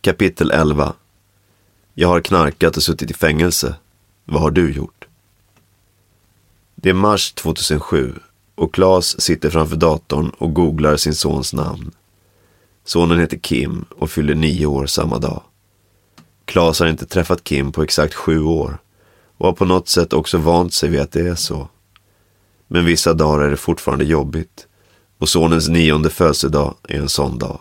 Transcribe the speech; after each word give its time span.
Kapitel 0.00 0.50
11 0.50 0.92
Jag 1.94 2.08
har 2.08 2.20
knarkat 2.20 2.76
och 2.76 2.82
suttit 2.82 3.10
i 3.10 3.14
fängelse. 3.14 3.74
Vad 4.24 4.42
har 4.42 4.50
du 4.50 4.72
gjort? 4.72 5.06
Det 6.74 6.90
är 6.90 6.94
mars 6.94 7.32
2007 7.32 8.14
och 8.54 8.74
Claes 8.74 9.20
sitter 9.20 9.50
framför 9.50 9.76
datorn 9.76 10.30
och 10.38 10.54
googlar 10.54 10.96
sin 10.96 11.14
sons 11.14 11.52
namn. 11.52 11.90
Sonen 12.84 13.18
heter 13.18 13.36
Kim 13.36 13.84
och 13.90 14.10
fyller 14.10 14.34
nio 14.34 14.66
år 14.66 14.86
samma 14.86 15.18
dag. 15.18 15.42
Claes 16.44 16.80
har 16.80 16.86
inte 16.86 17.06
träffat 17.06 17.44
Kim 17.44 17.72
på 17.72 17.82
exakt 17.82 18.14
sju 18.14 18.42
år 18.42 18.78
och 19.36 19.46
har 19.46 19.52
på 19.52 19.64
något 19.64 19.88
sätt 19.88 20.12
också 20.12 20.38
vant 20.38 20.74
sig 20.74 20.88
vid 20.88 21.00
att 21.00 21.12
det 21.12 21.28
är 21.28 21.34
så. 21.34 21.68
Men 22.66 22.84
vissa 22.84 23.14
dagar 23.14 23.44
är 23.44 23.50
det 23.50 23.56
fortfarande 23.56 24.04
jobbigt 24.04 24.66
och 25.18 25.28
sonens 25.28 25.68
nionde 25.68 26.10
födelsedag 26.10 26.74
är 26.82 26.98
en 26.98 27.08
sån 27.08 27.38
dag. 27.38 27.60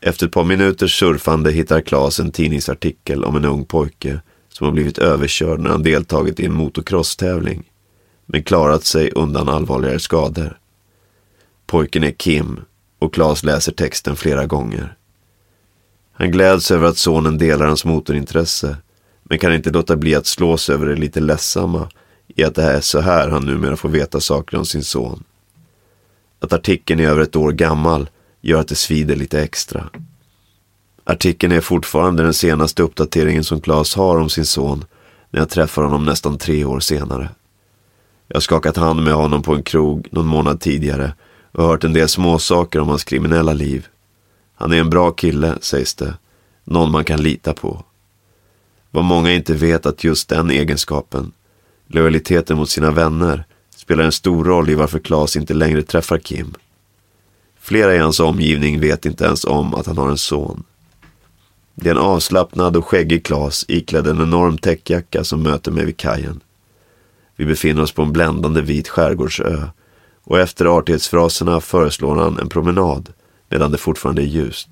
Efter 0.00 0.26
ett 0.26 0.32
par 0.32 0.44
minuters 0.44 0.98
surfande 0.98 1.52
hittar 1.52 1.80
Claes 1.80 2.20
en 2.20 2.32
tidningsartikel 2.32 3.24
om 3.24 3.36
en 3.36 3.44
ung 3.44 3.64
pojke 3.64 4.20
som 4.48 4.64
har 4.64 4.72
blivit 4.72 4.98
överkörd 4.98 5.60
när 5.60 5.70
han 5.70 5.82
deltagit 5.82 6.40
i 6.40 6.44
en 6.44 6.52
motocrosstävling 6.52 7.70
men 8.26 8.42
klarat 8.42 8.84
sig 8.84 9.10
undan 9.10 9.48
allvarligare 9.48 9.98
skador. 9.98 10.58
Pojken 11.66 12.04
är 12.04 12.10
Kim 12.10 12.60
och 12.98 13.14
Claes 13.14 13.44
läser 13.44 13.72
texten 13.72 14.16
flera 14.16 14.46
gånger. 14.46 14.96
Han 16.12 16.30
gläds 16.30 16.70
över 16.70 16.88
att 16.88 16.98
sonen 16.98 17.38
delar 17.38 17.66
hans 17.66 17.84
motorintresse 17.84 18.76
men 19.22 19.38
kan 19.38 19.54
inte 19.54 19.70
låta 19.70 19.96
bli 19.96 20.14
att 20.14 20.26
slås 20.26 20.70
över 20.70 20.86
det 20.86 20.96
lite 20.96 21.20
ledsamma 21.20 21.88
i 22.26 22.44
att 22.44 22.54
det 22.54 22.62
är 22.62 22.80
så 22.80 23.00
här 23.00 23.28
han 23.28 23.46
numera 23.46 23.76
får 23.76 23.88
veta 23.88 24.20
saker 24.20 24.56
om 24.56 24.66
sin 24.66 24.84
son. 24.84 25.24
Att 26.40 26.52
artikeln 26.52 27.00
är 27.00 27.08
över 27.08 27.22
ett 27.22 27.36
år 27.36 27.52
gammal 27.52 28.08
gör 28.46 28.60
att 28.60 28.68
det 28.68 28.74
svider 28.74 29.16
lite 29.16 29.42
extra. 29.42 29.90
Artikeln 31.04 31.52
är 31.52 31.60
fortfarande 31.60 32.22
den 32.22 32.34
senaste 32.34 32.82
uppdateringen 32.82 33.44
som 33.44 33.60
Claes 33.60 33.94
har 33.94 34.18
om 34.18 34.30
sin 34.30 34.46
son 34.46 34.84
när 35.30 35.40
jag 35.40 35.48
träffar 35.48 35.82
honom 35.82 36.04
nästan 36.04 36.38
tre 36.38 36.64
år 36.64 36.80
senare. 36.80 37.30
Jag 38.28 38.36
har 38.36 38.40
skakat 38.40 38.76
hand 38.76 39.02
med 39.02 39.14
honom 39.14 39.42
på 39.42 39.54
en 39.54 39.62
krog 39.62 40.08
någon 40.10 40.26
månad 40.26 40.60
tidigare 40.60 41.14
och 41.52 41.64
hört 41.64 41.84
en 41.84 41.92
del 41.92 42.08
småsaker 42.08 42.80
om 42.80 42.88
hans 42.88 43.04
kriminella 43.04 43.52
liv. 43.52 43.86
Han 44.54 44.72
är 44.72 44.76
en 44.76 44.90
bra 44.90 45.10
kille, 45.10 45.58
sägs 45.60 45.94
det. 45.94 46.14
Någon 46.64 46.90
man 46.90 47.04
kan 47.04 47.22
lita 47.22 47.52
på. 47.52 47.84
Vad 48.90 49.04
många 49.04 49.32
inte 49.32 49.54
vet 49.54 49.86
att 49.86 50.04
just 50.04 50.28
den 50.28 50.50
egenskapen, 50.50 51.32
lojaliteten 51.86 52.56
mot 52.56 52.70
sina 52.70 52.90
vänner, 52.90 53.44
spelar 53.76 54.04
en 54.04 54.12
stor 54.12 54.44
roll 54.44 54.70
i 54.70 54.74
varför 54.74 54.98
Claes 54.98 55.36
inte 55.36 55.54
längre 55.54 55.82
träffar 55.82 56.18
Kim. 56.18 56.54
Flera 57.66 57.94
i 57.94 57.98
hans 57.98 58.20
omgivning 58.20 58.80
vet 58.80 59.06
inte 59.06 59.24
ens 59.24 59.44
om 59.44 59.74
att 59.74 59.86
han 59.86 59.98
har 59.98 60.08
en 60.08 60.18
son. 60.18 60.64
Det 61.74 61.88
är 61.88 61.94
en 61.94 62.00
avslappnad 62.00 62.76
och 62.76 62.86
skäggig 62.86 63.24
Klas 63.24 63.64
iklädd 63.68 64.06
en 64.06 64.22
enorm 64.22 64.58
täckjacka 64.58 65.24
som 65.24 65.42
möter 65.42 65.70
mig 65.70 65.84
vid 65.84 65.96
kajen. 65.96 66.40
Vi 67.36 67.44
befinner 67.44 67.82
oss 67.82 67.92
på 67.92 68.02
en 68.02 68.12
bländande 68.12 68.60
vit 68.60 68.88
skärgårdsö 68.88 69.68
och 70.24 70.38
efter 70.38 70.78
artighetsfraserna 70.78 71.60
föreslår 71.60 72.16
han 72.16 72.38
en 72.38 72.48
promenad 72.48 73.12
medan 73.48 73.72
det 73.72 73.78
fortfarande 73.78 74.22
är 74.22 74.26
ljust. 74.26 74.68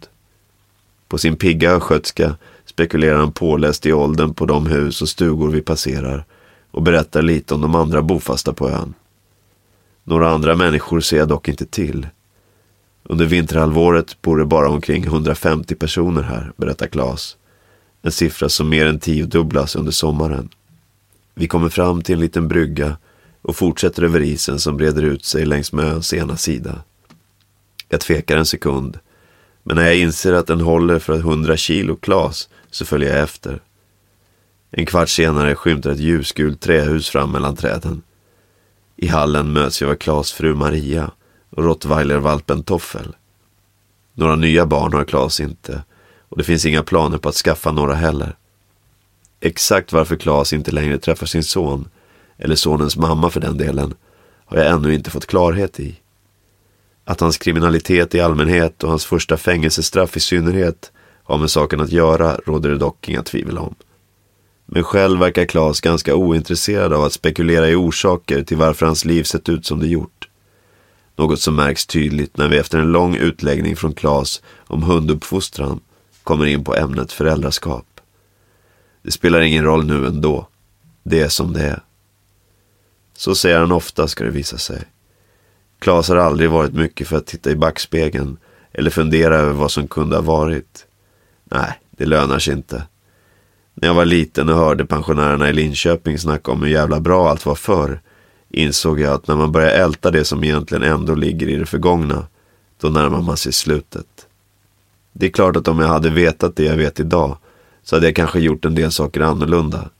På 1.08 1.18
sin 1.18 1.36
pigga 1.36 1.70
östgötska 1.70 2.36
spekulerar 2.64 3.18
han 3.18 3.32
påläst 3.32 3.86
i 3.86 3.92
åldern 3.92 4.34
på 4.34 4.46
de 4.46 4.66
hus 4.66 5.02
och 5.02 5.08
stugor 5.08 5.50
vi 5.50 5.60
passerar 5.60 6.24
och 6.70 6.82
berättar 6.82 7.22
lite 7.22 7.54
om 7.54 7.60
de 7.60 7.74
andra 7.74 8.02
bofasta 8.02 8.52
på 8.52 8.70
ön. 8.70 8.94
Några 10.04 10.30
andra 10.30 10.54
människor 10.54 11.00
ser 11.00 11.16
jag 11.16 11.28
dock 11.28 11.48
inte 11.48 11.66
till. 11.66 12.06
Under 13.08 13.26
vinterhalvåret 13.26 14.22
bor 14.22 14.38
det 14.38 14.44
bara 14.44 14.68
omkring 14.68 15.04
150 15.04 15.74
personer 15.74 16.22
här, 16.22 16.52
berättar 16.56 16.86
Claes. 16.86 17.36
En 18.02 18.12
siffra 18.12 18.48
som 18.48 18.68
mer 18.68 18.86
än 18.86 19.00
tiodubblas 19.00 19.76
under 19.76 19.92
sommaren. 19.92 20.48
Vi 21.34 21.48
kommer 21.48 21.68
fram 21.68 22.02
till 22.02 22.14
en 22.14 22.20
liten 22.20 22.48
brygga 22.48 22.96
och 23.42 23.56
fortsätter 23.56 24.02
över 24.02 24.20
isen 24.20 24.58
som 24.58 24.76
breder 24.76 25.02
ut 25.02 25.24
sig 25.24 25.46
längs 25.46 25.72
med 25.72 25.84
öns 25.84 26.14
ena 26.14 26.36
sida. 26.36 26.82
Jag 27.88 28.00
tvekar 28.00 28.36
en 28.36 28.46
sekund, 28.46 28.98
men 29.62 29.76
när 29.76 29.84
jag 29.84 29.96
inser 29.96 30.32
att 30.32 30.46
den 30.46 30.60
håller 30.60 30.98
för 30.98 31.18
100 31.18 31.56
kilo 31.56 31.96
Klas 31.96 32.48
så 32.70 32.84
följer 32.84 33.14
jag 33.14 33.22
efter. 33.22 33.60
En 34.70 34.86
kvart 34.86 35.08
senare 35.08 35.54
skymtar 35.54 35.90
ett 35.90 35.98
ljusgult 35.98 36.60
trähus 36.60 37.08
fram 37.08 37.30
mellan 37.30 37.56
träden. 37.56 38.02
I 38.96 39.06
hallen 39.06 39.52
möts 39.52 39.80
jag 39.80 39.90
av 39.90 39.94
Klas 39.94 40.32
fru 40.32 40.54
Maria 40.54 41.10
rottweilervalpen 41.56 42.62
Toffel. 42.62 43.16
Några 44.14 44.36
nya 44.36 44.66
barn 44.66 44.92
har 44.92 45.04
Klas 45.04 45.40
inte 45.40 45.82
och 46.34 46.38
det 46.38 46.44
finns 46.44 46.66
inga 46.66 46.82
planer 46.82 47.18
på 47.18 47.28
att 47.28 47.34
skaffa 47.34 47.72
några 47.72 47.94
heller. 47.94 48.36
Exakt 49.40 49.92
varför 49.92 50.16
Klas 50.16 50.52
inte 50.52 50.70
längre 50.70 50.98
träffar 50.98 51.26
sin 51.26 51.44
son, 51.44 51.88
eller 52.38 52.56
sonens 52.56 52.96
mamma 52.96 53.30
för 53.30 53.40
den 53.40 53.56
delen, 53.58 53.94
har 54.44 54.58
jag 54.58 54.66
ännu 54.66 54.94
inte 54.94 55.10
fått 55.10 55.26
klarhet 55.26 55.80
i. 55.80 56.00
Att 57.04 57.20
hans 57.20 57.38
kriminalitet 57.38 58.14
i 58.14 58.20
allmänhet 58.20 58.84
och 58.84 58.90
hans 58.90 59.04
första 59.04 59.36
fängelsestraff 59.36 60.16
i 60.16 60.20
synnerhet 60.20 60.92
har 61.22 61.38
med 61.38 61.50
saken 61.50 61.80
att 61.80 61.92
göra 61.92 62.36
råder 62.46 62.70
det 62.70 62.78
dock 62.78 63.08
inga 63.08 63.22
tvivel 63.22 63.58
om. 63.58 63.74
Men 64.66 64.84
själv 64.84 65.20
verkar 65.20 65.44
Klas 65.44 65.80
ganska 65.80 66.14
ointresserad 66.14 66.92
av 66.92 67.04
att 67.04 67.12
spekulera 67.12 67.68
i 67.68 67.74
orsaker 67.74 68.42
till 68.42 68.56
varför 68.56 68.86
hans 68.86 69.04
liv 69.04 69.22
sett 69.22 69.48
ut 69.48 69.66
som 69.66 69.80
det 69.80 69.86
gjort. 69.86 70.28
Något 71.16 71.40
som 71.40 71.56
märks 71.56 71.86
tydligt 71.86 72.36
när 72.36 72.48
vi 72.48 72.58
efter 72.58 72.78
en 72.78 72.92
lång 72.92 73.16
utläggning 73.16 73.76
från 73.76 73.92
Klas 73.92 74.42
om 74.58 74.82
hunduppfostran 74.82 75.80
kommer 76.22 76.46
in 76.46 76.64
på 76.64 76.74
ämnet 76.74 77.12
föräldraskap. 77.12 78.00
Det 79.02 79.10
spelar 79.10 79.40
ingen 79.40 79.64
roll 79.64 79.86
nu 79.86 80.06
ändå. 80.06 80.48
Det 81.02 81.20
är 81.20 81.28
som 81.28 81.52
det 81.52 81.62
är. 81.62 81.82
Så 83.16 83.34
säger 83.34 83.58
han 83.58 83.72
ofta 83.72 84.08
ska 84.08 84.24
det 84.24 84.30
visa 84.30 84.58
sig. 84.58 84.82
Klas 85.78 86.08
har 86.08 86.16
aldrig 86.16 86.50
varit 86.50 86.72
mycket 86.72 87.08
för 87.08 87.16
att 87.16 87.26
titta 87.26 87.50
i 87.50 87.56
backspegeln 87.56 88.36
eller 88.72 88.90
fundera 88.90 89.36
över 89.36 89.52
vad 89.52 89.70
som 89.70 89.88
kunde 89.88 90.16
ha 90.16 90.22
varit. 90.22 90.86
Nej, 91.44 91.80
det 91.90 92.06
lönar 92.06 92.38
sig 92.38 92.54
inte. 92.54 92.82
När 93.74 93.88
jag 93.88 93.94
var 93.94 94.04
liten 94.04 94.48
och 94.48 94.56
hörde 94.56 94.86
pensionärerna 94.86 95.50
i 95.50 95.52
Linköping 95.52 96.18
snacka 96.18 96.52
om 96.52 96.62
hur 96.62 96.70
jävla 96.70 97.00
bra 97.00 97.30
allt 97.30 97.46
var 97.46 97.54
förr 97.54 98.00
insåg 98.54 99.00
jag 99.00 99.12
att 99.14 99.28
när 99.28 99.36
man 99.36 99.52
börjar 99.52 99.70
älta 99.70 100.10
det 100.10 100.24
som 100.24 100.44
egentligen 100.44 100.82
ändå 100.82 101.14
ligger 101.14 101.48
i 101.48 101.56
det 101.56 101.66
förgångna, 101.66 102.26
då 102.80 102.88
närmar 102.88 103.22
man 103.22 103.36
sig 103.36 103.52
slutet. 103.52 104.26
Det 105.12 105.26
är 105.26 105.30
klart 105.30 105.56
att 105.56 105.68
om 105.68 105.80
jag 105.80 105.88
hade 105.88 106.10
vetat 106.10 106.56
det 106.56 106.64
jag 106.64 106.76
vet 106.76 107.00
idag 107.00 107.38
så 107.82 107.96
hade 107.96 108.06
jag 108.06 108.16
kanske 108.16 108.40
gjort 108.40 108.64
en 108.64 108.74
del 108.74 108.92
saker 108.92 109.20
annorlunda. 109.20 109.90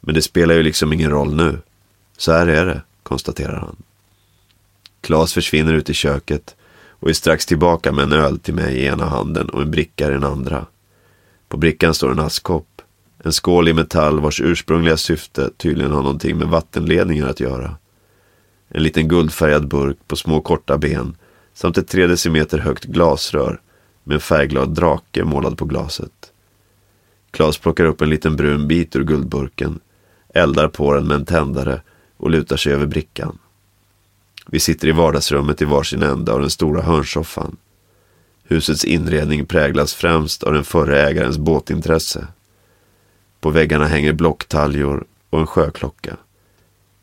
Men 0.00 0.14
det 0.14 0.22
spelar 0.22 0.54
ju 0.54 0.62
liksom 0.62 0.92
ingen 0.92 1.10
roll 1.10 1.34
nu. 1.34 1.58
Så 2.16 2.32
här 2.32 2.46
är 2.46 2.66
det, 2.66 2.82
konstaterar 3.02 3.56
han. 3.56 3.76
Klas 5.00 5.32
försvinner 5.32 5.72
ut 5.72 5.90
i 5.90 5.94
köket 5.94 6.56
och 6.90 7.08
är 7.08 7.12
strax 7.12 7.46
tillbaka 7.46 7.92
med 7.92 8.02
en 8.02 8.12
öl 8.12 8.38
till 8.38 8.54
mig 8.54 8.74
i 8.74 8.86
ena 8.86 9.06
handen 9.06 9.48
och 9.48 9.62
en 9.62 9.70
bricka 9.70 10.08
i 10.08 10.10
den 10.10 10.24
andra. 10.24 10.66
På 11.48 11.56
brickan 11.56 11.94
står 11.94 12.10
en 12.10 12.18
askkopp. 12.18 12.82
En 13.24 13.32
skål 13.32 13.68
i 13.68 13.72
metall 13.72 14.20
vars 14.20 14.40
ursprungliga 14.40 14.96
syfte 14.96 15.50
tydligen 15.56 15.92
har 15.92 16.02
någonting 16.02 16.38
med 16.38 16.48
vattenledningar 16.48 17.26
att 17.26 17.40
göra. 17.40 17.76
En 18.68 18.82
liten 18.82 19.08
guldfärgad 19.08 19.68
burk 19.68 19.96
på 20.06 20.16
små 20.16 20.40
korta 20.40 20.78
ben 20.78 21.16
samt 21.54 21.78
ett 21.78 21.88
tre 21.88 22.06
decimeter 22.06 22.58
högt 22.58 22.84
glasrör 22.84 23.60
med 24.04 24.14
en 24.14 24.20
färgglad 24.20 24.74
drake 24.74 25.24
målad 25.24 25.58
på 25.58 25.64
glaset. 25.64 26.32
Klas 27.30 27.58
plockar 27.58 27.84
upp 27.84 28.00
en 28.00 28.10
liten 28.10 28.36
brun 28.36 28.68
bit 28.68 28.96
ur 28.96 29.04
guldburken, 29.04 29.80
eldar 30.34 30.68
på 30.68 30.94
den 30.94 31.06
med 31.06 31.14
en 31.14 31.24
tändare 31.24 31.82
och 32.16 32.30
lutar 32.30 32.56
sig 32.56 32.72
över 32.72 32.86
brickan. 32.86 33.38
Vi 34.46 34.60
sitter 34.60 34.88
i 34.88 34.92
vardagsrummet 34.92 35.62
i 35.62 35.64
varsin 35.64 36.02
ända 36.02 36.32
av 36.32 36.40
den 36.40 36.50
stora 36.50 36.82
hörnsoffan. 36.82 37.56
Husets 38.44 38.84
inredning 38.84 39.46
präglas 39.46 39.94
främst 39.94 40.42
av 40.42 40.52
den 40.52 40.64
förre 40.64 41.02
ägarens 41.02 41.38
båtintresse. 41.38 42.26
På 43.40 43.50
väggarna 43.50 43.86
hänger 43.86 44.12
blocktaljor 44.12 45.04
och 45.30 45.40
en 45.40 45.46
sjöklocka. 45.46 46.16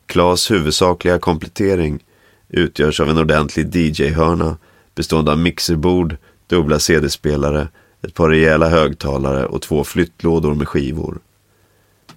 Klas 0.06 0.52
huvudsakliga 0.52 1.20
komplettering 1.20 2.04
utgörs 2.50 3.00
av 3.00 3.10
en 3.10 3.18
ordentlig 3.18 3.76
DJ-hörna 3.76 4.58
bestående 4.96 5.32
av 5.32 5.40
mixerbord, 5.40 6.18
dubbla 6.48 6.80
CD-spelare, 6.80 7.68
ett 8.02 8.14
par 8.14 8.30
rejäla 8.30 8.70
högtalare 8.70 9.46
och 9.46 9.62
två 9.62 9.84
flyttlådor 9.84 10.54
med 10.54 10.68
skivor. 10.68 11.20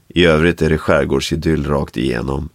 I 0.08 0.24
övrigt 0.24 0.62
är 0.62 0.70
det 0.70 0.78
skärgårdsidyll 0.78 1.66
rakt 1.66 1.96
igenom 1.96 2.48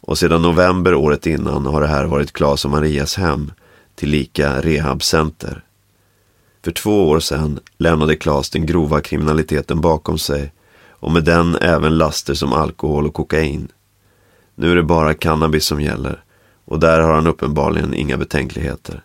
och 0.00 0.18
sedan 0.18 0.42
november 0.42 0.94
året 0.94 1.26
innan 1.26 1.66
har 1.66 1.80
det 1.80 1.86
här 1.86 2.04
varit 2.04 2.32
Klas 2.32 2.64
och 2.64 2.70
Marias 2.70 3.16
hem, 3.16 3.52
tillika 3.94 4.60
rehabcenter. 4.60 5.64
För 6.64 6.72
två 6.72 7.08
år 7.08 7.20
sedan 7.20 7.60
lämnade 7.78 8.16
Klas 8.16 8.50
den 8.50 8.66
grova 8.66 9.00
kriminaliteten 9.00 9.80
bakom 9.80 10.18
sig 10.18 10.52
och 10.88 11.12
med 11.12 11.24
den 11.24 11.56
även 11.56 11.98
laster 11.98 12.34
som 12.34 12.52
alkohol 12.52 13.06
och 13.06 13.14
kokain. 13.14 13.68
Nu 14.60 14.70
är 14.70 14.76
det 14.76 14.82
bara 14.82 15.14
cannabis 15.14 15.64
som 15.64 15.80
gäller 15.80 16.22
och 16.64 16.80
där 16.80 17.00
har 17.00 17.14
han 17.14 17.26
uppenbarligen 17.26 17.94
inga 17.94 18.16
betänkligheter. 18.16 19.02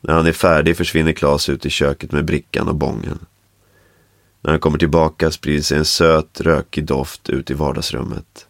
När 0.00 0.14
han 0.14 0.26
är 0.26 0.32
färdig 0.32 0.76
försvinner 0.76 1.12
Klas 1.12 1.48
ut 1.48 1.66
i 1.66 1.70
köket 1.70 2.12
med 2.12 2.24
brickan 2.24 2.68
och 2.68 2.74
bången. 2.74 3.18
När 4.40 4.50
han 4.50 4.60
kommer 4.60 4.78
tillbaka 4.78 5.30
sprider 5.30 5.62
sig 5.62 5.78
en 5.78 5.84
söt, 5.84 6.40
rökig 6.40 6.84
doft 6.84 7.28
ut 7.28 7.50
i 7.50 7.54
vardagsrummet. 7.54 8.46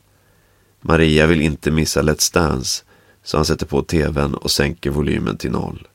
Maria 0.80 1.26
vill 1.26 1.40
inte 1.40 1.70
missa 1.70 2.02
Let's 2.02 2.34
Dance, 2.34 2.84
så 3.22 3.36
han 3.36 3.44
sätter 3.44 3.66
på 3.66 3.82
tvn 3.82 4.34
och 4.34 4.50
sänker 4.50 4.90
volymen 4.90 5.36
till 5.36 5.50
noll. 5.50 5.88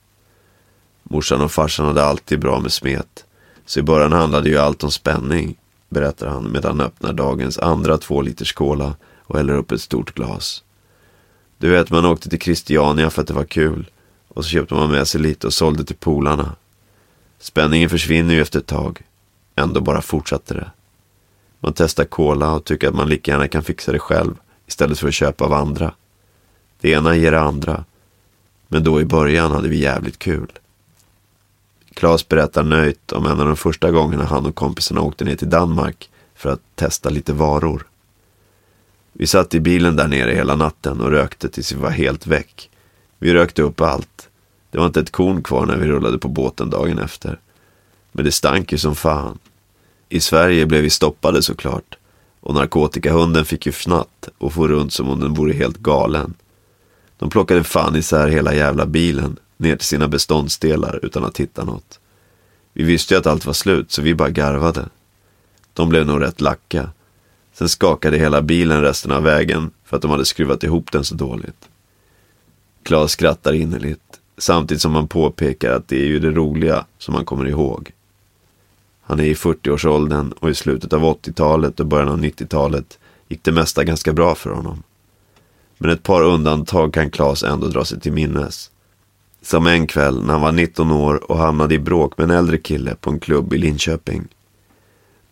Morsan 1.04 1.42
och 1.42 1.52
farsan 1.52 1.86
hade 1.86 2.04
alltid 2.04 2.40
bra 2.40 2.60
med 2.60 2.72
smet, 2.72 3.26
så 3.66 3.80
i 3.80 3.84
början 3.84 4.12
handlade 4.12 4.50
ju 4.50 4.58
allt 4.58 4.84
om 4.84 4.92
spänning, 4.92 5.56
berättar 5.90 6.28
han 6.28 6.52
medan 6.52 6.80
han 6.80 6.88
öppnar 6.88 7.14
dagens 7.14 7.60
andra 7.60 7.98
två 7.98 8.22
liters 8.22 8.54
cola 8.54 8.96
och 9.24 9.38
häller 9.38 9.54
upp 9.54 9.72
ett 9.72 9.82
stort 9.82 10.14
glas. 10.14 10.64
Du 11.58 11.70
vet, 11.70 11.90
man 11.90 12.06
åkte 12.06 12.30
till 12.30 12.42
Christiania 12.42 13.10
för 13.10 13.22
att 13.22 13.28
det 13.28 13.34
var 13.34 13.44
kul 13.44 13.90
och 14.28 14.44
så 14.44 14.50
köpte 14.50 14.74
man 14.74 14.92
med 14.92 15.08
sig 15.08 15.22
lite 15.22 15.48
och 15.48 15.54
sålde 15.54 15.84
till 15.84 15.96
polarna. 15.96 16.56
Spänningen 17.40 17.90
försvinner 17.90 18.34
ju 18.34 18.42
efter 18.42 18.60
ett 18.60 18.66
tag. 18.66 19.02
Ändå 19.56 19.82
bara 19.82 20.02
fortsatte 20.02 20.54
det. 20.54 20.72
Man 21.60 21.74
testar 21.74 22.06
cola 22.06 22.52
och 22.52 22.66
tycker 22.66 22.88
att 22.88 22.96
man 22.96 23.10
lika 23.10 23.32
gärna 23.32 23.48
kan 23.48 23.64
fixa 23.64 23.92
det 23.92 24.00
själv 24.00 24.36
istället 24.68 25.00
för 25.00 25.08
att 25.08 25.14
köpa 25.14 25.46
av 25.46 25.54
andra. 25.54 25.94
Det 26.82 26.92
ena 26.92 27.16
ger 27.16 27.32
det 27.32 27.40
andra. 27.40 27.86
Men 28.68 28.84
då 28.84 29.02
i 29.02 29.06
början 29.06 29.52
hade 29.52 29.70
vi 29.70 29.80
jävligt 29.80 30.20
kul. 30.20 30.52
Klas 31.94 32.28
berättar 32.28 32.64
nöjt 32.64 33.12
om 33.12 33.26
en 33.26 33.40
av 33.40 33.48
de 33.48 33.56
första 33.56 33.92
gångerna 33.92 34.24
han 34.24 34.46
och 34.46 34.56
kompisarna 34.56 35.02
åkte 35.02 35.26
ner 35.26 35.36
till 35.36 35.50
Danmark 35.50 36.10
för 36.36 36.50
att 36.50 36.62
testa 36.76 37.10
lite 37.10 37.34
varor. 37.34 37.88
Vi 39.14 39.28
satt 39.28 39.56
i 39.56 39.60
bilen 39.60 39.96
där 39.96 40.08
nere 40.08 40.32
hela 40.32 40.56
natten 40.56 41.02
och 41.02 41.12
rökte 41.12 41.50
tills 41.50 41.72
vi 41.72 41.76
var 41.76 41.90
helt 41.90 42.28
väck. 42.28 42.70
Vi 43.20 43.34
rökte 43.34 43.62
upp 43.62 43.82
allt. 43.82 44.30
Det 44.72 44.78
var 44.78 44.86
inte 44.86 45.00
ett 45.00 45.12
korn 45.12 45.44
kvar 45.44 45.66
när 45.66 45.78
vi 45.78 45.88
rullade 45.88 46.18
på 46.18 46.28
båten 46.28 46.70
dagen 46.70 47.00
efter. 47.00 47.40
Men 48.12 48.26
det 48.26 48.32
stank 48.32 48.72
ju 48.72 48.78
som 48.78 48.96
fan. 48.96 49.40
I 50.10 50.20
Sverige 50.20 50.66
blev 50.66 50.82
vi 50.82 50.90
stoppade 50.90 51.42
såklart. 51.42 51.98
Och 52.40 52.54
narkotikahunden 52.54 53.46
fick 53.46 53.66
ju 53.66 53.72
fnatt 53.72 54.30
och 54.38 54.54
for 54.54 54.68
runt 54.68 54.94
som 54.94 55.10
om 55.10 55.20
den 55.20 55.34
vore 55.34 55.54
helt 55.54 55.78
galen. 55.78 56.34
De 57.18 57.30
plockade 57.30 57.64
fan 57.64 57.96
isär 57.96 58.28
hela 58.28 58.54
jävla 58.54 58.86
bilen 58.86 59.40
ner 59.58 59.76
till 59.76 59.88
sina 59.88 60.08
beståndsdelar 60.08 61.00
utan 61.04 61.24
att 61.26 61.40
hitta 61.40 61.64
något. 61.64 62.00
Vi 62.74 62.84
visste 62.84 63.14
ju 63.14 63.18
att 63.20 63.28
allt 63.28 63.46
var 63.46 63.54
slut 63.54 63.92
så 63.92 64.02
vi 64.02 64.16
bara 64.16 64.30
garvade. 64.30 64.90
De 65.74 65.90
blev 65.90 66.06
nog 66.06 66.22
rätt 66.22 66.42
lacka. 66.42 66.90
Sen 67.54 67.70
skakade 67.70 68.18
hela 68.18 68.42
bilen 68.42 68.82
resten 68.82 69.12
av 69.12 69.24
vägen 69.24 69.72
för 69.84 69.96
att 69.96 70.02
de 70.02 70.12
hade 70.12 70.26
skruvat 70.26 70.64
ihop 70.64 70.92
den 70.92 71.04
så 71.04 71.16
dåligt. 71.16 71.70
Klas 72.84 73.12
skrattar 73.12 73.54
innerligt 73.54 74.20
samtidigt 74.38 74.82
som 74.82 74.96
han 74.96 75.08
påpekar 75.08 75.72
att 75.72 75.88
det 75.88 76.02
är 76.02 76.06
ju 76.06 76.20
det 76.20 76.32
roliga 76.32 76.86
som 76.98 77.16
han 77.16 77.26
kommer 77.26 77.46
ihåg. 77.46 77.92
Han 79.02 79.20
är 79.20 79.24
i 79.24 79.34
40-årsåldern 79.34 80.32
och 80.32 80.50
i 80.50 80.56
slutet 80.56 80.94
av 80.94 81.02
80-talet 81.04 81.80
och 81.80 81.86
början 81.86 82.10
av 82.10 82.20
90-talet 82.20 83.00
gick 83.28 83.44
det 83.44 83.52
mesta 83.52 83.84
ganska 83.84 84.14
bra 84.14 84.36
för 84.36 84.50
honom. 84.50 84.84
Men 85.78 85.90
ett 85.90 86.04
par 86.04 86.24
undantag 86.24 86.94
kan 86.94 87.12
Klas 87.12 87.44
ändå 87.44 87.68
dra 87.68 87.86
sig 87.86 88.00
till 88.00 88.14
minnes. 88.14 88.72
Som 89.42 89.68
en 89.68 89.88
kväll 89.88 90.24
när 90.24 90.34
han 90.34 90.42
var 90.42 90.52
19 90.52 90.92
år 90.92 91.32
och 91.32 91.38
hamnade 91.38 91.76
i 91.76 91.80
bråk 91.80 92.18
med 92.18 92.24
en 92.24 92.38
äldre 92.38 92.58
kille 92.58 92.96
på 92.96 93.10
en 93.10 93.20
klubb 93.20 93.54
i 93.54 93.58
Linköping. 93.58 94.28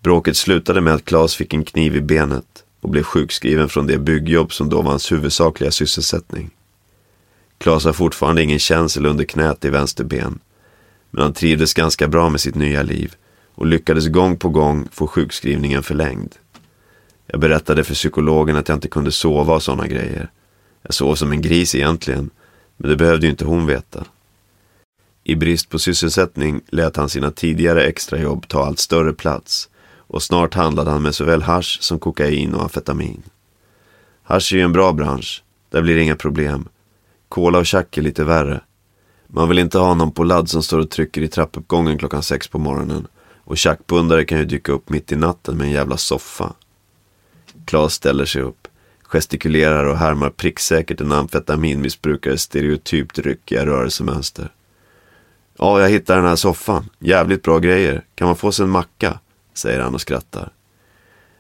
Bråket 0.04 0.38
slutade 0.38 0.82
med 0.82 0.94
att 0.94 1.06
Klas 1.06 1.36
fick 1.36 1.54
en 1.54 1.64
kniv 1.64 1.96
i 1.96 2.02
benet 2.02 2.64
och 2.82 2.90
blev 2.90 3.04
sjukskriven 3.04 3.70
från 3.70 3.88
det 3.88 3.98
byggjobb 3.98 4.54
som 4.54 4.70
då 4.70 4.82
var 4.82 4.90
hans 4.90 5.12
huvudsakliga 5.12 5.72
sysselsättning. 5.72 6.50
Klas 7.58 7.86
har 7.86 7.94
fortfarande 7.94 8.44
ingen 8.44 8.60
känsel 8.60 9.06
under 9.06 9.24
knät 9.24 9.66
i 9.66 9.70
vänster 9.70 10.04
ben. 10.04 10.40
Men 11.12 11.24
han 11.24 11.34
trivdes 11.34 11.74
ganska 11.74 12.08
bra 12.08 12.30
med 12.30 12.42
sitt 12.42 12.56
nya 12.56 12.84
liv 12.84 13.16
och 13.56 13.66
lyckades 13.66 14.08
gång 14.08 14.38
på 14.38 14.50
gång 14.50 14.88
få 14.92 15.08
sjukskrivningen 15.08 15.84
förlängd. 15.84 16.36
Jag 17.28 17.40
berättade 17.40 17.84
för 17.84 17.94
psykologen 17.94 18.56
att 18.56 18.68
jag 18.68 18.76
inte 18.76 18.88
kunde 18.88 19.12
sova 19.12 19.56
och 19.56 19.64
sådana 19.64 19.88
grejer. 19.88 20.30
Jag 20.82 20.94
sov 20.94 21.16
som 21.16 21.32
en 21.32 21.42
gris 21.42 21.76
egentligen, 21.76 22.30
men 22.78 22.90
det 22.90 22.96
behövde 22.96 23.26
ju 23.26 23.32
inte 23.32 23.46
hon 23.46 23.66
veta. 23.66 24.06
I 25.24 25.36
brist 25.36 25.70
på 25.70 25.80
sysselsättning 25.80 26.62
lät 26.68 26.96
han 26.96 27.10
sina 27.10 27.32
tidigare 27.32 27.84
extrajobb 27.84 28.48
ta 28.48 28.66
allt 28.66 28.80
större 28.80 29.14
plats 29.14 29.70
och 30.12 30.24
snart 30.24 30.54
handlade 30.54 30.92
han 30.92 31.02
med 31.02 31.16
såväl 31.16 31.42
hash 31.42 31.80
som 31.80 32.00
kokain 32.00 32.56
och 32.56 32.62
amfetamin. 32.62 33.24
Hash 34.24 34.54
är 34.54 34.58
ju 34.58 34.64
en 34.64 34.74
bra 34.74 34.94
bransch, 34.94 35.44
där 35.70 35.82
blir 35.82 35.96
det 35.96 36.02
inga 36.02 36.16
problem. 36.16 36.68
Kola 37.30 37.60
och 37.60 37.66
tjack 37.66 37.98
är 37.98 38.02
lite 38.02 38.24
värre. 38.24 38.62
Man 39.28 39.50
vill 39.50 39.60
inte 39.60 39.78
ha 39.78 39.94
någon 39.94 40.12
på 40.12 40.24
ladd 40.24 40.50
som 40.50 40.64
står 40.64 40.80
och 40.80 40.90
trycker 40.90 41.22
i 41.22 41.28
trappuppgången 41.28 41.98
klockan 41.98 42.24
sex 42.24 42.48
på 42.48 42.60
morgonen 42.60 43.08
och 43.44 43.58
tjackpundare 43.58 44.26
kan 44.26 44.38
ju 44.38 44.46
dyka 44.46 44.72
upp 44.72 44.90
mitt 44.90 45.12
i 45.12 45.16
natten 45.16 45.58
med 45.58 45.68
en 45.68 45.74
jävla 45.74 45.98
soffa. 45.98 46.54
Klas 47.66 47.94
ställer 47.94 48.26
sig 48.26 48.42
upp, 48.42 48.68
gestikulerar 49.04 49.86
och 49.86 49.98
härmar 49.98 50.30
pricksäkert 50.30 51.02
en 51.02 51.12
amfetaminmissbrukares 51.12 52.42
stereotypt 52.42 53.20
ryckiga 53.20 53.66
rörelsemönster. 53.66 54.52
Ja, 55.58 55.82
jag 55.82 55.90
hittade 55.90 56.20
den 56.20 56.30
här 56.30 56.36
soffan. 56.36 56.90
Jävligt 57.00 57.44
bra 57.44 57.60
grejer. 57.60 58.06
Kan 58.16 58.28
man 58.28 58.36
få 58.36 58.52
sig 58.52 58.64
en 58.64 58.70
macka? 58.70 59.20
Säger 59.54 59.80
han 59.80 59.94
och 59.94 60.02
skrattar. 60.02 60.52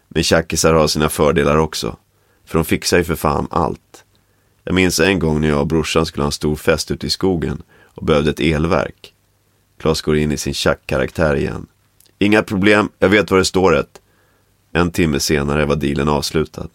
Men 0.08 0.24
tjackisar 0.24 0.74
har 0.74 0.88
sina 0.88 1.10
fördelar 1.10 1.58
också. 1.58 1.98
För 2.46 2.58
de 2.58 2.66
fixar 2.66 2.98
ju 2.98 3.04
för 3.04 3.16
fan 3.16 3.48
allt. 3.52 4.04
Jag 4.64 4.76
minns 4.76 5.00
en 5.00 5.20
gång 5.20 5.42
när 5.42 5.48
jag 5.48 5.60
och 5.60 5.68
brorsan 5.68 6.06
skulle 6.06 6.24
ha 6.24 6.28
en 6.28 6.32
stor 6.32 6.56
fest 6.56 6.92
ute 6.92 7.08
i 7.08 7.10
skogen 7.10 7.62
och 7.86 8.06
behövde 8.06 8.30
ett 8.30 8.40
elverk. 8.40 9.14
Klas 9.78 10.02
går 10.02 10.18
in 10.18 10.32
i 10.32 10.38
sin 10.38 10.54
tjackkaraktär 10.54 11.36
igen. 11.36 11.68
Inga 12.20 12.44
problem, 12.44 12.90
jag 13.00 13.10
vet 13.10 13.32
var 13.32 13.38
det 13.38 13.46
står 13.46 13.76
ett. 13.76 14.02
En 14.72 14.92
timme 14.92 15.20
senare 15.20 15.66
var 15.66 15.76
dealen 15.76 16.10
avslutad. 16.10 16.68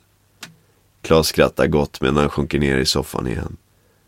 Klas 1.02 1.28
skrattar 1.28 1.66
gott 1.66 2.00
medan 2.00 2.16
han 2.16 2.28
sjunker 2.28 2.58
ner 2.58 2.78
i 2.78 2.86
soffan 2.86 3.26
igen. 3.26 3.56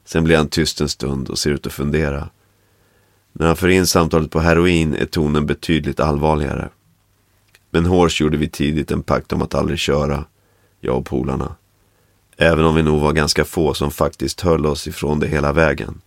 Sen 0.05 0.25
blir 0.25 0.37
han 0.37 0.49
tyst 0.49 0.81
en 0.81 0.89
stund 0.89 1.29
och 1.29 1.39
ser 1.39 1.51
ut 1.51 1.67
att 1.67 1.73
fundera. 1.73 2.29
När 3.33 3.47
han 3.47 3.57
för 3.57 3.69
in 3.69 3.87
samtalet 3.87 4.31
på 4.31 4.41
heroin 4.41 4.95
är 4.95 5.07
tonen 5.07 5.47
betydligt 5.47 6.01
allvarligare. 6.01 6.69
Men 7.71 7.87
Horse 7.87 8.25
gjorde 8.25 8.37
vi 8.37 8.49
tidigt 8.49 8.91
en 8.91 9.03
pakt 9.03 9.33
om 9.33 9.43
att 9.43 9.55
aldrig 9.55 9.79
köra, 9.79 10.25
jag 10.81 10.97
och 10.97 11.07
polarna. 11.07 11.55
Även 12.37 12.65
om 12.65 12.75
vi 12.75 12.83
nog 12.83 13.01
var 13.01 13.13
ganska 13.13 13.45
få 13.45 13.75
som 13.75 13.91
faktiskt 13.91 14.41
höll 14.41 14.67
oss 14.67 14.87
ifrån 14.87 15.21
det 15.21 15.27
hela 15.27 15.53
vägen. 15.53 16.01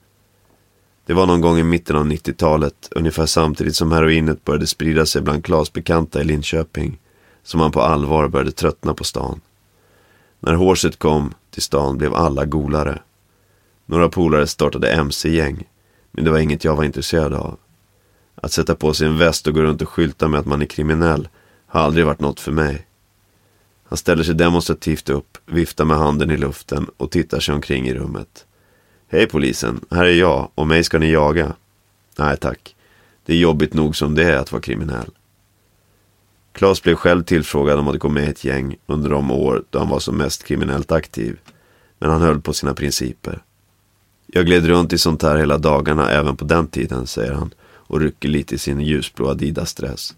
Det 1.05 1.13
var 1.13 1.25
någon 1.25 1.41
gång 1.41 1.57
i 1.57 1.63
mitten 1.63 1.95
av 1.95 2.05
90-talet, 2.05 2.89
ungefär 2.91 3.25
samtidigt 3.25 3.75
som 3.75 3.91
heroinet 3.91 4.45
började 4.45 4.67
sprida 4.67 5.05
sig 5.05 5.21
bland 5.21 5.45
Klas 5.45 5.73
bekanta 5.73 6.21
i 6.21 6.23
Linköping, 6.23 6.99
som 7.43 7.59
han 7.59 7.71
på 7.71 7.81
allvar 7.81 8.27
började 8.27 8.51
tröttna 8.51 8.93
på 8.93 9.03
stan. 9.03 9.41
När 10.39 10.53
hårset 10.53 10.99
kom 10.99 11.33
till 11.49 11.61
stan 11.61 11.97
blev 11.97 12.15
alla 12.15 12.45
golare. 12.45 12.99
Några 13.85 14.09
polare 14.09 14.47
startade 14.47 14.91
mc-gäng, 14.91 15.63
men 16.11 16.25
det 16.25 16.31
var 16.31 16.39
inget 16.39 16.63
jag 16.63 16.75
var 16.75 16.83
intresserad 16.83 17.33
av. 17.33 17.57
Att 18.35 18.51
sätta 18.51 18.75
på 18.75 18.93
sig 18.93 19.07
en 19.07 19.17
väst 19.17 19.47
och 19.47 19.53
gå 19.53 19.61
runt 19.61 19.81
och 19.81 19.89
skylta 19.89 20.27
med 20.27 20.39
att 20.39 20.45
man 20.45 20.61
är 20.61 20.65
kriminell 20.65 21.27
har 21.71 21.81
aldrig 21.81 22.05
varit 22.05 22.19
något 22.19 22.39
för 22.39 22.51
mig. 22.51 22.87
Han 23.83 23.97
ställer 23.97 24.23
sig 24.23 24.35
demonstrativt 24.35 25.09
upp, 25.09 25.37
viftar 25.45 25.85
med 25.85 25.97
handen 25.97 26.31
i 26.31 26.37
luften 26.37 26.87
och 26.97 27.11
tittar 27.11 27.39
sig 27.39 27.55
omkring 27.55 27.87
i 27.87 27.93
rummet. 27.93 28.45
Hej 29.07 29.27
polisen, 29.27 29.85
här 29.91 30.05
är 30.05 30.13
jag 30.13 30.49
och 30.55 30.67
mig 30.67 30.83
ska 30.83 30.99
ni 30.99 31.11
jaga. 31.11 31.53
Nej 32.17 32.37
tack, 32.37 32.75
det 33.25 33.33
är 33.33 33.37
jobbigt 33.37 33.73
nog 33.73 33.95
som 33.95 34.15
det 34.15 34.23
är 34.23 34.37
att 34.37 34.51
vara 34.51 34.61
kriminell. 34.61 35.09
Klas 36.51 36.83
blev 36.83 36.95
själv 36.95 37.23
tillfrågad 37.23 37.79
om 37.79 37.87
att 37.87 37.99
gå 37.99 38.09
med 38.09 38.23
i 38.23 38.27
ett 38.27 38.43
gäng 38.43 38.75
under 38.85 39.09
de 39.09 39.31
år 39.31 39.63
då 39.69 39.79
han 39.79 39.89
var 39.89 39.99
som 39.99 40.17
mest 40.17 40.43
kriminellt 40.43 40.91
aktiv. 40.91 41.39
Men 41.99 42.09
han 42.09 42.21
höll 42.21 42.41
på 42.41 42.53
sina 42.53 42.73
principer. 42.73 43.43
Jag 44.27 44.45
gled 44.45 44.65
runt 44.65 44.93
i 44.93 44.97
sånt 44.97 45.23
här 45.23 45.37
hela 45.37 45.57
dagarna 45.57 46.09
även 46.09 46.37
på 46.37 46.45
den 46.45 46.67
tiden, 46.67 47.07
säger 47.07 47.33
han 47.33 47.53
och 47.63 47.99
rycker 47.99 48.29
lite 48.29 48.55
i 48.55 48.57
sin 48.57 48.81
ljusblå 48.81 49.29
Adidas-dress. 49.29 50.15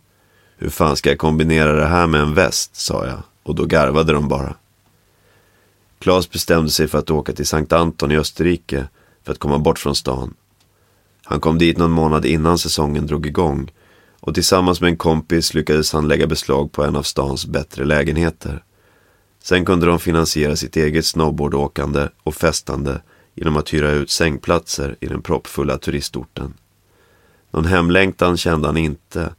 Hur 0.57 0.69
fan 0.69 0.95
ska 0.95 1.10
jag 1.10 1.19
kombinera 1.19 1.74
det 1.74 1.86
här 1.86 2.07
med 2.07 2.22
en 2.22 2.33
väst, 2.33 2.75
sa 2.75 3.05
jag 3.05 3.24
och 3.43 3.55
då 3.55 3.65
garvade 3.65 4.13
de 4.13 4.27
bara. 4.27 4.55
Klas 6.00 6.29
bestämde 6.29 6.69
sig 6.69 6.88
för 6.88 7.00
att 7.00 7.10
åka 7.10 7.33
till 7.33 7.45
Sankt 7.45 7.74
Anton 7.74 8.12
i 8.12 8.17
Österrike 8.17 8.88
för 9.24 9.31
att 9.31 9.39
komma 9.39 9.60
bort 9.60 9.79
från 9.79 9.95
stan. 9.95 10.33
Han 11.24 11.39
kom 11.39 11.57
dit 11.57 11.77
någon 11.77 11.91
månad 11.91 12.25
innan 12.25 12.57
säsongen 12.57 13.07
drog 13.07 13.25
igång 13.25 13.72
och 14.19 14.33
tillsammans 14.33 14.81
med 14.81 14.88
en 14.88 14.98
kompis 14.98 15.53
lyckades 15.53 15.93
han 15.93 16.07
lägga 16.07 16.27
beslag 16.27 16.72
på 16.72 16.83
en 16.83 16.95
av 16.95 17.03
stans 17.03 17.45
bättre 17.45 17.86
lägenheter. 17.86 18.63
Sen 19.43 19.65
kunde 19.65 19.86
de 19.86 20.00
finansiera 20.00 20.55
sitt 20.55 20.75
eget 20.75 21.05
snowboardåkande 21.05 22.07
och 22.24 22.36
festande 22.36 23.01
genom 23.36 23.57
att 23.57 23.74
hyra 23.74 23.91
ut 23.91 24.10
sängplatser 24.10 24.95
i 25.00 25.05
den 25.05 25.22
proppfulla 25.22 25.77
turistorten. 25.77 26.53
Någon 27.51 27.65
hemlängtan 27.65 28.38
kände 28.38 28.67
han 28.67 28.77
inte 28.77 29.33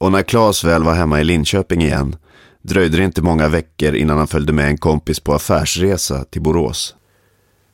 och 0.00 0.12
när 0.12 0.22
Klas 0.22 0.64
väl 0.64 0.82
var 0.82 0.94
hemma 0.94 1.20
i 1.20 1.24
Linköping 1.24 1.82
igen 1.82 2.16
dröjde 2.62 2.96
det 2.96 3.04
inte 3.04 3.22
många 3.22 3.48
veckor 3.48 3.94
innan 3.94 4.18
han 4.18 4.26
följde 4.26 4.52
med 4.52 4.66
en 4.66 4.78
kompis 4.78 5.20
på 5.20 5.34
affärsresa 5.34 6.24
till 6.24 6.42
Borås. 6.42 6.94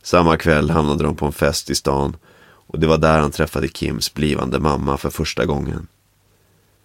Samma 0.02 0.37
kväll 0.37 0.71
hamnade 0.71 1.04
de 1.04 1.16
på 1.16 1.26
en 1.26 1.33
fest 1.33 1.71
i 1.71 1.75
stan 1.75 2.16
och 2.45 2.78
det 2.78 2.87
var 2.87 2.99
där 2.99 3.19
han 3.19 3.31
träffade 3.31 3.69
Kims 3.69 4.14
blivande 4.14 4.59
mamma 4.59 4.97
för 4.97 5.11
första 5.11 5.45
gången. 5.45 5.87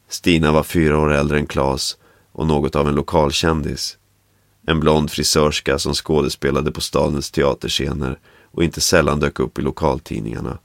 Stina 0.09 0.51
var 0.51 0.63
fyra 0.63 0.99
år 0.99 1.13
äldre 1.13 1.37
än 1.37 1.47
Klas 1.47 1.97
och 2.31 2.47
något 2.47 2.75
av 2.75 2.87
en 2.87 2.95
lokalkändis. 2.95 3.97
En 4.67 4.79
blond 4.79 5.11
frisörska 5.11 5.79
som 5.79 5.93
skådespelade 5.93 6.71
på 6.71 6.81
stadens 6.81 7.31
teaterscener 7.31 8.19
och 8.51 8.63
inte 8.63 8.81
sällan 8.81 9.19
dök 9.19 9.39
upp 9.39 9.59
i 9.59 9.61
lokaltidningarna. 9.61 10.57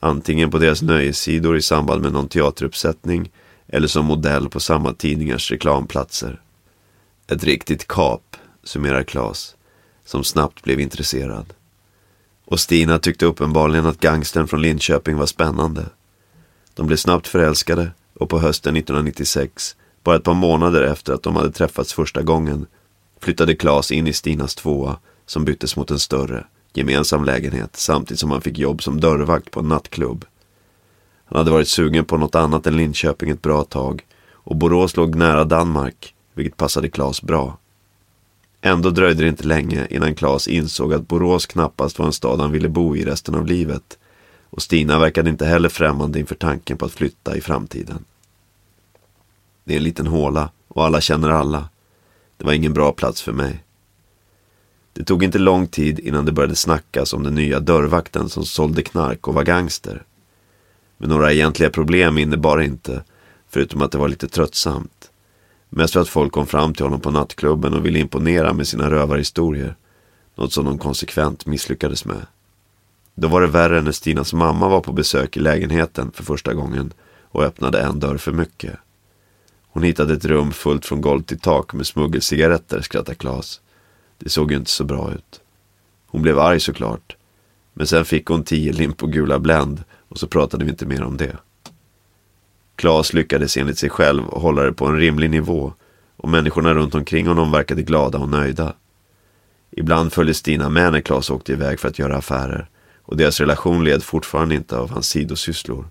Antingen 0.00 0.50
på 0.50 0.58
deras 0.58 0.82
nöjessidor 0.82 1.56
i 1.56 1.62
samband 1.62 2.02
med 2.02 2.12
någon 2.12 2.28
teateruppsättning 2.28 3.30
eller 3.72 3.88
som 3.88 4.06
modell 4.06 4.48
på 4.48 4.60
samma 4.60 4.92
tidningars 4.92 5.50
reklamplatser. 5.50 6.40
Ett 7.26 7.44
riktigt 7.44 7.88
kap, 7.88 8.36
summerar 8.64 9.02
Klas, 9.02 9.56
som 10.04 10.24
snabbt 10.24 10.62
blev 10.62 10.80
intresserad. 10.80 11.52
Och 12.44 12.60
Stina 12.60 12.98
tyckte 12.98 13.26
uppenbarligen 13.26 13.86
att 13.86 14.00
gangstern 14.00 14.48
från 14.48 14.62
Linköping 14.62 15.16
var 15.16 15.26
spännande. 15.26 15.86
De 16.74 16.86
blev 16.86 16.96
snabbt 16.96 17.28
förälskade 17.28 17.90
och 18.14 18.28
på 18.28 18.38
hösten 18.38 18.76
1996, 18.76 19.76
bara 20.02 20.16
ett 20.16 20.24
par 20.24 20.34
månader 20.34 20.82
efter 20.82 21.12
att 21.12 21.22
de 21.22 21.36
hade 21.36 21.52
träffats 21.52 21.92
första 21.92 22.22
gången, 22.22 22.66
flyttade 23.20 23.54
Klas 23.54 23.92
in 23.92 24.06
i 24.06 24.12
Stinas 24.12 24.54
tvåa 24.54 24.98
som 25.26 25.44
byttes 25.44 25.76
mot 25.76 25.90
en 25.90 25.98
större, 25.98 26.46
gemensam 26.72 27.24
lägenhet 27.24 27.76
samtidigt 27.76 28.20
som 28.20 28.30
han 28.30 28.40
fick 28.40 28.58
jobb 28.58 28.82
som 28.82 29.00
dörrvakt 29.00 29.50
på 29.50 29.60
en 29.60 29.68
nattklubb. 29.68 30.24
Han 31.32 31.38
hade 31.38 31.50
varit 31.50 31.68
sugen 31.68 32.04
på 32.04 32.16
något 32.16 32.34
annat 32.34 32.66
än 32.66 32.76
Linköping 32.76 33.30
ett 33.30 33.42
bra 33.42 33.64
tag 33.64 34.06
och 34.32 34.56
Borås 34.56 34.96
låg 34.96 35.14
nära 35.14 35.44
Danmark 35.44 36.14
vilket 36.34 36.56
passade 36.56 36.88
Klas 36.88 37.22
bra. 37.22 37.58
Ändå 38.60 38.90
dröjde 38.90 39.22
det 39.22 39.28
inte 39.28 39.46
länge 39.46 39.86
innan 39.90 40.14
Klas 40.14 40.48
insåg 40.48 40.94
att 40.94 41.08
Borås 41.08 41.46
knappast 41.46 41.98
var 41.98 42.06
en 42.06 42.12
stad 42.12 42.40
han 42.40 42.52
ville 42.52 42.68
bo 42.68 42.96
i 42.96 43.04
resten 43.04 43.34
av 43.34 43.46
livet. 43.46 43.98
Och 44.50 44.62
Stina 44.62 44.98
verkade 44.98 45.30
inte 45.30 45.46
heller 45.46 45.68
främmande 45.68 46.18
inför 46.18 46.34
tanken 46.34 46.76
på 46.76 46.84
att 46.84 46.92
flytta 46.92 47.36
i 47.36 47.40
framtiden. 47.40 48.04
Det 49.64 49.72
är 49.72 49.76
en 49.76 49.84
liten 49.84 50.06
håla 50.06 50.50
och 50.68 50.84
alla 50.84 51.00
känner 51.00 51.30
alla. 51.30 51.68
Det 52.36 52.44
var 52.44 52.52
ingen 52.52 52.72
bra 52.72 52.92
plats 52.92 53.22
för 53.22 53.32
mig. 53.32 53.64
Det 54.92 55.04
tog 55.04 55.24
inte 55.24 55.38
lång 55.38 55.66
tid 55.66 55.98
innan 55.98 56.24
det 56.24 56.32
började 56.32 56.56
snackas 56.56 57.12
om 57.12 57.22
den 57.22 57.34
nya 57.34 57.60
dörrvakten 57.60 58.28
som 58.28 58.44
sålde 58.44 58.82
knark 58.82 59.28
och 59.28 59.34
var 59.34 59.44
gangster. 59.44 60.02
Men 61.02 61.10
några 61.10 61.32
egentliga 61.32 61.70
problem 61.70 62.18
innebar 62.18 62.60
inte, 62.60 63.04
förutom 63.48 63.82
att 63.82 63.92
det 63.92 63.98
var 63.98 64.08
lite 64.08 64.28
tröttsamt. 64.28 65.10
Mest 65.68 65.92
för 65.92 66.00
att 66.00 66.08
folk 66.08 66.32
kom 66.32 66.46
fram 66.46 66.74
till 66.74 66.84
honom 66.84 67.00
på 67.00 67.10
nattklubben 67.10 67.74
och 67.74 67.86
ville 67.86 67.98
imponera 67.98 68.52
med 68.52 68.68
sina 68.68 68.90
rövarhistorier. 68.90 69.76
Något 70.34 70.52
som 70.52 70.64
de 70.64 70.78
konsekvent 70.78 71.46
misslyckades 71.46 72.04
med. 72.04 72.26
Då 73.14 73.28
var 73.28 73.40
det 73.40 73.46
värre 73.46 73.82
när 73.82 73.92
Stinas 73.92 74.32
mamma 74.32 74.68
var 74.68 74.80
på 74.80 74.92
besök 74.92 75.36
i 75.36 75.40
lägenheten 75.40 76.12
för 76.12 76.24
första 76.24 76.54
gången 76.54 76.92
och 77.22 77.44
öppnade 77.44 77.80
en 77.80 78.00
dörr 78.00 78.16
för 78.16 78.32
mycket. 78.32 78.76
Hon 79.68 79.82
hittade 79.82 80.14
ett 80.14 80.24
rum 80.24 80.52
fullt 80.52 80.86
från 80.86 81.00
golv 81.00 81.22
till 81.22 81.40
tak 81.40 81.72
med 81.72 81.86
smuggelcigaretter, 81.86 82.80
skrattade 82.80 83.14
Klas. 83.14 83.60
Det 84.18 84.28
såg 84.28 84.50
ju 84.50 84.56
inte 84.56 84.70
så 84.70 84.84
bra 84.84 85.12
ut. 85.12 85.40
Hon 86.06 86.22
blev 86.22 86.38
arg 86.38 86.60
såklart. 86.60 87.16
Men 87.74 87.86
sen 87.86 88.04
fick 88.04 88.26
hon 88.26 88.44
tio 88.44 88.72
limp 88.72 89.00
gula 89.00 89.38
Blend 89.38 89.84
och 90.12 90.18
så 90.18 90.26
pratade 90.26 90.64
vi 90.64 90.70
inte 90.70 90.86
mer 90.86 91.02
om 91.02 91.16
det. 91.16 91.36
Klas 92.76 93.12
lyckades 93.12 93.56
enligt 93.56 93.78
sig 93.78 93.90
själv 93.90 94.22
hålla 94.24 94.62
det 94.62 94.72
på 94.72 94.86
en 94.86 94.98
rimlig 94.98 95.30
nivå 95.30 95.72
och 96.16 96.28
människorna 96.28 96.74
runt 96.74 96.94
omkring 96.94 97.26
honom 97.26 97.52
verkade 97.52 97.82
glada 97.82 98.18
och 98.18 98.28
nöjda. 98.28 98.74
Ibland 99.70 100.12
följde 100.12 100.34
Stina 100.34 100.68
med 100.68 100.92
när 100.92 101.00
Klas 101.00 101.30
åkte 101.30 101.52
iväg 101.52 101.80
för 101.80 101.88
att 101.88 101.98
göra 101.98 102.16
affärer 102.16 102.68
och 103.02 103.16
deras 103.16 103.40
relation 103.40 103.84
led 103.84 104.02
fortfarande 104.02 104.54
inte 104.54 104.76
av 104.76 104.90
hans 104.90 105.08
sidosysslor. 105.08 105.90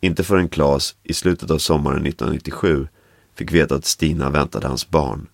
Inte 0.00 0.24
förrän 0.24 0.48
Klas 0.48 0.96
i 1.02 1.14
slutet 1.14 1.50
av 1.50 1.58
sommaren 1.58 2.06
1997 2.06 2.88
fick 3.34 3.52
veta 3.52 3.74
att 3.74 3.84
Stina 3.84 4.30
väntade 4.30 4.66
hans 4.66 4.90
barn. 4.90 5.26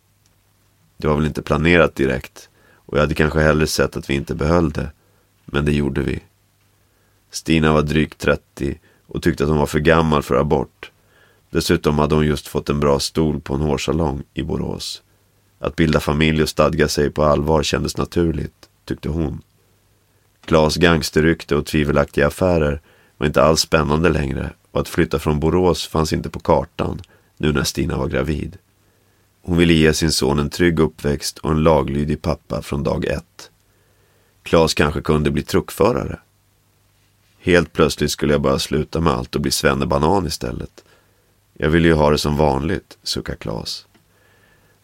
Det 0.97 1.09
var 1.09 1.17
väl 1.17 1.27
inte 1.27 1.43
planerat 1.43 1.95
direkt 1.95 2.49
och 2.75 2.97
jag 2.97 3.03
hade 3.03 3.15
kanske 3.15 3.41
hellre 3.41 3.67
sett 3.67 3.97
att 3.97 4.11
vi 4.11 4.15
inte 4.15 4.35
behöll 4.35 4.71
det, 4.71 4.91
men 5.45 5.65
det 5.65 5.73
gjorde 5.73 6.01
vi. 6.01 6.23
Stina 7.35 7.73
var 7.73 7.83
drygt 7.83 8.19
30 8.19 8.79
och 9.07 9.23
tyckte 9.23 9.45
att 9.45 9.51
hon 9.51 9.59
var 9.59 9.67
för 9.67 9.79
gammal 9.79 10.23
för 10.23 10.35
abort. 10.35 10.91
Dessutom 11.51 11.99
hade 11.99 12.15
hon 12.15 12.27
just 12.27 12.49
fått 12.49 12.71
en 12.71 12.81
bra 12.81 12.99
stol 12.99 13.41
på 13.41 13.55
en 13.55 13.61
hårsalong 13.61 14.23
i 14.35 14.43
Borås. 14.43 15.03
Att 15.59 15.77
bilda 15.77 16.01
familj 16.01 16.43
och 16.43 16.49
stadga 16.49 16.89
sig 16.89 17.11
på 17.11 17.25
allvar 17.25 17.63
kändes 17.63 17.97
naturligt, 17.97 18.69
tyckte 18.85 19.09
hon. 19.09 19.43
Klas 20.45 20.77
gangsterrykte 20.77 21.57
och 21.57 21.67
tvivelaktiga 21.67 22.27
affärer 22.27 22.81
var 23.17 23.27
inte 23.27 23.43
alls 23.43 23.61
spännande 23.61 24.09
längre 24.09 24.53
och 24.71 24.81
att 24.81 24.89
flytta 24.89 25.19
från 25.19 25.41
Borås 25.41 25.87
fanns 25.87 26.13
inte 26.13 26.31
på 26.31 26.41
kartan 26.41 27.03
nu 27.37 27.53
när 27.53 27.65
Stina 27.65 27.97
var 27.97 28.09
gravid. 28.09 28.57
Hon 29.43 29.57
ville 29.57 29.73
ge 29.73 29.93
sin 29.93 30.13
son 30.13 30.39
en 30.39 30.51
trygg 30.51 30.81
uppväxt 30.81 31.39
och 31.39 31.51
en 31.51 31.63
laglydig 31.63 32.23
pappa 32.23 32.63
från 32.63 32.83
dag 32.83 33.05
ett. 33.05 33.51
Klas 34.43 34.75
kanske 34.75 35.01
kunde 35.01 35.31
bli 35.31 35.43
truckförare. 35.43 36.19
Helt 37.45 37.73
plötsligt 37.73 38.11
skulle 38.11 38.35
jag 38.35 38.41
bara 38.41 38.59
sluta 38.59 39.01
med 39.01 39.13
allt 39.13 39.35
och 39.35 39.41
bli 39.41 39.51
svennebanan 39.51 40.27
istället. 40.27 40.85
Jag 41.55 41.71
ville 41.71 41.89
ju 41.89 41.95
ha 41.95 42.11
det 42.11 42.19
som 42.19 42.37
vanligt, 42.37 42.99
suckar 43.03 43.35
Klas. 43.35 43.87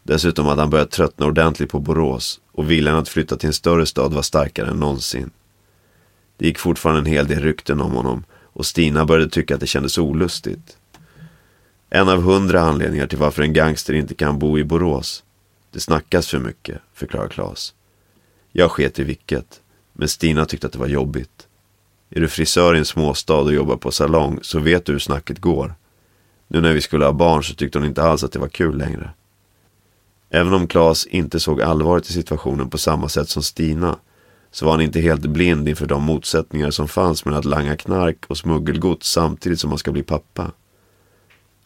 Dessutom 0.03 0.47
hade 0.47 0.63
han 0.63 0.71
börjat 0.71 0.91
tröttna 0.91 1.27
ordentligt 1.27 1.71
på 1.71 1.81
Borås 1.81 2.41
och 2.53 2.71
viljan 2.71 2.97
att 2.97 3.09
flytta 3.09 3.37
till 3.37 3.47
en 3.47 3.53
större 3.53 3.87
stad 3.87 4.13
var 4.13 4.23
starkare 4.23 4.71
än 4.71 4.77
någonsin. 4.77 5.31
Det 6.37 6.47
gick 6.47 6.59
fortfarande 6.59 7.01
en 7.01 7.15
hel 7.15 7.27
del 7.27 7.43
rykten 7.43 7.81
om 7.81 7.93
honom 7.93 8.25
och 8.33 8.67
Stina 8.67 9.05
började 9.05 9.31
tycka 9.31 9.55
att 9.55 9.61
det 9.61 9.67
kändes 9.67 9.99
olustigt. 9.99 10.77
En 11.91 12.09
av 12.09 12.23
hundra 12.23 12.61
anledningar 12.61 13.07
till 13.07 13.19
varför 13.19 13.43
en 13.43 13.53
gangster 13.53 13.95
inte 13.95 14.15
kan 14.15 14.39
bo 14.39 14.59
i 14.59 14.65
Borås. 14.65 15.25
Det 15.71 15.81
snackas 15.81 16.29
för 16.29 16.39
mycket, 16.39 16.81
förklarar 16.95 17.29
Klas. 17.29 17.75
Jag 18.53 18.71
sket 18.71 18.99
i 18.99 19.05
vilket, 19.05 19.61
men 19.93 20.09
Stina 20.09 20.45
tyckte 20.45 20.67
att 20.67 20.73
det 20.73 20.79
var 20.79 20.87
jobbigt. 20.87 21.47
Är 22.11 22.21
du 22.21 22.29
frisör 22.29 22.75
i 22.75 22.79
en 22.79 22.85
småstad 22.85 23.39
och 23.39 23.55
jobbar 23.55 23.77
på 23.77 23.91
salong 23.91 24.39
så 24.43 24.59
vet 24.59 24.87
du 24.87 24.93
hur 24.93 24.99
snacket 24.99 25.39
går. 25.39 25.75
Nu 26.49 26.61
när 26.61 26.73
vi 26.73 26.81
skulle 26.81 27.05
ha 27.05 27.13
barn 27.13 27.45
så 27.45 27.55
tyckte 27.55 27.79
hon 27.79 27.89
inte 27.89 28.03
alls 28.03 28.25
att 28.25 28.33
det 28.33 28.39
var 28.39 28.49
kul 28.49 28.79
längre. 28.79 29.11
Även 30.31 30.55
om 30.55 30.67
Klas 30.67 31.07
inte 31.07 31.41
såg 31.41 31.63
allvaret 31.63 32.11
i 32.11 32.13
situationen 32.13 32.71
på 32.71 32.79
samma 32.79 33.09
sätt 33.09 33.29
som 33.29 33.43
Stina 33.43 33.97
så 34.51 34.65
var 34.65 34.73
han 34.73 34.81
inte 34.81 35.01
helt 35.01 35.27
blind 35.27 35.69
inför 35.69 35.87
de 35.87 36.03
motsättningar 36.03 36.71
som 36.71 36.89
fanns 36.89 37.25
mellan 37.25 37.39
att 37.39 37.45
langa 37.45 37.77
knark 37.77 38.25
och 38.27 38.39
smuggelgods 38.39 39.11
samtidigt 39.11 39.61
som 39.61 39.71
man 39.71 39.79
ska 39.79 39.93
bli 39.93 40.03
pappa. 40.03 40.51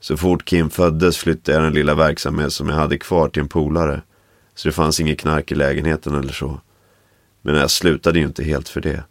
Så 0.00 0.16
fort 0.16 0.44
Kim 0.44 0.70
föddes 0.70 1.16
flyttade 1.16 1.58
jag 1.58 1.64
den 1.64 1.74
lilla 1.74 1.94
verksamhet 1.94 2.52
som 2.52 2.68
jag 2.68 2.76
hade 2.76 2.98
kvar 2.98 3.28
till 3.28 3.42
en 3.42 3.48
polare. 3.48 4.02
Så 4.54 4.68
det 4.68 4.72
fanns 4.72 5.00
inget 5.00 5.20
knark 5.20 5.52
i 5.52 5.54
lägenheten 5.54 6.14
eller 6.14 6.32
så. 6.32 6.60
Men 7.42 7.54
jag 7.54 7.70
slutade 7.70 8.18
ju 8.18 8.24
inte 8.24 8.44
helt 8.44 8.68
för 8.68 8.80
det. 8.80 9.04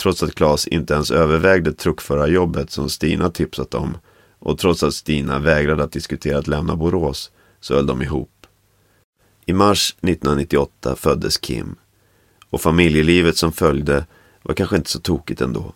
Trots 0.00 0.22
att 0.22 0.34
Claes 0.34 0.66
inte 0.66 0.94
ens 0.94 1.10
övervägde 1.10 1.72
truckförarjobbet 1.72 2.70
som 2.70 2.88
Stina 2.88 3.30
tipsat 3.30 3.74
om 3.74 3.98
och 4.38 4.58
trots 4.58 4.82
att 4.82 4.94
Stina 4.94 5.38
vägrade 5.38 5.84
att 5.84 5.92
diskutera 5.92 6.38
att 6.38 6.46
lämna 6.46 6.76
Borås 6.76 7.30
så 7.60 7.74
höll 7.74 7.86
de 7.86 8.02
ihop. 8.02 8.46
I 9.46 9.52
mars 9.52 9.96
1998 10.00 10.96
föddes 10.96 11.38
Kim 11.38 11.76
och 12.50 12.60
familjelivet 12.60 13.36
som 13.36 13.52
följde 13.52 14.06
var 14.42 14.54
kanske 14.54 14.76
inte 14.76 14.90
så 14.90 15.00
tokigt 15.00 15.40
ändå. 15.40 15.72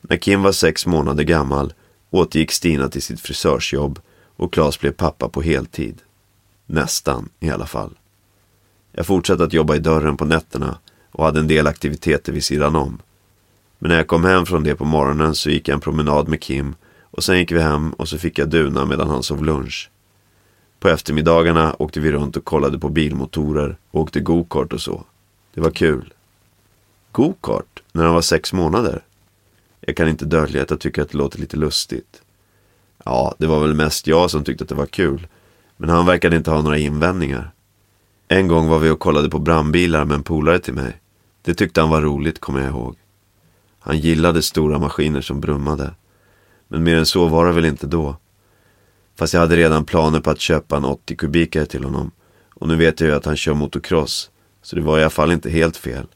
När 0.00 0.16
Kim 0.16 0.42
var 0.42 0.52
sex 0.52 0.86
månader 0.86 1.24
gammal 1.24 1.72
återgick 2.10 2.52
Stina 2.52 2.88
till 2.88 3.02
sitt 3.02 3.20
frisörsjobb 3.20 4.00
och 4.36 4.52
Claes 4.52 4.80
blev 4.80 4.92
pappa 4.92 5.28
på 5.28 5.42
heltid. 5.42 6.02
Nästan 6.66 7.28
i 7.40 7.50
alla 7.50 7.66
fall. 7.66 7.98
Jag 8.92 9.06
fortsatte 9.06 9.44
att 9.44 9.52
jobba 9.52 9.76
i 9.76 9.78
dörren 9.78 10.16
på 10.16 10.24
nätterna 10.24 10.78
och 11.10 11.24
hade 11.24 11.40
en 11.40 11.48
del 11.48 11.66
aktiviteter 11.66 12.32
vid 12.32 12.44
sidan 12.44 12.76
om. 12.76 12.98
Men 13.78 13.88
när 13.88 13.96
jag 13.96 14.06
kom 14.06 14.24
hem 14.24 14.46
från 14.46 14.62
det 14.62 14.74
på 14.74 14.84
morgonen 14.84 15.34
så 15.34 15.50
gick 15.50 15.68
jag 15.68 15.74
en 15.74 15.80
promenad 15.80 16.28
med 16.28 16.42
Kim 16.42 16.74
och 17.00 17.24
sen 17.24 17.38
gick 17.38 17.52
vi 17.52 17.60
hem 17.60 17.92
och 17.92 18.08
så 18.08 18.18
fick 18.18 18.38
jag 18.38 18.48
duna 18.48 18.84
medan 18.84 19.08
han 19.08 19.22
sov 19.22 19.44
lunch. 19.44 19.90
På 20.80 20.88
eftermiddagarna 20.88 21.76
åkte 21.78 22.00
vi 22.00 22.12
runt 22.12 22.36
och 22.36 22.44
kollade 22.44 22.78
på 22.78 22.88
bilmotorer 22.88 23.76
och 23.90 24.00
åkte 24.00 24.20
gokart 24.20 24.72
och 24.72 24.80
så. 24.80 25.04
Det 25.54 25.60
var 25.60 25.70
kul. 25.70 26.14
Gokart? 27.12 27.82
När 27.92 28.04
han 28.04 28.14
var 28.14 28.22
sex 28.22 28.52
månader? 28.52 29.02
Jag 29.80 29.96
kan 29.96 30.08
inte 30.08 30.24
dölja 30.24 30.62
att 30.62 30.70
jag 30.70 30.80
tycker 30.80 31.02
att 31.02 31.10
det 31.10 31.18
låter 31.18 31.38
lite 31.38 31.56
lustigt. 31.56 32.22
Ja, 33.04 33.34
det 33.38 33.46
var 33.46 33.60
väl 33.60 33.74
mest 33.74 34.06
jag 34.06 34.30
som 34.30 34.44
tyckte 34.44 34.64
att 34.64 34.68
det 34.68 34.74
var 34.74 34.86
kul. 34.86 35.26
Men 35.76 35.90
han 35.90 36.06
verkade 36.06 36.36
inte 36.36 36.50
ha 36.50 36.62
några 36.62 36.78
invändningar. 36.78 37.50
En 38.28 38.48
gång 38.48 38.68
var 38.68 38.78
vi 38.78 38.90
och 38.90 39.00
kollade 39.00 39.30
på 39.30 39.38
brandbilar 39.38 40.04
med 40.04 40.14
en 40.14 40.22
polare 40.22 40.58
till 40.58 40.74
mig. 40.74 41.00
Det 41.42 41.54
tyckte 41.54 41.80
han 41.80 41.90
var 41.90 42.02
roligt, 42.02 42.40
kommer 42.40 42.60
jag 42.60 42.68
ihåg. 42.68 42.96
Han 43.86 43.98
gillade 43.98 44.42
stora 44.42 44.78
maskiner 44.78 45.20
som 45.20 45.40
brummade. 45.40 45.94
Men 46.68 46.82
mer 46.82 46.96
än 46.96 47.06
så 47.06 47.26
var 47.26 47.46
det 47.46 47.52
väl 47.52 47.64
inte 47.64 47.86
då. 47.86 48.16
Fast 49.14 49.34
jag 49.34 49.40
hade 49.40 49.56
redan 49.56 49.84
planer 49.84 50.20
på 50.20 50.30
att 50.30 50.40
köpa 50.40 50.76
en 50.76 50.84
80 50.84 51.16
kubikare 51.16 51.66
till 51.66 51.84
honom. 51.84 52.10
Och 52.54 52.68
nu 52.68 52.76
vet 52.76 53.00
jag 53.00 53.08
ju 53.10 53.16
att 53.16 53.24
han 53.24 53.36
kör 53.36 53.54
motocross. 53.54 54.30
Så 54.62 54.76
det 54.76 54.82
var 54.82 54.98
i 54.98 55.00
alla 55.00 55.10
fall 55.10 55.32
inte 55.32 55.50
helt 55.50 55.76
fel. 55.76 56.06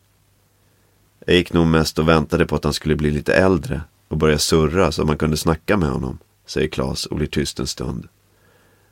Jag 1.26 1.36
gick 1.36 1.52
nog 1.52 1.66
mest 1.66 1.98
och 1.98 2.08
väntade 2.08 2.46
på 2.46 2.56
att 2.56 2.64
han 2.64 2.72
skulle 2.72 2.96
bli 2.96 3.10
lite 3.10 3.34
äldre 3.34 3.82
och 4.08 4.16
börja 4.16 4.38
surra 4.38 4.92
så 4.92 5.02
att 5.02 5.08
man 5.08 5.18
kunde 5.18 5.36
snacka 5.36 5.76
med 5.76 5.90
honom, 5.90 6.18
säger 6.46 6.68
Klas 6.68 7.06
och 7.06 7.16
blir 7.16 7.26
tyst 7.26 7.60
en 7.60 7.66
stund. 7.66 8.08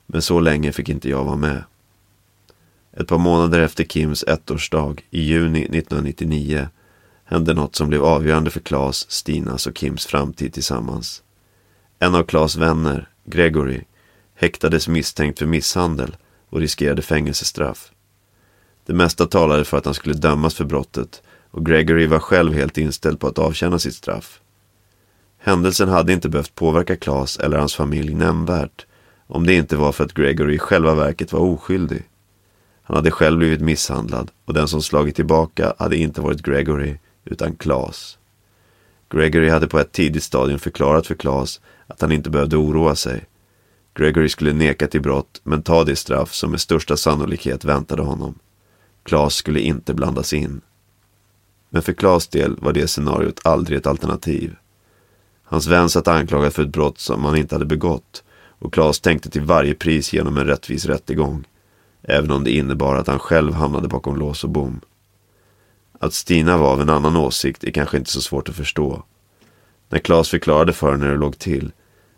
Men 0.06 0.22
så 0.22 0.40
länge 0.40 0.72
fick 0.72 0.88
inte 0.88 1.08
jag 1.08 1.24
vara 1.24 1.36
med. 1.36 1.64
Ett 2.92 3.08
par 3.08 3.18
månader 3.18 3.60
efter 3.60 3.84
Kims 3.84 4.22
ettårsdag, 4.22 4.96
i 5.10 5.20
juni 5.20 5.60
1999, 5.60 6.68
hände 7.28 7.54
något 7.54 7.76
som 7.76 7.88
blev 7.88 8.04
avgörande 8.04 8.50
för 8.50 8.60
Klas, 8.60 9.10
Stinas 9.10 9.66
och 9.66 9.78
Kims 9.78 10.06
framtid 10.06 10.52
tillsammans. 10.52 11.22
En 11.98 12.14
av 12.14 12.22
Klas 12.22 12.56
vänner, 12.56 13.08
Gregory, 13.24 13.80
häktades 14.34 14.88
misstänkt 14.88 15.38
för 15.38 15.46
misshandel 15.46 16.16
och 16.50 16.60
riskerade 16.60 17.02
fängelsestraff. 17.02 17.90
Det 18.86 18.94
mesta 18.94 19.26
talade 19.26 19.64
för 19.64 19.76
att 19.76 19.84
han 19.84 19.94
skulle 19.94 20.14
dömas 20.14 20.54
för 20.54 20.64
brottet 20.64 21.22
och 21.50 21.66
Gregory 21.66 22.06
var 22.06 22.18
själv 22.18 22.52
helt 22.52 22.78
inställd 22.78 23.20
på 23.20 23.26
att 23.26 23.38
avtjäna 23.38 23.78
sitt 23.78 23.94
straff. 23.94 24.40
Händelsen 25.38 25.88
hade 25.88 26.12
inte 26.12 26.28
behövt 26.28 26.54
påverka 26.54 26.96
Klas 26.96 27.38
eller 27.38 27.58
hans 27.58 27.74
familj 27.74 28.14
nämnvärt 28.14 28.86
om 29.26 29.46
det 29.46 29.54
inte 29.54 29.76
var 29.76 29.92
för 29.92 30.04
att 30.04 30.14
Gregory 30.14 30.54
i 30.54 30.58
själva 30.58 30.94
verket 30.94 31.32
var 31.32 31.40
oskyldig. 31.40 32.02
Han 32.82 32.96
hade 32.96 33.10
själv 33.10 33.38
blivit 33.38 33.60
misshandlad 33.60 34.30
och 34.44 34.54
den 34.54 34.68
som 34.68 34.82
slagit 34.82 35.16
tillbaka 35.16 35.74
hade 35.78 35.96
inte 35.96 36.20
varit 36.20 36.42
Gregory 36.42 36.96
utan 37.30 37.56
Klas. 37.56 38.18
Gregory 39.10 39.48
hade 39.48 39.68
på 39.68 39.78
ett 39.78 39.92
tidigt 39.92 40.22
stadium 40.22 40.58
förklarat 40.58 41.06
för 41.06 41.14
Klas 41.14 41.60
att 41.86 42.00
han 42.00 42.12
inte 42.12 42.30
behövde 42.30 42.56
oroa 42.56 42.94
sig. 42.94 43.26
Gregory 43.94 44.28
skulle 44.28 44.52
neka 44.52 44.86
till 44.86 45.02
brott 45.02 45.40
men 45.42 45.62
ta 45.62 45.84
det 45.84 45.96
straff 45.96 46.34
som 46.34 46.50
med 46.50 46.60
största 46.60 46.96
sannolikhet 46.96 47.64
väntade 47.64 48.02
honom. 48.02 48.38
Klas 49.02 49.34
skulle 49.34 49.60
inte 49.60 49.94
blandas 49.94 50.32
in. 50.32 50.60
Men 51.70 51.82
för 51.82 51.92
Klas 51.92 52.28
del 52.28 52.56
var 52.60 52.72
det 52.72 52.88
scenariot 52.88 53.40
aldrig 53.44 53.78
ett 53.78 53.86
alternativ. 53.86 54.56
Hans 55.44 55.66
vän 55.66 55.88
satt 55.88 56.08
anklagad 56.08 56.52
för 56.52 56.62
ett 56.62 56.68
brott 56.68 56.98
som 56.98 57.24
han 57.24 57.36
inte 57.36 57.54
hade 57.54 57.64
begått 57.64 58.24
och 58.58 58.72
Klas 58.72 59.00
tänkte 59.00 59.30
till 59.30 59.42
varje 59.42 59.74
pris 59.74 60.12
genom 60.12 60.36
en 60.36 60.46
rättvis 60.46 60.86
rättegång. 60.86 61.44
Även 62.02 62.30
om 62.30 62.44
det 62.44 62.50
innebar 62.50 62.96
att 62.96 63.06
han 63.06 63.18
själv 63.18 63.52
hamnade 63.52 63.88
bakom 63.88 64.16
lås 64.16 64.44
och 64.44 64.50
bom. 64.50 64.80
Att 65.98 66.14
Stina 66.14 66.56
var 66.56 66.72
av 66.72 66.80
en 66.80 66.90
annan 66.90 67.16
åsikt 67.16 67.64
är 67.64 67.70
kanske 67.70 67.96
inte 67.96 68.10
så 68.10 68.20
svårt 68.20 68.48
att 68.48 68.56
förstå. 68.56 69.02
När 69.88 69.98
Klas 69.98 70.28
förklarade 70.28 70.72
för 70.72 70.90
henne 70.90 71.04
hur 71.04 71.12
det 71.12 71.18
låg 71.18 71.38
till, 71.38 71.72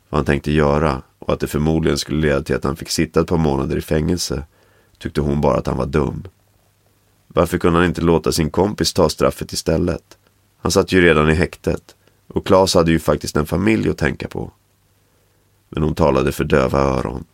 vad 0.08 0.18
han 0.18 0.24
tänkte 0.24 0.52
göra 0.52 1.02
och 1.18 1.32
att 1.32 1.40
det 1.40 1.46
förmodligen 1.46 1.98
skulle 1.98 2.20
leda 2.20 2.42
till 2.42 2.56
att 2.56 2.64
han 2.64 2.76
fick 2.76 2.90
sitta 2.90 3.20
ett 3.20 3.26
par 3.26 3.36
månader 3.36 3.76
i 3.76 3.80
fängelse, 3.80 4.44
tyckte 4.98 5.20
hon 5.20 5.40
bara 5.40 5.58
att 5.58 5.66
han 5.66 5.76
var 5.76 5.86
dum. 5.86 6.24
Varför 7.28 7.58
kunde 7.58 7.78
han 7.78 7.88
inte 7.88 8.00
låta 8.00 8.32
sin 8.32 8.50
kompis 8.50 8.92
ta 8.92 9.08
straffet 9.08 9.52
istället? 9.52 10.18
Han 10.58 10.72
satt 10.72 10.92
ju 10.92 11.00
redan 11.00 11.30
i 11.30 11.34
häktet 11.34 11.96
och 12.26 12.46
Klas 12.46 12.74
hade 12.74 12.90
ju 12.90 12.98
faktiskt 12.98 13.36
en 13.36 13.46
familj 13.46 13.90
att 13.90 13.98
tänka 13.98 14.28
på. 14.28 14.52
Men 15.68 15.82
hon 15.82 15.94
talade 15.94 16.32
för 16.32 16.44
döva 16.44 16.78
öron. 16.78 17.24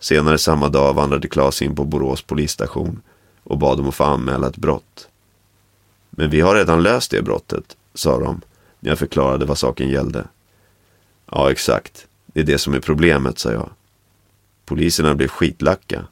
Senare 0.00 0.38
samma 0.38 0.68
dag 0.68 0.94
vandrade 0.94 1.28
Klas 1.28 1.62
in 1.62 1.74
på 1.74 1.84
Borås 1.84 2.22
polisstation 2.22 3.00
och 3.44 3.58
bad 3.58 3.80
om 3.80 3.88
att 3.88 3.94
få 3.94 4.04
anmäla 4.04 4.48
ett 4.48 4.56
brott. 4.56 5.08
Men 6.18 6.30
vi 6.30 6.40
har 6.40 6.54
redan 6.54 6.82
löst 6.82 7.10
det 7.10 7.22
brottet, 7.22 7.76
sa 7.94 8.18
de 8.18 8.40
när 8.80 8.90
jag 8.90 8.98
förklarade 8.98 9.44
vad 9.44 9.58
saken 9.58 9.88
gällde. 9.88 10.24
Ja, 11.30 11.50
exakt. 11.50 12.06
Det 12.26 12.40
är 12.40 12.44
det 12.44 12.58
som 12.58 12.74
är 12.74 12.80
problemet, 12.80 13.38
sa 13.38 13.52
jag. 13.52 13.70
Poliserna 14.64 15.14
blev 15.14 15.28
skitlacka. 15.28 16.06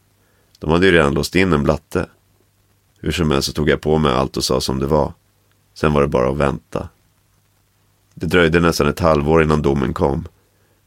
De 0.58 0.70
hade 0.70 0.86
ju 0.86 0.92
redan 0.92 1.14
låst 1.14 1.34
in 1.34 1.52
en 1.52 1.62
blatte. 1.62 2.06
Hur 2.98 3.12
som 3.12 3.30
helst 3.30 3.46
så 3.46 3.52
tog 3.52 3.68
jag 3.68 3.80
på 3.80 3.98
mig 3.98 4.12
allt 4.12 4.36
och 4.36 4.44
sa 4.44 4.60
som 4.60 4.78
det 4.78 4.86
var. 4.86 5.12
Sen 5.74 5.92
var 5.92 6.02
det 6.02 6.08
bara 6.08 6.30
att 6.30 6.36
vänta. 6.36 6.88
Det 8.14 8.26
dröjde 8.26 8.60
nästan 8.60 8.88
ett 8.88 9.00
halvår 9.00 9.42
innan 9.42 9.62
domen 9.62 9.94
kom. 9.94 10.28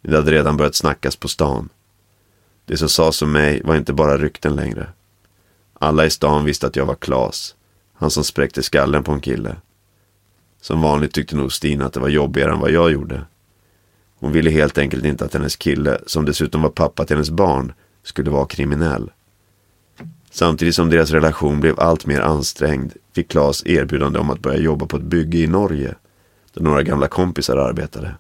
Men 0.02 0.12
det 0.12 0.18
hade 0.18 0.32
redan 0.32 0.58
börjat 0.58 0.76
snackas 0.76 1.16
på 1.16 1.28
stan. 1.28 1.70
Det 2.66 2.78
som 2.78 2.90
sades 2.90 3.22
om 3.22 3.32
mig 3.32 3.62
var 3.64 3.76
inte 3.76 3.94
bara 3.94 4.18
rykten 4.18 4.56
längre. 4.56 4.90
Alla 5.74 6.06
i 6.06 6.10
stan 6.10 6.46
visste 6.46 6.68
att 6.68 6.76
jag 6.76 6.86
var 6.86 6.96
Klas. 6.96 7.56
Han 8.00 8.12
som 8.12 8.24
spräckte 8.24 8.64
skallen 8.64 9.04
på 9.04 9.12
en 9.12 9.22
kille. 9.22 9.56
Som 10.62 10.82
vanligt 10.82 11.14
tyckte 11.14 11.36
nog 11.36 11.54
Stina 11.54 11.86
att 11.86 11.94
det 11.94 12.00
var 12.00 12.10
jobbigare 12.10 12.52
än 12.52 12.60
vad 12.60 12.72
jag 12.72 12.92
gjorde. 12.92 13.22
Hon 14.20 14.32
ville 14.32 14.50
helt 14.50 14.78
enkelt 14.78 15.06
inte 15.06 15.26
att 15.26 15.34
hennes 15.34 15.56
kille, 15.56 16.00
som 16.06 16.26
dessutom 16.26 16.62
var 16.62 16.70
pappa 16.70 17.06
till 17.06 17.16
hennes 17.16 17.30
barn, 17.30 17.74
skulle 18.04 18.32
vara 18.32 18.46
kriminell. 18.46 19.12
Samtidigt 20.32 20.76
som 20.76 20.90
deras 20.90 21.12
relation 21.12 21.60
blev 21.60 21.80
allt 21.80 22.06
mer 22.06 22.22
ansträngd 22.22 22.94
fick 23.16 23.32
Klas 23.32 23.66
erbjudande 23.66 24.20
om 24.20 24.30
att 24.30 24.40
börja 24.40 24.60
jobba 24.60 24.86
på 24.86 24.98
ett 24.98 25.04
bygge 25.04 25.38
i 25.38 25.48
Norge, 25.48 25.96
där 26.54 26.62
några 26.62 26.84
gamla 26.84 27.08
kompisar 27.08 27.58
arbetade. 27.58 28.16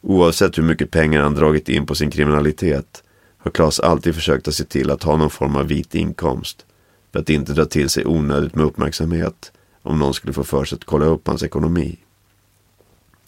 Oavsett 0.00 0.58
hur 0.58 0.62
mycket 0.62 0.90
pengar 0.90 1.22
han 1.22 1.34
dragit 1.34 1.68
in 1.68 1.86
på 1.86 1.94
sin 1.94 2.10
kriminalitet 2.10 3.02
har 3.38 3.50
Klas 3.50 3.80
alltid 3.80 4.14
försökt 4.14 4.48
att 4.48 4.54
se 4.54 4.64
till 4.64 4.90
att 4.90 5.02
ha 5.02 5.16
någon 5.16 5.30
form 5.30 5.56
av 5.56 5.66
vit 5.66 5.94
inkomst 5.94 6.66
för 7.14 7.20
att 7.20 7.30
inte 7.30 7.52
dra 7.52 7.64
till 7.64 7.90
sig 7.90 8.06
onödigt 8.06 8.54
med 8.54 8.66
uppmärksamhet 8.66 9.52
om 9.82 9.98
någon 9.98 10.14
skulle 10.14 10.32
få 10.32 10.44
för 10.44 10.64
sig 10.64 10.76
att 10.76 10.84
kolla 10.84 11.06
upp 11.06 11.26
hans 11.26 11.42
ekonomi. 11.42 11.96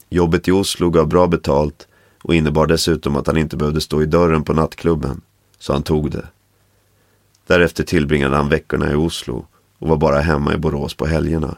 Jobbet 0.09 0.49
i 0.49 0.53
Oslo 0.53 0.91
gav 0.91 1.09
bra 1.09 1.27
betalt 1.27 1.89
och 2.23 2.35
innebar 2.35 2.67
dessutom 2.67 3.17
att 3.17 3.27
han 3.27 3.37
inte 3.37 3.57
behövde 3.57 3.81
stå 3.81 4.03
i 4.03 4.07
dörren 4.07 4.45
på 4.45 4.53
nattklubben, 4.53 5.21
så 5.59 5.73
han 5.73 5.83
tog 5.83 6.11
det. 6.11 6.27
Därefter 7.47 7.85
tillbringade 7.85 8.37
han 8.37 8.49
veckorna 8.49 8.93
i 8.93 8.95
Oslo 8.95 9.47
och 9.79 9.89
var 9.89 9.97
bara 9.97 10.21
hemma 10.21 10.55
i 10.55 10.59
Borås 10.59 10.95
på 10.95 11.07
helgerna. 11.07 11.57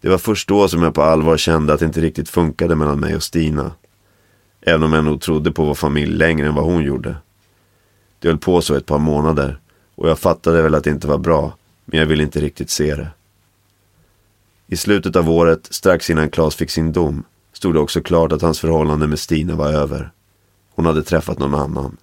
Det 0.00 0.08
var 0.08 0.18
först 0.18 0.48
då 0.48 0.68
som 0.68 0.82
jag 0.82 0.94
på 0.94 1.02
allvar 1.02 1.36
kände 1.36 1.72
att 1.72 1.80
det 1.80 1.86
inte 1.86 2.00
riktigt 2.00 2.28
funkade 2.28 2.76
mellan 2.76 3.00
mig 3.00 3.16
och 3.16 3.22
Stina. 3.22 3.72
Även 4.60 4.82
om 4.82 4.92
jag 4.92 5.04
nog 5.04 5.20
trodde 5.20 5.52
på 5.52 5.64
vår 5.64 5.74
familj 5.74 6.14
längre 6.16 6.46
än 6.46 6.54
vad 6.54 6.64
hon 6.64 6.84
gjorde. 6.84 7.16
Det 8.18 8.28
höll 8.28 8.38
på 8.38 8.60
så 8.60 8.74
ett 8.74 8.86
par 8.86 8.98
månader 8.98 9.60
och 9.98 10.08
jag 10.08 10.18
fattade 10.18 10.62
väl 10.62 10.74
att 10.74 10.84
det 10.84 10.90
inte 10.90 11.06
var 11.06 11.18
bra, 11.18 11.56
men 11.84 12.00
jag 12.00 12.06
ville 12.06 12.22
inte 12.22 12.40
riktigt 12.40 12.70
se 12.70 12.94
det. 12.94 13.08
I 14.66 14.76
slutet 14.76 15.16
av 15.16 15.30
året, 15.30 15.68
strax 15.70 16.10
innan 16.10 16.30
Claes 16.30 16.54
fick 16.54 16.70
sin 16.70 16.92
dom, 16.92 17.24
stod 17.52 17.74
det 17.74 17.80
också 17.80 18.00
klart 18.00 18.32
att 18.32 18.42
hans 18.42 18.60
förhållande 18.60 19.06
med 19.06 19.18
Stina 19.18 19.54
var 19.54 19.72
över. 19.72 20.10
Hon 20.74 20.86
hade 20.86 21.02
träffat 21.02 21.38
någon 21.38 21.54
annan. 21.54 21.96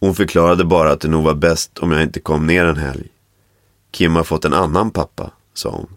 Hon 0.00 0.14
förklarade 0.14 0.64
bara 0.64 0.92
att 0.92 1.00
det 1.00 1.08
nog 1.08 1.24
var 1.24 1.34
bäst 1.34 1.78
om 1.78 1.92
jag 1.92 2.02
inte 2.02 2.20
kom 2.20 2.46
ner 2.46 2.64
en 2.64 2.76
helg. 2.76 3.08
Kim 3.90 4.16
har 4.16 4.24
fått 4.24 4.44
en 4.44 4.54
annan 4.54 4.90
pappa, 4.90 5.30
sa 5.54 5.70
hon. 5.70 5.96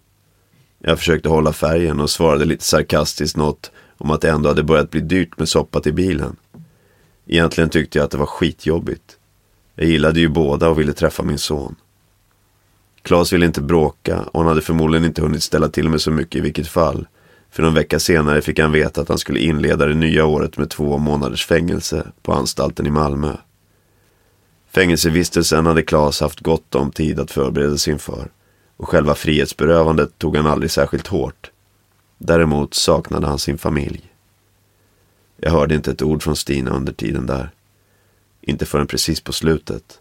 Jag 0.80 0.98
försökte 0.98 1.30
hålla 1.30 1.54
färgen 1.54 2.00
och 2.00 2.10
svarade 2.10 2.46
lite 2.46 2.64
sarkastiskt 2.64 3.38
något 3.38 3.72
om 3.98 4.12
att 4.12 4.22
det 4.22 4.30
ändå 4.30 4.50
hade 4.50 4.64
börjat 4.64 4.92
bli 4.92 5.02
dyrt 5.02 5.38
med 5.38 5.50
soppa 5.50 5.80
till 5.80 5.94
bilen. 5.94 6.36
Egentligen 7.28 7.70
tyckte 7.70 7.98
jag 7.98 8.06
att 8.06 8.12
det 8.12 8.18
var 8.18 8.26
skitjobbigt. 8.26 9.18
Jag 9.82 9.90
gillade 9.90 10.20
ju 10.20 10.30
båda 10.30 10.70
och 10.70 10.80
ville 10.80 10.94
träffa 10.94 11.24
min 11.24 11.38
son. 11.38 11.76
Klas 13.02 13.34
ville 13.34 13.46
inte 13.46 13.62
bråka 13.62 14.22
och 14.22 14.40
han 14.40 14.48
hade 14.48 14.62
förmodligen 14.62 15.06
inte 15.06 15.22
hunnit 15.22 15.44
ställa 15.44 15.70
till 15.70 15.90
med 15.90 16.02
så 16.02 16.12
mycket 16.12 16.36
i 16.36 16.42
vilket 16.42 16.68
fall. 16.68 17.08
För 17.52 17.64
någon 17.64 17.74
vecka 17.74 18.00
senare 18.00 18.42
fick 18.42 18.60
han 18.60 18.72
veta 18.72 19.02
att 19.02 19.10
han 19.10 19.18
skulle 19.18 19.40
inleda 19.40 19.86
det 19.86 19.94
nya 19.94 20.26
året 20.26 20.58
med 20.58 20.70
två 20.70 20.98
månaders 20.98 21.46
fängelse 21.46 22.08
på 22.22 22.34
anstalten 22.34 22.88
i 22.88 22.92
Malmö. 22.92 23.34
Fängelsevistelsen 24.70 25.66
hade 25.66 25.84
Klas 25.84 26.22
haft 26.22 26.40
gott 26.40 26.76
om 26.76 26.92
tid 26.92 27.20
att 27.20 27.32
förbereda 27.32 27.78
sig 27.78 27.94
inför 27.94 28.32
och 28.78 28.90
själva 28.90 29.16
frihetsberövandet 29.16 30.18
tog 30.18 30.38
han 30.38 30.48
aldrig 30.48 30.72
särskilt 30.72 31.08
hårt. 31.08 31.52
Däremot 32.18 32.74
saknade 32.74 33.28
han 33.28 33.40
sin 33.40 33.58
familj. 33.58 34.12
Jag 35.38 35.52
hörde 35.52 35.76
inte 35.76 35.92
ett 35.92 36.02
ord 36.02 36.24
från 36.24 36.36
Stina 36.36 36.72
under 36.72 36.94
tiden 36.94 37.26
där. 37.26 37.52
Inte 38.42 38.66
förrän 38.66 38.88
precis 38.88 39.22
på 39.22 39.34
slutet. 39.34 40.00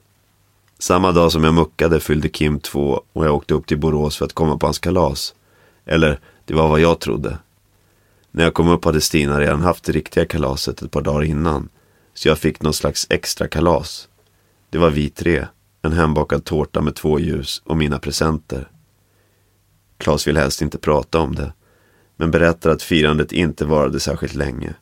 Samma 0.78 1.12
dag 1.12 1.32
som 1.32 1.44
jag 1.44 1.54
muckade 1.54 2.00
fyllde 2.00 2.28
Kim 2.28 2.60
två 2.60 3.02
och 3.12 3.26
jag 3.26 3.34
åkte 3.34 3.54
upp 3.54 3.66
till 3.66 3.78
Borås 3.78 4.16
för 4.16 4.24
att 4.24 4.32
komma 4.32 4.56
på 4.56 4.66
hans 4.66 4.78
kalas. 4.78 5.34
Eller, 5.84 6.20
det 6.44 6.54
var 6.54 6.68
vad 6.68 6.80
jag 6.80 7.00
trodde. 7.00 7.38
När 8.30 8.44
jag 8.44 8.54
kom 8.54 8.68
upp 8.68 8.84
hade 8.84 9.00
Stina 9.00 9.40
redan 9.40 9.60
haft 9.60 9.84
det 9.84 9.92
riktiga 9.92 10.26
kalaset 10.26 10.82
ett 10.82 10.90
par 10.90 11.02
dagar 11.02 11.24
innan. 11.24 11.68
Så 12.14 12.28
jag 12.28 12.38
fick 12.38 12.62
någon 12.62 12.74
slags 12.74 13.06
extra 13.10 13.48
kalas. 13.48 14.08
Det 14.70 14.78
var 14.78 14.90
vi 14.90 15.10
tre. 15.10 15.46
En 15.82 15.92
hembakad 15.92 16.44
tårta 16.44 16.80
med 16.80 16.94
två 16.94 17.18
ljus 17.18 17.62
och 17.64 17.76
mina 17.76 17.98
presenter. 17.98 18.68
Klas 19.98 20.26
vill 20.26 20.36
helst 20.36 20.62
inte 20.62 20.78
prata 20.78 21.18
om 21.18 21.34
det. 21.34 21.52
Men 22.16 22.30
berättar 22.30 22.70
att 22.70 22.82
firandet 22.82 23.32
inte 23.32 23.64
varade 23.64 24.00
särskilt 24.00 24.34
länge. 24.34 24.74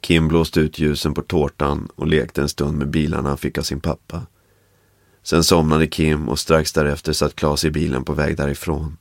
Kim 0.00 0.28
blåste 0.28 0.60
ut 0.60 0.78
ljusen 0.78 1.14
på 1.14 1.22
tårtan 1.22 1.88
och 1.94 2.06
lekte 2.06 2.42
en 2.42 2.48
stund 2.48 2.78
med 2.78 2.90
bilarna 2.90 3.28
han 3.28 3.38
fick 3.38 3.58
av 3.58 3.62
sin 3.62 3.80
pappa. 3.80 4.26
Sen 5.22 5.44
somnade 5.44 5.86
Kim 5.86 6.28
och 6.28 6.38
strax 6.38 6.72
därefter 6.72 7.12
satt 7.12 7.36
Klas 7.36 7.64
i 7.64 7.70
bilen 7.70 8.04
på 8.04 8.12
väg 8.12 8.36
därifrån. 8.36 8.96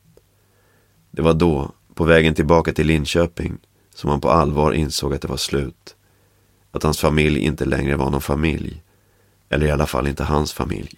Det 1.12 1.22
var 1.22 1.34
då, 1.34 1.72
på 1.94 2.04
vägen 2.04 2.36
tillbaka 2.36 2.74
till 2.74 2.88
Linköping, 2.88 3.58
som 3.96 4.10
han 4.10 4.22
på 4.22 4.30
allvar 4.30 4.74
insåg 4.74 5.14
att 5.14 5.22
det 5.22 5.28
var 5.28 5.38
slut. 5.38 5.96
Att 6.72 6.84
hans 6.84 7.00
familj 7.00 7.40
inte 7.40 7.66
längre 7.66 7.96
var 7.96 8.10
någon 8.10 8.22
familj. 8.22 8.84
Eller 9.50 9.68
i 9.68 9.72
alla 9.72 9.88
fall 9.88 10.08
inte 10.08 10.24
hans 10.24 10.54
familj. 10.54 10.96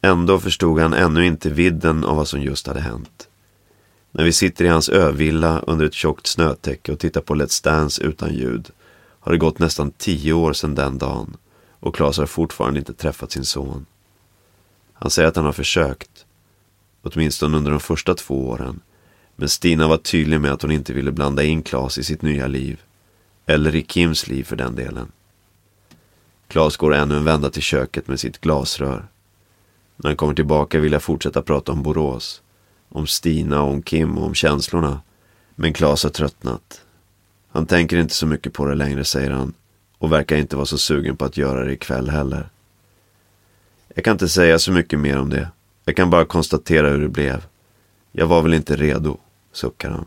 Ändå 0.00 0.38
förstod 0.38 0.80
han 0.80 0.94
ännu 0.94 1.26
inte 1.26 1.50
vidden 1.50 2.04
av 2.04 2.16
vad 2.16 2.28
som 2.28 2.42
just 2.42 2.66
hade 2.66 2.80
hänt. 2.80 3.27
När 4.18 4.24
vi 4.24 4.32
sitter 4.32 4.64
i 4.64 4.68
hans 4.68 4.88
övilla 4.88 5.60
under 5.66 5.86
ett 5.86 5.94
tjockt 5.94 6.26
snötäcke 6.26 6.92
och 6.92 6.98
tittar 6.98 7.20
på 7.20 7.34
Let's 7.34 7.64
Dance 7.64 8.02
utan 8.02 8.34
ljud 8.34 8.70
har 9.20 9.32
det 9.32 9.38
gått 9.38 9.58
nästan 9.58 9.90
tio 9.90 10.32
år 10.32 10.52
sedan 10.52 10.74
den 10.74 10.98
dagen 10.98 11.36
och 11.80 11.94
Klas 11.94 12.18
har 12.18 12.26
fortfarande 12.26 12.78
inte 12.78 12.94
träffat 12.94 13.32
sin 13.32 13.44
son. 13.44 13.86
Han 14.92 15.10
säger 15.10 15.28
att 15.28 15.36
han 15.36 15.44
har 15.44 15.52
försökt, 15.52 16.26
åtminstone 17.02 17.56
under 17.56 17.70
de 17.70 17.80
första 17.80 18.14
två 18.14 18.48
åren. 18.48 18.80
Men 19.36 19.48
Stina 19.48 19.88
var 19.88 19.96
tydlig 19.96 20.40
med 20.40 20.52
att 20.52 20.62
hon 20.62 20.70
inte 20.70 20.92
ville 20.92 21.12
blanda 21.12 21.42
in 21.42 21.62
Klas 21.62 21.98
i 21.98 22.04
sitt 22.04 22.22
nya 22.22 22.46
liv. 22.46 22.80
Eller 23.46 23.74
i 23.74 23.84
Kims 23.88 24.28
liv 24.28 24.44
för 24.44 24.56
den 24.56 24.74
delen. 24.74 25.12
Klas 26.48 26.76
går 26.76 26.94
ännu 26.94 27.16
en 27.16 27.24
vända 27.24 27.50
till 27.50 27.62
köket 27.62 28.08
med 28.08 28.20
sitt 28.20 28.40
glasrör. 28.40 29.08
När 29.96 30.10
han 30.10 30.16
kommer 30.16 30.34
tillbaka 30.34 30.80
vill 30.80 30.92
jag 30.92 31.02
fortsätta 31.02 31.42
prata 31.42 31.72
om 31.72 31.82
Borås. 31.82 32.42
Om 32.88 33.06
Stina 33.06 33.62
och 33.62 33.70
om 33.70 33.82
Kim 33.82 34.18
och 34.18 34.26
om 34.26 34.34
känslorna. 34.34 35.00
Men 35.54 35.72
Klas 35.72 36.02
har 36.02 36.10
tröttnat. 36.10 36.80
Han 37.48 37.66
tänker 37.66 37.96
inte 37.96 38.14
så 38.14 38.26
mycket 38.26 38.52
på 38.52 38.66
det 38.66 38.74
längre, 38.74 39.04
säger 39.04 39.30
han. 39.30 39.54
Och 39.98 40.12
verkar 40.12 40.36
inte 40.36 40.56
vara 40.56 40.66
så 40.66 40.78
sugen 40.78 41.16
på 41.16 41.24
att 41.24 41.36
göra 41.36 41.64
det 41.64 41.72
ikväll 41.72 42.10
heller. 42.10 42.48
Jag 43.94 44.04
kan 44.04 44.12
inte 44.12 44.28
säga 44.28 44.58
så 44.58 44.72
mycket 44.72 44.98
mer 44.98 45.18
om 45.18 45.30
det. 45.30 45.48
Jag 45.84 45.96
kan 45.96 46.10
bara 46.10 46.24
konstatera 46.24 46.90
hur 46.90 47.00
det 47.00 47.08
blev. 47.08 47.44
Jag 48.12 48.26
var 48.26 48.42
väl 48.42 48.54
inte 48.54 48.76
redo, 48.76 49.18
suckar 49.52 49.90
han. 49.90 50.06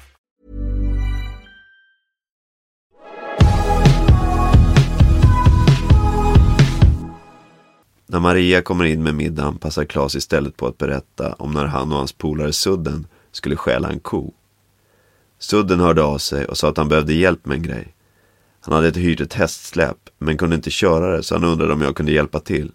När 8.11 8.19
Maria 8.19 8.61
kommer 8.61 8.85
in 8.85 9.03
med 9.03 9.15
middagen 9.15 9.57
passar 9.57 9.85
Klas 9.85 10.15
istället 10.15 10.57
på 10.57 10.67
att 10.67 10.77
berätta 10.77 11.33
om 11.33 11.51
när 11.51 11.65
han 11.65 11.91
och 11.91 11.97
hans 11.97 12.13
polare 12.13 12.53
Sudden 12.53 13.07
skulle 13.31 13.55
stjäla 13.55 13.89
en 13.89 13.99
ko. 13.99 14.33
Sudden 15.39 15.79
hörde 15.79 16.03
av 16.03 16.17
sig 16.17 16.45
och 16.45 16.57
sa 16.57 16.69
att 16.69 16.77
han 16.77 16.89
behövde 16.89 17.13
hjälp 17.13 17.45
med 17.45 17.55
en 17.55 17.63
grej. 17.63 17.93
Han 18.61 18.73
hade 18.73 18.99
hyrt 18.99 19.21
ett 19.21 19.33
hästsläp 19.33 19.97
men 20.17 20.37
kunde 20.37 20.55
inte 20.55 20.71
köra 20.71 21.17
det 21.17 21.23
så 21.23 21.35
han 21.35 21.43
undrade 21.43 21.73
om 21.73 21.81
jag 21.81 21.95
kunde 21.95 22.11
hjälpa 22.11 22.39
till. 22.39 22.71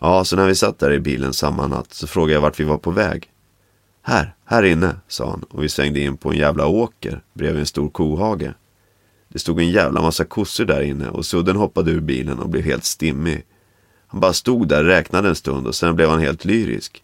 Ja, 0.00 0.24
så 0.24 0.36
när 0.36 0.46
vi 0.46 0.54
satt 0.54 0.78
där 0.78 0.92
i 0.92 1.00
bilen 1.00 1.32
samma 1.32 1.66
natt 1.66 1.92
så 1.92 2.06
frågade 2.06 2.32
jag 2.32 2.40
vart 2.40 2.60
vi 2.60 2.64
var 2.64 2.78
på 2.78 2.90
väg. 2.90 3.30
Här, 4.02 4.34
här 4.44 4.62
inne, 4.62 4.96
sa 5.08 5.30
han 5.30 5.42
och 5.42 5.62
vi 5.62 5.68
svängde 5.68 6.00
in 6.00 6.16
på 6.16 6.30
en 6.30 6.38
jävla 6.38 6.66
åker 6.66 7.22
bredvid 7.34 7.60
en 7.60 7.66
stor 7.66 7.88
kohage. 7.88 8.54
Det 9.28 9.38
stod 9.38 9.60
en 9.60 9.70
jävla 9.70 10.02
massa 10.02 10.24
kossor 10.24 10.64
där 10.64 10.82
inne 10.82 11.08
och 11.08 11.26
Sudden 11.26 11.56
hoppade 11.56 11.90
ur 11.90 12.00
bilen 12.00 12.38
och 12.38 12.48
blev 12.48 12.64
helt 12.64 12.84
stimmig. 12.84 13.44
Han 14.14 14.20
bara 14.20 14.32
stod 14.32 14.68
där, 14.68 14.84
räknade 14.84 15.28
en 15.28 15.34
stund 15.34 15.66
och 15.66 15.74
sen 15.74 15.96
blev 15.96 16.08
han 16.08 16.20
helt 16.20 16.44
lyrisk. 16.44 17.02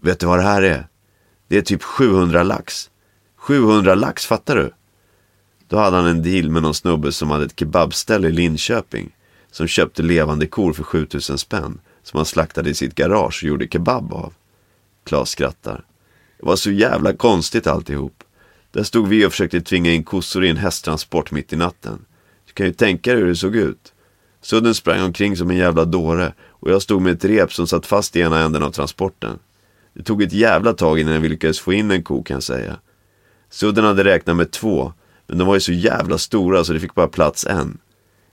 Vet 0.00 0.20
du 0.20 0.26
vad 0.26 0.38
det 0.38 0.42
här 0.42 0.62
är? 0.62 0.88
Det 1.48 1.56
är 1.56 1.62
typ 1.62 1.82
700 1.82 2.42
lax. 2.42 2.90
700 3.36 3.94
lax, 3.94 4.26
fattar 4.26 4.56
du? 4.56 4.70
Då 5.68 5.78
hade 5.78 5.96
han 5.96 6.06
en 6.06 6.22
deal 6.22 6.50
med 6.50 6.62
någon 6.62 6.74
snubbe 6.74 7.12
som 7.12 7.30
hade 7.30 7.44
ett 7.44 7.58
kebabställe 7.58 8.28
i 8.28 8.32
Linköping. 8.32 9.16
Som 9.50 9.66
köpte 9.66 10.02
levande 10.02 10.46
kor 10.46 10.72
för 10.72 10.82
7000 10.82 11.38
spänn. 11.38 11.80
Som 12.02 12.16
han 12.16 12.26
slaktade 12.26 12.70
i 12.70 12.74
sitt 12.74 12.94
garage 12.94 13.40
och 13.42 13.48
gjorde 13.48 13.68
kebab 13.68 14.12
av. 14.12 14.34
Klas 15.04 15.30
skrattar. 15.30 15.84
Det 16.38 16.46
var 16.46 16.56
så 16.56 16.70
jävla 16.70 17.12
konstigt 17.12 17.66
alltihop. 17.66 18.24
Där 18.70 18.82
stod 18.82 19.08
vi 19.08 19.26
och 19.26 19.30
försökte 19.30 19.60
tvinga 19.60 19.92
in 19.92 20.04
kossor 20.04 20.44
i 20.44 20.48
en 20.48 20.56
hästtransport 20.56 21.30
mitt 21.30 21.52
i 21.52 21.56
natten. 21.56 22.04
Du 22.46 22.52
kan 22.52 22.66
ju 22.66 22.72
tänka 22.72 23.12
dig 23.12 23.20
hur 23.20 23.28
det 23.28 23.36
såg 23.36 23.56
ut. 23.56 23.92
Sudden 24.46 24.74
sprang 24.74 25.02
omkring 25.02 25.36
som 25.36 25.50
en 25.50 25.56
jävla 25.56 25.84
dåre 25.84 26.32
och 26.48 26.70
jag 26.70 26.82
stod 26.82 27.02
med 27.02 27.12
ett 27.12 27.24
rep 27.24 27.52
som 27.52 27.66
satt 27.66 27.86
fast 27.86 28.16
i 28.16 28.20
ena 28.20 28.40
änden 28.40 28.62
av 28.62 28.70
transporten. 28.70 29.38
Det 29.94 30.02
tog 30.02 30.22
ett 30.22 30.32
jävla 30.32 30.72
tag 30.72 31.00
innan 31.00 31.22
vi 31.22 31.28
lyckades 31.28 31.60
få 31.60 31.72
in 31.72 31.90
en 31.90 32.02
ko 32.02 32.22
kan 32.22 32.34
jag 32.34 32.42
säga. 32.42 32.76
Sudden 33.50 33.84
hade 33.84 34.04
räknat 34.04 34.36
med 34.36 34.50
två, 34.50 34.92
men 35.26 35.38
de 35.38 35.46
var 35.46 35.54
ju 35.54 35.60
så 35.60 35.72
jävla 35.72 36.18
stora 36.18 36.64
så 36.64 36.72
det 36.72 36.80
fick 36.80 36.94
bara 36.94 37.08
plats 37.08 37.46
en. 37.46 37.78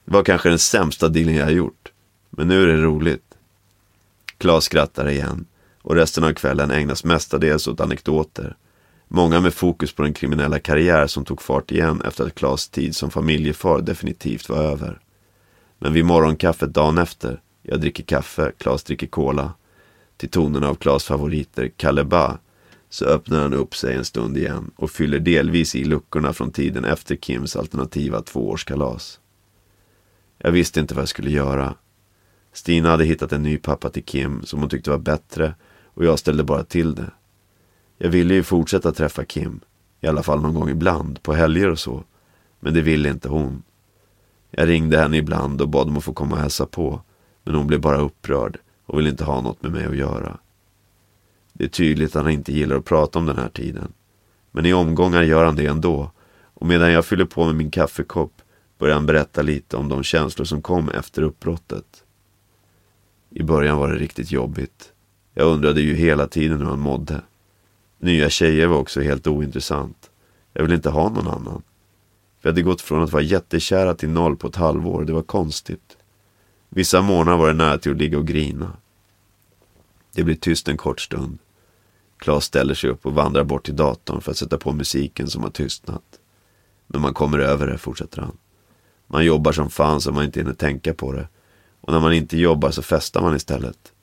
Det 0.05 0.13
var 0.13 0.23
kanske 0.23 0.49
den 0.49 0.59
sämsta 0.59 1.09
dealen 1.09 1.35
jag 1.35 1.51
gjort. 1.51 1.91
Men 2.29 2.47
nu 2.47 2.63
är 2.63 2.67
det 2.67 2.81
roligt. 2.81 3.35
Klas 4.37 4.65
skrattar 4.65 5.09
igen 5.09 5.45
och 5.81 5.95
resten 5.95 6.23
av 6.23 6.33
kvällen 6.33 6.71
ägnas 6.71 7.03
mestadels 7.03 7.67
åt 7.67 7.81
anekdoter. 7.81 8.55
Många 9.07 9.39
med 9.39 9.53
fokus 9.53 9.93
på 9.93 10.03
den 10.03 10.13
kriminella 10.13 10.59
karriär 10.59 11.07
som 11.07 11.25
tog 11.25 11.41
fart 11.41 11.71
igen 11.71 12.01
efter 12.01 12.25
att 12.25 12.35
Klas 12.35 12.69
tid 12.69 12.95
som 12.95 13.11
familjefar 13.11 13.81
definitivt 13.81 14.49
var 14.49 14.57
över. 14.57 14.99
Men 15.83 15.93
vid 15.93 16.05
morgonkaffet 16.05 16.73
dagen 16.73 16.97
efter, 16.97 17.41
jag 17.61 17.81
dricker 17.81 18.03
kaffe, 18.03 18.51
Klas 18.57 18.83
dricker 18.83 19.07
cola, 19.07 19.53
till 20.17 20.29
tonerna 20.29 20.69
av 20.69 20.75
Klas 20.75 21.03
favoriter, 21.03 21.71
Kalle 21.77 22.03
Ba, 22.03 22.37
så 22.89 23.05
öppnar 23.05 23.41
han 23.41 23.53
upp 23.53 23.75
sig 23.75 23.95
en 23.95 24.05
stund 24.05 24.37
igen 24.37 24.71
och 24.75 24.91
fyller 24.91 25.19
delvis 25.19 25.75
i 25.75 25.83
luckorna 25.83 26.33
från 26.33 26.51
tiden 26.51 26.85
efter 26.85 27.15
Kims 27.15 27.55
alternativa 27.55 28.21
tvåårskalas. 28.21 29.19
Jag 30.37 30.51
visste 30.51 30.79
inte 30.79 30.93
vad 30.93 31.01
jag 31.01 31.09
skulle 31.09 31.31
göra. 31.31 31.75
Stina 32.53 32.89
hade 32.89 33.05
hittat 33.05 33.31
en 33.31 33.43
ny 33.43 33.57
pappa 33.57 33.89
till 33.89 34.03
Kim 34.03 34.43
som 34.43 34.59
hon 34.59 34.69
tyckte 34.69 34.89
var 34.89 34.97
bättre 34.97 35.55
och 35.85 36.05
jag 36.05 36.19
ställde 36.19 36.43
bara 36.43 36.63
till 36.63 36.95
det. 36.95 37.11
Jag 37.97 38.09
ville 38.09 38.33
ju 38.33 38.43
fortsätta 38.43 38.91
träffa 38.91 39.25
Kim, 39.25 39.59
i 40.01 40.07
alla 40.07 40.23
fall 40.23 40.41
någon 40.41 40.53
gång 40.53 40.69
ibland, 40.69 41.23
på 41.23 41.33
helger 41.33 41.69
och 41.69 41.79
så. 41.79 42.03
Men 42.59 42.73
det 42.73 42.81
ville 42.81 43.09
inte 43.09 43.29
hon. 43.29 43.63
Jag 44.55 44.69
ringde 44.69 44.99
henne 44.99 45.17
ibland 45.17 45.61
och 45.61 45.69
bad 45.69 45.87
om 45.87 45.97
att 45.97 46.03
få 46.03 46.13
komma 46.13 46.35
och 46.35 46.41
hälsa 46.41 46.65
på, 46.65 47.01
men 47.43 47.55
hon 47.55 47.67
blev 47.67 47.81
bara 47.81 47.97
upprörd 47.97 48.57
och 48.85 48.99
ville 48.99 49.09
inte 49.09 49.23
ha 49.23 49.41
något 49.41 49.63
med 49.63 49.71
mig 49.71 49.85
att 49.85 49.95
göra. 49.95 50.37
Det 51.53 51.63
är 51.63 51.69
tydligt 51.69 52.15
att 52.15 52.23
han 52.23 52.31
inte 52.31 52.53
gillar 52.53 52.75
att 52.75 52.85
prata 52.85 53.19
om 53.19 53.25
den 53.25 53.37
här 53.37 53.49
tiden. 53.49 53.93
Men 54.51 54.65
i 54.65 54.73
omgångar 54.73 55.23
gör 55.23 55.45
han 55.45 55.55
det 55.55 55.65
ändå. 55.65 56.11
Och 56.53 56.67
medan 56.67 56.91
jag 56.91 57.05
fyller 57.05 57.25
på 57.25 57.45
med 57.45 57.55
min 57.55 57.71
kaffekopp 57.71 58.41
börjar 58.77 58.95
han 58.95 59.05
berätta 59.05 59.41
lite 59.41 59.77
om 59.77 59.89
de 59.89 60.03
känslor 60.03 60.45
som 60.45 60.61
kom 60.61 60.89
efter 60.89 61.21
uppbrottet. 61.21 62.03
I 63.29 63.43
början 63.43 63.77
var 63.77 63.91
det 63.91 63.99
riktigt 63.99 64.31
jobbigt. 64.31 64.91
Jag 65.33 65.47
undrade 65.47 65.81
ju 65.81 65.95
hela 65.95 66.27
tiden 66.27 66.57
hur 66.57 66.65
han 66.65 66.79
mådde. 66.79 67.21
Nya 67.99 68.29
tjejer 68.29 68.67
var 68.67 68.77
också 68.77 69.01
helt 69.01 69.27
ointressant. 69.27 70.09
Jag 70.53 70.63
ville 70.63 70.75
inte 70.75 70.89
ha 70.89 71.09
någon 71.09 71.27
annan. 71.27 71.61
Vi 72.43 72.49
hade 72.49 72.61
gått 72.61 72.81
från 72.81 73.03
att 73.03 73.11
vara 73.11 73.23
jättekära 73.23 73.95
till 73.95 74.09
noll 74.09 74.37
på 74.37 74.47
ett 74.47 74.55
halvår. 74.55 75.05
Det 75.05 75.13
var 75.13 75.21
konstigt. 75.21 75.97
Vissa 76.69 77.01
månader 77.01 77.37
var 77.37 77.47
det 77.47 77.53
nära 77.53 77.77
till 77.77 77.91
att 77.91 77.97
ligga 77.97 78.17
och 78.17 78.27
grina. 78.27 78.71
Det 80.13 80.23
blir 80.23 80.35
tyst 80.35 80.67
en 80.67 80.77
kort 80.77 81.01
stund. 81.01 81.37
Klas 82.17 82.45
ställer 82.45 82.73
sig 82.73 82.89
upp 82.89 83.05
och 83.05 83.13
vandrar 83.13 83.43
bort 83.43 83.65
till 83.65 83.75
datorn 83.75 84.21
för 84.21 84.31
att 84.31 84.37
sätta 84.37 84.57
på 84.57 84.71
musiken 84.71 85.27
som 85.27 85.43
har 85.43 85.49
tystnat. 85.49 86.03
Men 86.87 87.01
man 87.01 87.13
kommer 87.13 87.39
över 87.39 87.67
det, 87.67 87.77
fortsätter 87.77 88.21
han. 88.21 88.37
Man 89.07 89.25
jobbar 89.25 89.51
som 89.51 89.69
fan 89.69 90.01
så 90.01 90.11
man 90.11 90.25
inte 90.25 90.39
hinner 90.39 90.53
tänka 90.53 90.93
på 90.93 91.11
det. 91.11 91.27
Och 91.81 91.93
när 91.93 91.99
man 91.99 92.13
inte 92.13 92.37
jobbar 92.37 92.71
så 92.71 92.81
festar 92.81 93.21
man 93.21 93.35
istället. 93.35 93.93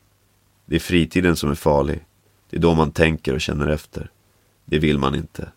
Det 0.66 0.76
är 0.76 0.80
fritiden 0.80 1.36
som 1.36 1.50
är 1.50 1.54
farlig. 1.54 2.06
Det 2.50 2.56
är 2.56 2.60
då 2.60 2.74
man 2.74 2.92
tänker 2.92 3.34
och 3.34 3.40
känner 3.40 3.68
efter. 3.68 4.10
Det 4.64 4.78
vill 4.78 4.98
man 4.98 5.14
inte. 5.14 5.48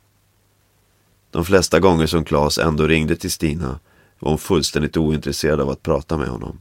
De 1.33 1.45
flesta 1.45 1.79
gånger 1.79 2.07
som 2.07 2.25
Klas 2.25 2.57
ändå 2.57 2.87
ringde 2.87 3.15
till 3.15 3.31
Stina 3.31 3.79
var 4.19 4.29
hon 4.29 4.37
fullständigt 4.37 4.97
ointresserad 4.97 5.61
av 5.61 5.69
att 5.69 5.83
prata 5.83 6.17
med 6.17 6.27
honom. 6.27 6.59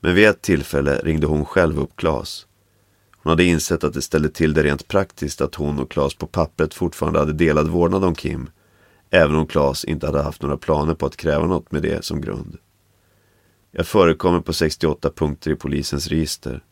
Men 0.00 0.14
vid 0.14 0.28
ett 0.28 0.42
tillfälle 0.42 1.00
ringde 1.04 1.26
hon 1.26 1.44
själv 1.44 1.80
upp 1.80 1.96
Klas. 1.96 2.46
Hon 3.22 3.30
hade 3.30 3.44
insett 3.44 3.84
att 3.84 3.94
det 3.94 4.02
ställde 4.02 4.28
till 4.28 4.54
det 4.54 4.62
rent 4.62 4.88
praktiskt 4.88 5.40
att 5.40 5.54
hon 5.54 5.78
och 5.78 5.90
Klas 5.90 6.14
på 6.14 6.26
pappret 6.26 6.74
fortfarande 6.74 7.18
hade 7.18 7.32
delad 7.32 7.68
vårdnad 7.68 8.04
om 8.04 8.14
Kim. 8.14 8.50
Även 9.10 9.36
om 9.36 9.46
Klas 9.46 9.84
inte 9.84 10.06
hade 10.06 10.22
haft 10.22 10.42
några 10.42 10.56
planer 10.56 10.94
på 10.94 11.06
att 11.06 11.16
kräva 11.16 11.46
något 11.46 11.72
med 11.72 11.82
det 11.82 12.04
som 12.04 12.20
grund. 12.20 12.58
Jag 13.70 13.86
förekommer 13.86 14.40
på 14.40 14.52
68 14.52 15.10
punkter 15.10 15.50
i 15.50 15.56
polisens 15.56 16.08
register. 16.08 16.64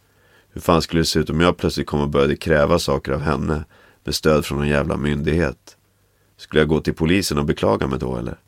Hur 0.52 0.60
fan 0.60 0.82
skulle 0.82 1.00
det 1.00 1.06
se 1.06 1.18
ut 1.18 1.30
om 1.30 1.40
jag 1.40 1.56
plötsligt 1.56 1.86
kom 1.86 2.00
och 2.00 2.08
började 2.08 2.36
kräva 2.36 2.78
saker 2.78 3.12
av 3.12 3.20
henne 3.20 3.64
med 4.04 4.14
stöd 4.14 4.44
från 4.44 4.58
någon 4.58 4.68
jävla 4.68 4.96
myndighet? 4.96 5.76
Skulle 6.36 6.60
jag 6.60 6.68
gå 6.68 6.80
till 6.80 6.94
polisen 6.94 7.38
och 7.38 7.44
beklaga 7.44 7.86
mig 7.86 7.98
då 7.98 8.16
eller? 8.16 8.38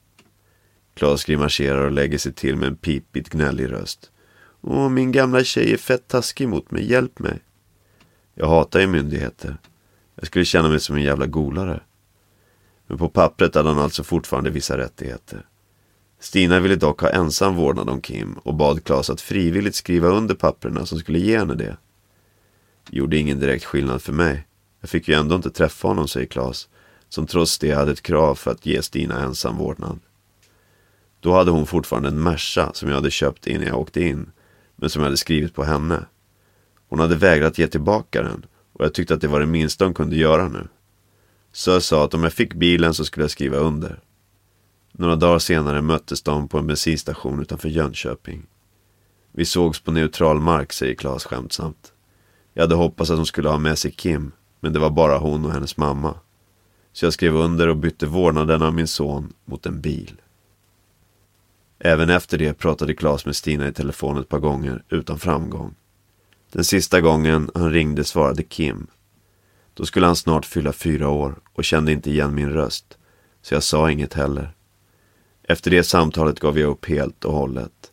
Klas 0.95 1.25
grimaserar 1.25 1.85
och 1.85 1.93
lägger 1.93 2.19
sig 2.19 2.33
till 2.33 2.57
med 2.57 2.67
en 2.67 2.77
pipigt 2.77 3.29
gnällig 3.29 3.73
röst. 3.73 4.11
Åh, 4.61 4.89
min 4.89 5.13
gamla 5.13 5.45
tjej 5.45 5.73
är 5.73 5.77
fett 5.77 6.09
taskig 6.09 6.49
mot 6.49 6.71
mig, 6.71 6.91
hjälp 6.91 7.19
mig. 7.19 7.41
Jag 8.35 8.49
hatar 8.49 8.81
ju 8.81 8.87
myndigheter. 8.87 9.57
Jag 10.15 10.27
skulle 10.27 10.45
känna 10.45 10.69
mig 10.69 10.81
som 10.81 10.97
en 10.97 11.03
jävla 11.03 11.27
golare. 11.27 11.81
Men 12.87 12.99
på 12.99 13.09
pappret 13.09 13.55
hade 13.55 13.69
han 13.69 13.79
alltså 13.79 14.05
fortfarande 14.05 14.51
vissa 14.51 14.79
rättigheter. 14.79 15.47
Stina 16.21 16.61
ville 16.61 16.77
dock 16.77 17.01
ha 17.01 17.11
ensam 17.11 17.55
vårdnad 17.55 17.91
om 17.91 18.01
Kim 18.01 18.33
och 18.33 18.55
bad 18.55 18.85
Klas 18.85 19.11
att 19.11 19.21
frivilligt 19.21 19.75
skriva 19.75 20.09
under 20.09 20.35
papperna 20.35 20.87
som 20.87 20.99
skulle 20.99 21.19
ge 21.19 21.39
henne 21.39 21.55
det. 21.55 21.77
Det 22.91 22.97
gjorde 22.97 23.17
ingen 23.17 23.41
direkt 23.41 23.65
skillnad 23.65 24.03
för 24.03 24.13
mig. 24.13 24.47
Jag 24.81 24.91
fick 24.91 25.09
ju 25.09 25.15
ändå 25.15 25.37
inte 25.37 25.51
träffa 25.51 25.89
honom, 25.89 26.09
säger 26.09 26.27
Klas, 26.27 26.69
som 27.09 27.27
trots 27.27 27.59
det 27.59 27.71
hade 27.71 27.93
ett 27.93 28.03
krav 28.03 28.35
för 28.35 28.51
att 28.51 28.67
ge 28.67 28.83
Stina 28.83 29.23
ensam 29.23 29.57
vårdnad. 29.57 29.99
Då 31.21 31.33
hade 31.33 31.51
hon 31.51 31.67
fortfarande 31.67 32.09
en 32.09 32.23
Merca 32.23 32.71
som 32.73 32.89
jag 32.89 32.97
hade 32.97 33.11
köpt 33.11 33.47
innan 33.47 33.67
jag 33.67 33.81
åkte 33.81 34.01
in, 34.01 34.31
men 34.77 34.91
som 34.91 35.03
jag 35.03 35.07
hade 35.07 35.17
skrivit 35.17 35.55
på 35.55 35.65
henne. 35.65 36.07
Hon 36.89 37.01
hade 37.01 37.17
vägrat 37.17 37.59
ge 37.59 37.67
tillbaka 37.67 38.23
den 38.23 38.47
och 38.73 38.85
jag 38.85 38.95
tyckte 38.95 39.15
att 39.15 39.21
det 39.21 39.29
var 39.29 39.41
det 39.41 39.47
minsta 39.47 39.85
hon 39.85 39.95
kunde 39.95 40.17
göra 40.17 40.49
nu. 40.49 40.69
Så 41.53 41.71
jag 41.71 41.83
sa 41.83 42.05
att 42.05 42.15
om 42.15 42.23
jag 42.23 42.33
fick 42.33 42.55
bilen 42.55 42.95
så 42.95 43.05
skulle 43.05 43.25
jag 43.25 43.31
skriva 43.31 43.57
under. 43.57 44.01
Några 44.93 45.17
dagar 45.17 45.39
senare 45.39 45.83
möttes 45.83 46.23
de 46.23 46.49
på 46.49 46.59
en 46.59 46.67
bensinstation 46.67 47.43
utanför 47.43 47.69
Jönköping. 47.69 48.47
Vi 49.33 49.45
sågs 49.45 49.81
på 49.81 49.91
neutral 49.91 50.41
mark, 50.41 50.73
säger 50.73 50.95
Claes 50.95 51.25
skämtsamt. 51.25 51.93
Jag 52.55 52.63
hade 52.63 52.75
hoppats 52.75 53.11
att 53.11 53.17
hon 53.17 53.27
skulle 53.27 53.49
ha 53.49 53.59
med 53.59 53.79
sig 53.79 53.91
Kim, 53.91 54.33
men 54.61 54.73
det 54.73 54.79
var 54.79 54.91
bara 54.91 55.19
hon 55.19 55.45
och 55.45 55.53
hennes 55.53 55.77
mamma. 55.77 56.15
Så 56.97 57.07
jag 57.07 57.13
skrev 57.13 57.37
under 57.37 57.69
och 57.69 57.77
bytte 57.77 58.07
vårdnaden 58.07 58.63
av 58.63 58.75
min 58.75 58.87
son 58.87 59.33
mot 59.45 59.67
en 59.67 59.81
bil. 59.81 60.21
Även 61.79 62.11
efter 62.11 62.39
det 62.39 62.55
pratade 62.55 62.95
Claes 62.95 63.27
med 63.27 63.37
Stina 63.37 63.69
i 63.69 63.73
telefon 63.73 64.19
ett 64.19 64.29
par 64.29 64.39
gånger 64.39 64.83
utan 64.89 65.19
framgång. 65.19 65.75
Den 66.53 66.65
sista 66.65 67.01
gången 67.01 67.51
han 67.55 67.73
ringde 67.73 68.05
svarade 68.05 68.43
Kim. 68.43 68.87
Då 69.75 69.85
skulle 69.87 70.07
han 70.07 70.17
snart 70.17 70.45
fylla 70.45 70.73
fyra 70.73 71.09
år 71.09 71.35
och 71.53 71.65
kände 71.65 71.93
inte 71.93 72.11
igen 72.11 72.35
min 72.35 72.53
röst, 72.53 72.99
så 73.43 73.55
jag 73.55 73.63
sa 73.63 73.91
inget 73.91 74.15
heller. 74.15 74.55
Efter 75.43 75.71
det 75.71 75.85
samtalet 75.85 76.41
gav 76.41 76.59
jag 76.59 76.71
upp 76.71 76.87
helt 76.87 77.25
och 77.25 77.35
hållet. 77.35 77.93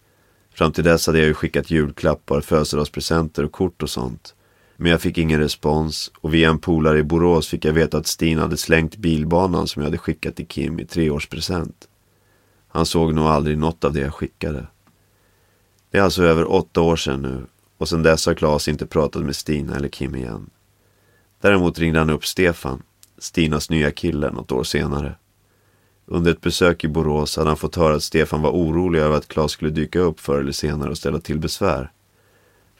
Fram 0.53 0.71
till 0.71 0.83
dess 0.83 1.07
hade 1.07 1.19
jag 1.19 1.27
ju 1.27 1.33
skickat 1.33 1.71
julklappar, 1.71 2.41
födelsedagspresenter 2.41 3.45
och 3.45 3.51
kort 3.51 3.83
och 3.83 3.89
sånt. 3.89 4.35
Men 4.77 4.91
jag 4.91 5.01
fick 5.01 5.17
ingen 5.17 5.39
respons 5.39 6.11
och 6.21 6.33
via 6.33 6.49
en 6.49 6.59
polare 6.59 6.99
i 6.99 7.03
Borås 7.03 7.47
fick 7.47 7.65
jag 7.65 7.73
veta 7.73 7.97
att 7.97 8.07
Stina 8.07 8.41
hade 8.41 8.57
slängt 8.57 8.95
bilbanan 8.95 9.67
som 9.67 9.81
jag 9.81 9.87
hade 9.87 9.97
skickat 9.97 10.35
till 10.35 10.47
Kim 10.47 10.79
i 10.79 10.85
treårspresent. 10.85 11.87
Han 12.67 12.85
såg 12.85 13.13
nog 13.13 13.25
aldrig 13.25 13.57
något 13.57 13.83
av 13.83 13.93
det 13.93 13.99
jag 13.99 14.13
skickade. 14.13 14.67
Det 15.91 15.97
är 15.97 16.01
alltså 16.01 16.23
över 16.23 16.51
åtta 16.51 16.81
år 16.81 16.95
sedan 16.95 17.21
nu 17.21 17.45
och 17.77 17.89
sedan 17.89 18.03
dess 18.03 18.25
har 18.25 18.33
Claes 18.33 18.67
inte 18.67 18.85
pratat 18.85 19.23
med 19.23 19.35
Stina 19.35 19.75
eller 19.75 19.89
Kim 19.89 20.15
igen. 20.15 20.49
Däremot 21.41 21.79
ringde 21.79 21.99
han 21.99 22.09
upp 22.09 22.25
Stefan, 22.25 22.81
Stinas 23.17 23.69
nya 23.69 23.91
kille, 23.91 24.31
något 24.31 24.51
år 24.51 24.63
senare. 24.63 25.15
Under 26.05 26.31
ett 26.31 26.41
besök 26.41 26.83
i 26.83 26.87
Borås 26.87 27.37
hade 27.37 27.49
han 27.49 27.57
fått 27.57 27.75
höra 27.75 27.95
att 27.95 28.03
Stefan 28.03 28.41
var 28.41 28.51
orolig 28.51 28.99
över 28.99 29.17
att 29.17 29.27
Claes 29.27 29.51
skulle 29.51 29.71
dyka 29.71 29.99
upp 29.99 30.19
förr 30.19 30.39
eller 30.39 30.51
senare 30.51 30.89
och 30.89 30.97
ställa 30.97 31.19
till 31.19 31.39
besvär. 31.39 31.91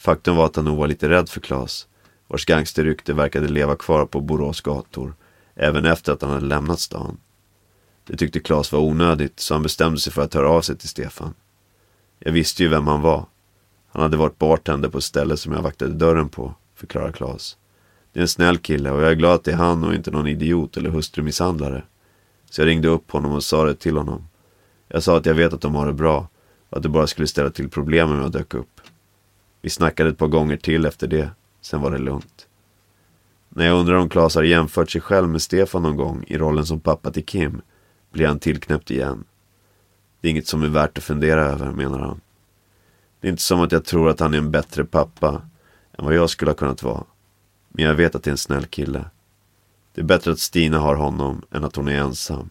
Faktum 0.04 0.36
var 0.36 0.46
att 0.46 0.56
han 0.56 0.66
nog 0.66 0.78
var 0.78 0.88
lite 0.88 1.10
rädd 1.10 1.30
för 1.30 1.40
Klas. 1.40 1.88
vars 2.28 2.46
gangsterrykte 2.46 3.14
verkade 3.14 3.48
leva 3.48 3.76
kvar 3.76 4.06
på 4.06 4.22
Borås 4.22 4.62
gator, 4.62 5.16
även 5.56 5.86
efter 5.86 6.14
att 6.14 6.22
han 6.22 6.32
hade 6.32 6.46
lämnat 6.46 6.80
stan. 6.80 7.18
Det 8.08 8.18
tyckte 8.18 8.40
Klas 8.40 8.72
var 8.72 8.80
onödigt, 8.80 9.40
så 9.40 9.54
han 9.54 9.64
bestämde 9.64 10.00
sig 10.00 10.14
för 10.14 10.22
att 10.22 10.34
höra 10.34 10.50
av 10.50 10.62
sig 10.62 10.78
till 10.78 10.90
Stefan. 10.90 11.34
Jag 12.20 12.32
visste 12.32 12.64
ju 12.64 12.70
vem 12.70 12.88
han 12.88 13.02
var. 13.02 13.26
Han 13.92 14.02
hade 14.02 14.18
varit 14.18 14.38
bartender 14.38 14.90
på 14.90 14.98
ett 14.98 15.04
ställe 15.04 15.38
som 15.38 15.54
jag 15.54 15.62
vaktade 15.62 15.94
dörren 15.94 16.30
på, 16.30 16.54
förklarar 16.76 17.12
Klas. 17.12 17.58
Det 18.14 18.20
är 18.20 18.22
en 18.22 18.28
snäll 18.28 18.58
kille 18.58 18.92
och 18.92 19.02
jag 19.02 19.12
är 19.12 19.16
glad 19.16 19.34
att 19.34 19.44
det 19.44 19.52
är 19.52 19.56
han 19.56 19.84
och 19.84 19.94
inte 19.94 20.12
någon 20.12 20.28
idiot 20.28 20.78
eller 20.78 20.90
hustrumisshandlare. 20.90 21.84
Så 22.50 22.62
jag 22.62 22.68
ringde 22.68 22.88
upp 22.88 23.12
honom 23.12 23.32
och 23.32 23.44
sa 23.44 23.66
det 23.66 23.76
till 23.76 23.98
honom. 23.98 24.28
Jag 24.88 25.04
sa 25.04 25.18
att 25.18 25.26
jag 25.26 25.34
vet 25.34 25.54
att 25.54 25.62
de 25.62 25.76
har 25.76 25.88
det 25.88 25.94
bra 25.94 26.28
och 26.70 26.78
att 26.78 26.84
det 26.84 26.90
bara 26.90 27.08
skulle 27.08 27.28
ställa 27.28 27.50
till 27.50 27.70
problem 27.70 28.12
om 28.12 28.20
jag 28.20 28.32
dök 28.32 28.54
upp. 28.54 28.73
Vi 29.64 29.70
snackade 29.70 30.10
ett 30.10 30.18
par 30.18 30.28
gånger 30.28 30.58
till 30.58 30.86
efter 30.86 31.08
det, 31.08 31.30
sen 31.62 31.82
var 31.82 31.92
det 31.92 31.98
lugnt. 31.98 32.48
När 33.50 33.66
jag 33.66 33.80
undrar 33.80 33.96
om 33.96 34.10
Claes 34.10 34.36
har 34.36 34.44
jämfört 34.44 34.92
sig 34.92 35.02
själv 35.02 35.30
med 35.30 35.42
Stefan 35.42 35.82
någon 35.82 35.96
gång 35.96 36.24
i 36.28 36.38
rollen 36.38 36.66
som 36.66 36.80
pappa 36.80 37.12
till 37.12 37.26
Kim 37.26 37.62
blir 38.12 38.28
han 38.28 38.40
tillknäppt 38.40 38.92
igen. 38.92 39.24
Det 40.22 40.28
är 40.28 40.32
inget 40.32 40.48
som 40.48 40.64
är 40.64 40.68
värt 40.68 40.98
att 40.98 41.04
fundera 41.04 41.46
över, 41.46 41.72
menar 41.72 42.00
han. 42.00 42.22
Det 43.20 43.28
är 43.28 43.32
inte 43.32 43.44
som 43.44 43.62
att 43.62 43.72
jag 43.72 43.86
tror 43.86 44.10
att 44.10 44.20
han 44.20 44.34
är 44.34 44.38
en 44.38 44.52
bättre 44.52 44.86
pappa 44.86 45.42
än 45.98 46.06
vad 46.06 46.16
jag 46.16 46.30
skulle 46.30 46.52
ha 46.52 46.56
kunnat 46.56 46.84
vara. 46.84 47.04
Men 47.70 47.86
jag 47.86 47.94
vet 47.94 48.16
att 48.16 48.24
det 48.24 48.30
är 48.30 48.32
en 48.32 48.38
snäll 48.38 48.66
kille. 48.66 49.06
Det 49.94 50.02
är 50.02 50.06
bättre 50.06 50.32
att 50.32 50.40
Stina 50.40 50.80
har 50.80 50.96
honom 50.96 51.42
än 51.52 51.64
att 51.64 51.76
hon 51.76 51.88
är 51.88 51.98
ensam. 51.98 52.50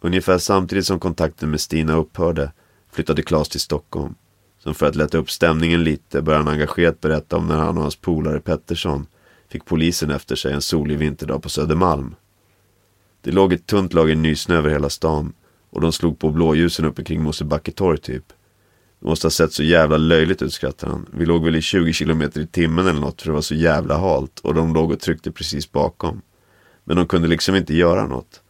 Ungefär 0.00 0.38
samtidigt 0.38 0.86
som 0.86 1.00
kontakten 1.00 1.50
med 1.50 1.60
Stina 1.60 1.94
upphörde 1.94 2.52
flyttade 2.90 3.22
Claes 3.22 3.48
till 3.48 3.60
Stockholm. 3.60 4.14
Som 4.62 4.74
för 4.74 4.86
att 4.86 4.96
lätta 4.96 5.18
upp 5.18 5.30
stämningen 5.30 5.84
lite 5.84 6.22
började 6.22 6.44
han 6.44 6.54
engagerat 6.54 7.00
berätta 7.00 7.36
om 7.36 7.46
när 7.46 7.56
han 7.56 7.76
och 7.76 7.82
hans 7.82 7.96
polare 7.96 8.40
Pettersson 8.40 9.06
fick 9.48 9.64
polisen 9.64 10.10
efter 10.10 10.36
sig 10.36 10.52
en 10.52 10.62
solig 10.62 10.98
vinterdag 10.98 11.42
på 11.42 11.48
Södermalm. 11.48 12.14
Det 13.20 13.30
låg 13.30 13.52
ett 13.52 13.66
tunt 13.66 13.94
lager 13.94 14.14
nysnö 14.14 14.56
över 14.56 14.70
hela 14.70 14.90
stan 14.90 15.32
och 15.70 15.80
de 15.80 15.92
slog 15.92 16.18
på 16.18 16.30
blåljusen 16.30 16.84
uppe 16.84 17.04
kring 17.04 17.22
Mosebacke 17.22 17.72
torg 17.72 17.98
typ. 17.98 18.24
Det 19.00 19.06
måste 19.08 19.26
ha 19.26 19.30
sett 19.30 19.52
så 19.52 19.62
jävla 19.62 19.96
löjligt 19.96 20.42
ut 20.42 20.52
skrattar 20.52 20.88
han. 20.88 21.06
Vi 21.12 21.26
låg 21.26 21.44
väl 21.44 21.56
i 21.56 21.62
20 21.62 21.92
kilometer 21.92 22.40
i 22.40 22.46
timmen 22.46 22.86
eller 22.86 23.00
något 23.00 23.22
för 23.22 23.28
det 23.28 23.34
var 23.34 23.40
så 23.40 23.54
jävla 23.54 23.98
halt 23.98 24.38
och 24.38 24.54
de 24.54 24.74
låg 24.74 24.90
och 24.90 25.00
tryckte 25.00 25.32
precis 25.32 25.72
bakom. 25.72 26.22
Men 26.84 26.96
de 26.96 27.06
kunde 27.06 27.28
liksom 27.28 27.54
inte 27.54 27.74
göra 27.74 28.06
något. 28.06 28.42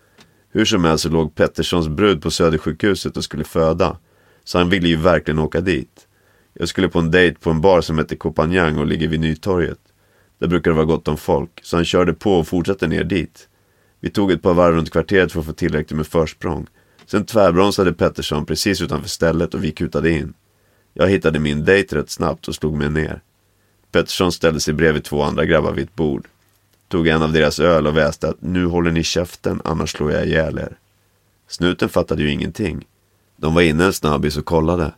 Hur 0.50 0.64
som 0.64 0.84
helst 0.84 1.02
så 1.02 1.08
låg 1.08 1.34
Petterssons 1.34 1.88
brud 1.88 2.22
på 2.22 2.30
Södersjukhuset 2.30 3.16
och 3.16 3.24
skulle 3.24 3.44
föda. 3.44 3.96
Så 4.44 4.58
han 4.58 4.68
ville 4.68 4.88
ju 4.88 4.96
verkligen 4.96 5.38
åka 5.38 5.60
dit. 5.60 6.06
Jag 6.54 6.68
skulle 6.68 6.88
på 6.88 6.98
en 6.98 7.10
dejt 7.10 7.38
på 7.40 7.50
en 7.50 7.60
bar 7.60 7.80
som 7.80 7.98
heter 7.98 8.16
Copanjang 8.16 8.78
och 8.78 8.86
ligger 8.86 9.08
vid 9.08 9.20
Nytorget. 9.20 9.78
Där 10.38 10.48
brukar 10.48 10.70
det 10.70 10.74
vara 10.74 10.86
gott 10.86 11.08
om 11.08 11.16
folk, 11.16 11.60
så 11.62 11.76
han 11.76 11.84
körde 11.84 12.12
på 12.12 12.34
och 12.34 12.48
fortsatte 12.48 12.86
ner 12.86 13.04
dit. 13.04 13.48
Vi 14.00 14.10
tog 14.10 14.32
ett 14.32 14.42
par 14.42 14.54
varv 14.54 14.74
runt 14.74 14.90
kvarteret 14.90 15.32
för 15.32 15.40
att 15.40 15.46
få 15.46 15.52
tillräckligt 15.52 15.96
med 15.96 16.06
försprång. 16.06 16.66
Sen 17.06 17.26
tvärbromsade 17.26 17.92
Pettersson 17.92 18.46
precis 18.46 18.80
utanför 18.80 19.08
stället 19.08 19.54
och 19.54 19.64
vi 19.64 19.70
kutade 19.70 20.10
in. 20.10 20.34
Jag 20.94 21.08
hittade 21.08 21.38
min 21.38 21.64
dejt 21.64 21.96
rätt 21.96 22.10
snabbt 22.10 22.48
och 22.48 22.54
slog 22.54 22.76
mig 22.76 22.90
ner. 22.90 23.20
Pettersson 23.92 24.32
ställde 24.32 24.60
sig 24.60 24.74
bredvid 24.74 25.04
två 25.04 25.22
andra 25.22 25.44
grabbar 25.44 25.72
vid 25.72 25.84
ett 25.84 25.94
bord. 25.94 26.28
Tog 26.88 27.06
en 27.06 27.22
av 27.22 27.32
deras 27.32 27.60
öl 27.60 27.86
och 27.86 27.96
väste 27.96 28.28
att 28.28 28.42
nu 28.42 28.66
håller 28.66 28.90
ni 28.90 29.02
käften 29.02 29.60
annars 29.64 29.92
slår 29.92 30.12
jag 30.12 30.26
ihjäl 30.26 30.58
er. 30.58 30.76
Snuten 31.48 31.88
fattade 31.88 32.22
ju 32.22 32.30
ingenting. 32.30 32.84
De 33.42 33.54
var 33.54 33.62
inne 33.62 33.84
en 33.84 33.92
snabbis 33.92 34.36
och 34.36 34.44
kollade. 34.44 34.92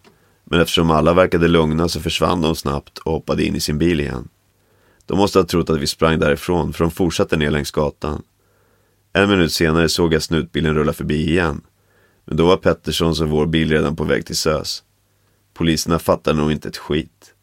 Men 0.45 0.61
eftersom 0.61 0.91
alla 0.91 1.15
verkade 1.15 1.49
lugna 1.49 1.89
så 1.89 2.01
försvann 2.01 2.41
de 2.41 2.57
snabbt 2.57 2.99
och 2.99 3.13
hoppade 3.13 3.45
in 3.45 3.57
i 3.57 3.61
sin 3.61 3.79
bil 3.79 4.01
igen. 4.01 4.29
De 5.07 5.19
måste 5.19 5.39
ha 5.39 5.47
trott 5.47 5.71
att 5.71 5.81
vi 5.81 5.87
sprang 5.87 6.19
därifrån 6.19 6.73
för 6.73 6.85
de 6.85 6.91
fortsatte 6.91 7.37
ner 7.37 7.51
längs 7.51 7.71
gatan. 7.71 8.23
En 9.13 9.31
minut 9.31 9.53
senare 9.53 9.89
såg 9.89 10.15
jag 10.15 10.23
snutbilen 10.23 10.75
rulla 10.75 10.93
förbi 10.93 11.31
igen. 11.31 11.61
Men 12.25 12.37
då 12.37 12.47
var 12.47 12.57
Petterssons 12.57 13.21
och 13.21 13.29
vår 13.29 13.47
bil 13.47 13.71
redan 13.71 13.97
på 13.97 14.05
väg 14.05 14.27
till 14.27 14.37
SÖS. 14.37 14.83
Poliserna 15.55 15.99
fattade 15.99 16.41
nog 16.41 16.53
inte 16.53 16.69
ett 16.69 16.77
skit. 16.77 17.35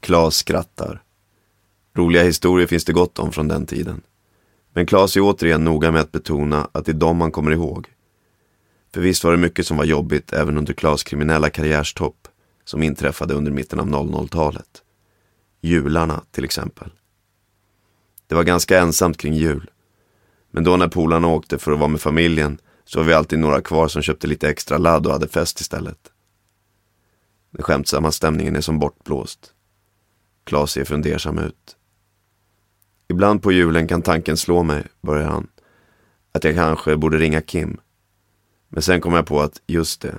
Klas 0.00 0.36
skrattar. 0.36 1.02
Roliga 1.94 2.22
historier 2.22 2.66
finns 2.66 2.84
det 2.84 2.92
gott 2.92 3.18
om 3.18 3.32
från 3.32 3.48
den 3.48 3.66
tiden. 3.66 4.00
Men 4.74 4.86
Klas 4.86 5.16
är 5.16 5.20
återigen 5.20 5.64
noga 5.64 5.90
med 5.90 6.00
att 6.00 6.12
betona 6.12 6.68
att 6.72 6.84
det 6.84 6.92
är 6.92 6.94
dem 6.94 7.16
man 7.16 7.32
kommer 7.32 7.50
ihåg. 7.50 7.88
För 8.94 9.00
visst 9.00 9.24
var 9.24 9.30
det 9.30 9.38
mycket 9.38 9.66
som 9.66 9.76
var 9.76 9.84
jobbigt 9.84 10.32
även 10.32 10.58
under 10.58 10.72
Klas 10.72 11.02
kriminella 11.02 11.50
karriärstopp 11.50 12.28
som 12.64 12.82
inträffade 12.82 13.34
under 13.34 13.52
mitten 13.52 13.80
av 13.80 13.86
00-talet. 13.86 14.82
Jularna 15.60 16.24
till 16.30 16.44
exempel. 16.44 16.90
Det 18.26 18.34
var 18.34 18.44
ganska 18.44 18.80
ensamt 18.80 19.16
kring 19.16 19.34
jul. 19.34 19.70
Men 20.50 20.64
då 20.64 20.76
när 20.76 20.88
polarna 20.88 21.28
åkte 21.28 21.58
för 21.58 21.72
att 21.72 21.78
vara 21.78 21.88
med 21.88 22.00
familjen 22.00 22.58
så 22.84 22.98
var 22.98 23.06
vi 23.06 23.12
alltid 23.12 23.38
några 23.38 23.60
kvar 23.60 23.88
som 23.88 24.02
köpte 24.02 24.26
lite 24.26 24.48
extra 24.48 24.78
ladd 24.78 25.06
och 25.06 25.12
hade 25.12 25.28
fest 25.28 25.60
istället. 25.60 26.12
Den 27.50 27.62
skämtsamma 27.62 28.12
stämningen 28.12 28.56
är 28.56 28.60
som 28.60 28.78
bortblåst. 28.78 29.54
Klas 30.44 30.72
ser 30.72 30.84
fundersam 30.84 31.38
ut. 31.38 31.76
Ibland 33.08 33.42
på 33.42 33.52
julen 33.52 33.88
kan 33.88 34.02
tanken 34.02 34.36
slå 34.36 34.62
mig, 34.62 34.86
börjar 35.00 35.28
han, 35.28 35.48
att 36.32 36.44
jag 36.44 36.54
kanske 36.54 36.96
borde 36.96 37.18
ringa 37.18 37.40
Kim. 37.40 37.80
Men 38.72 38.82
sen 38.82 39.00
kom 39.00 39.12
jag 39.12 39.26
på 39.26 39.40
att 39.40 39.60
just 39.66 40.00
det, 40.00 40.18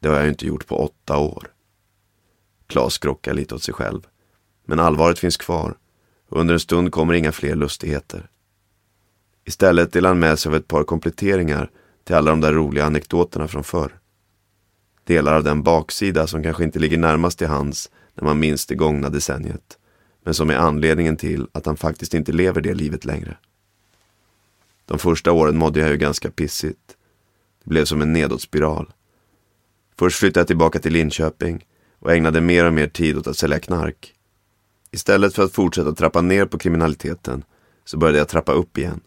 det 0.00 0.08
har 0.08 0.16
jag 0.16 0.28
inte 0.28 0.46
gjort 0.46 0.66
på 0.66 0.84
åtta 0.84 1.18
år. 1.18 1.50
Klas 2.66 2.94
skrockar 2.94 3.34
lite 3.34 3.54
åt 3.54 3.62
sig 3.62 3.74
själv. 3.74 4.06
Men 4.64 4.80
allvaret 4.80 5.18
finns 5.18 5.36
kvar 5.36 5.76
och 6.28 6.40
under 6.40 6.54
en 6.54 6.60
stund 6.60 6.92
kommer 6.92 7.14
inga 7.14 7.32
fler 7.32 7.54
lustigheter. 7.54 8.28
Istället 9.44 9.92
delar 9.92 10.10
han 10.10 10.18
med 10.18 10.38
sig 10.38 10.50
av 10.50 10.56
ett 10.56 10.68
par 10.68 10.84
kompletteringar 10.84 11.70
till 12.04 12.14
alla 12.14 12.30
de 12.30 12.40
där 12.40 12.52
roliga 12.52 12.84
anekdoterna 12.84 13.48
från 13.48 13.64
förr. 13.64 13.98
Delar 15.04 15.34
av 15.34 15.44
den 15.44 15.62
baksida 15.62 16.26
som 16.26 16.42
kanske 16.42 16.64
inte 16.64 16.78
ligger 16.78 16.98
närmast 16.98 17.38
till 17.38 17.46
hands 17.46 17.90
när 18.14 18.24
man 18.24 18.38
minns 18.38 18.66
det 18.66 18.74
gångna 18.74 19.08
decenniet. 19.08 19.78
Men 20.22 20.34
som 20.34 20.50
är 20.50 20.54
anledningen 20.54 21.16
till 21.16 21.48
att 21.52 21.66
han 21.66 21.76
faktiskt 21.76 22.14
inte 22.14 22.32
lever 22.32 22.60
det 22.60 22.74
livet 22.74 23.04
längre. 23.04 23.36
De 24.86 24.98
första 24.98 25.32
åren 25.32 25.58
mådde 25.58 25.80
jag 25.80 25.90
ju 25.90 25.96
ganska 25.96 26.30
pissigt. 26.30 26.93
Det 27.64 27.70
blev 27.70 27.84
som 27.84 28.02
en 28.02 28.12
nedåtspiral. 28.12 28.92
Först 29.98 30.18
flyttade 30.18 30.40
jag 30.40 30.46
tillbaka 30.46 30.78
till 30.78 30.92
Linköping 30.92 31.66
och 31.98 32.12
ägnade 32.12 32.40
mer 32.40 32.64
och 32.64 32.72
mer 32.72 32.86
tid 32.86 33.16
åt 33.16 33.26
att 33.26 33.36
sälja 33.36 33.58
knark. 33.58 34.14
Istället 34.90 35.34
för 35.34 35.44
att 35.44 35.52
fortsätta 35.52 35.92
trappa 35.92 36.20
ner 36.20 36.46
på 36.46 36.58
kriminaliteten 36.58 37.44
så 37.84 37.98
började 37.98 38.18
jag 38.18 38.28
trappa 38.28 38.52
upp 38.52 38.78
igen. 38.78 39.00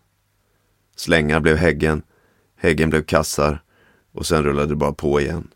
Slängar 0.96 1.40
blev 1.40 1.58
häggen, 1.58 2.02
häggen 2.56 2.90
blev 2.90 3.04
kassar 3.04 3.64
och 4.12 4.26
sen 4.26 4.44
rullade 4.44 4.68
det 4.68 4.76
bara 4.76 4.94
på 4.94 5.22
igen. 5.22 5.48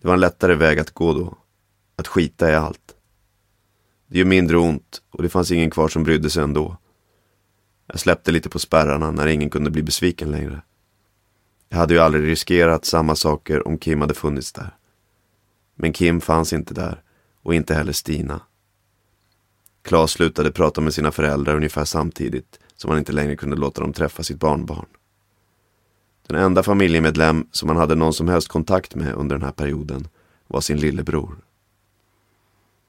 Det 0.00 0.06
var 0.06 0.14
en 0.14 0.20
lättare 0.20 0.54
väg 0.54 0.78
att 0.78 0.90
gå 0.90 1.12
då. 1.12 1.38
Att 1.96 2.08
skita 2.08 2.50
i 2.50 2.54
allt. 2.54 2.94
Det 4.06 4.18
gör 4.18 4.24
mindre 4.24 4.56
ont 4.56 5.02
och 5.10 5.22
det 5.22 5.28
fanns 5.28 5.50
ingen 5.50 5.70
kvar 5.70 5.88
som 5.88 6.04
brydde 6.04 6.30
sig 6.30 6.42
ändå. 6.42 6.76
Jag 7.86 8.00
släppte 8.00 8.32
lite 8.32 8.48
på 8.48 8.58
spärrarna 8.58 9.10
när 9.10 9.26
ingen 9.26 9.50
kunde 9.50 9.70
bli 9.70 9.82
besviken 9.82 10.30
längre. 10.30 10.62
Jag 11.68 11.78
hade 11.78 11.94
ju 11.94 12.00
aldrig 12.00 12.28
riskerat 12.28 12.84
samma 12.84 13.16
saker 13.16 13.68
om 13.68 13.78
Kim 13.78 14.00
hade 14.00 14.14
funnits 14.14 14.52
där. 14.52 14.76
Men 15.74 15.92
Kim 15.92 16.20
fanns 16.20 16.52
inte 16.52 16.74
där 16.74 17.02
och 17.42 17.54
inte 17.54 17.74
heller 17.74 17.92
Stina. 17.92 18.40
Klas 19.82 20.10
slutade 20.10 20.52
prata 20.52 20.80
med 20.80 20.94
sina 20.94 21.12
föräldrar 21.12 21.56
ungefär 21.56 21.84
samtidigt 21.84 22.60
som 22.76 22.90
han 22.90 22.98
inte 22.98 23.12
längre 23.12 23.36
kunde 23.36 23.56
låta 23.56 23.80
dem 23.80 23.92
träffa 23.92 24.22
sitt 24.22 24.40
barnbarn. 24.40 24.86
Den 26.26 26.42
enda 26.42 26.62
familjemedlem 26.62 27.46
som 27.52 27.68
han 27.68 27.78
hade 27.78 27.94
någon 27.94 28.12
som 28.12 28.28
helst 28.28 28.48
kontakt 28.48 28.94
med 28.94 29.14
under 29.14 29.36
den 29.36 29.44
här 29.44 29.52
perioden 29.52 30.08
var 30.46 30.60
sin 30.60 30.76
lillebror. 30.76 31.38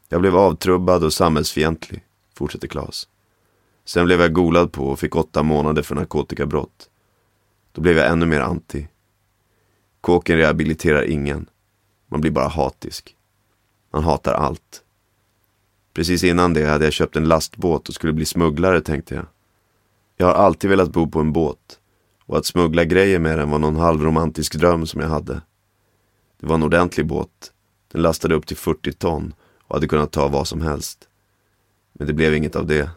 Jag 0.10 0.22
blev 0.22 0.36
avtrubbad 0.36 1.04
och 1.04 1.13
samhällsfientlig, 1.13 2.06
fortsätter 2.34 2.68
Klas. 2.68 3.08
Sen 3.86 4.06
blev 4.06 4.22
jag 4.22 4.34
golad 4.34 4.72
på 4.72 4.88
och 4.88 5.00
fick 5.00 5.16
åtta 5.16 5.44
månader 5.44 5.82
för 5.82 5.96
narkotikabrott. 5.96 6.90
Då 7.78 7.82
blev 7.82 7.98
jag 7.98 8.12
ännu 8.12 8.26
mer 8.26 8.40
anti. 8.40 8.88
Kåken 10.02 10.38
rehabiliterar 10.38 11.04
ingen. 11.04 11.50
Man 12.08 12.22
blir 12.22 12.32
bara 12.32 12.48
hatisk. 12.48 13.16
Man 13.94 14.04
hatar 14.04 14.34
allt. 14.34 14.84
Precis 15.94 16.24
innan 16.24 16.54
det 16.54 16.66
hade 16.66 16.86
jag 16.86 16.94
köpt 16.94 17.16
en 17.16 17.28
lastbåt 17.28 17.90
och 17.90 17.96
skulle 17.96 18.13
bli 18.13 18.26
smugglare 18.26 18.82
tänkte 18.82 19.16
jag. 19.16 19.26
Jag 20.16 20.28
har 20.28 20.34
alltid 20.34 20.70
velat 20.70 20.92
bo 20.92 21.08
på 21.08 21.20
en 21.20 21.34
båt 21.34 21.80
och 22.26 22.38
att 22.38 22.46
smuggla 22.46 22.86
grejer 22.86 23.20
med 23.20 23.40
den 23.40 23.50
var 23.50 23.60
någon 23.60 23.76
halvromantisk 23.76 24.56
dröm 24.56 24.88
som 24.88 25.02
jag 25.02 25.10
hade. 25.10 25.42
Det 26.40 26.48
var 26.48 26.56
en 26.56 26.63
ordentlig 26.63 27.06
båt. 27.06 27.52
Den 27.92 28.02
lastade 28.02 28.36
upp 28.36 28.46
till 28.46 28.58
40 28.58 28.94
ton 28.94 29.34
och 29.68 29.76
hade 29.76 29.88
kunnat 29.88 30.12
ta 30.12 30.28
vad 30.28 30.48
som 30.48 30.62
helst. 30.62 31.08
Men 31.94 32.08
det 32.08 32.13
blev 32.13 32.34
inget 32.34 32.56
av 32.56 32.66
det. 32.66 32.90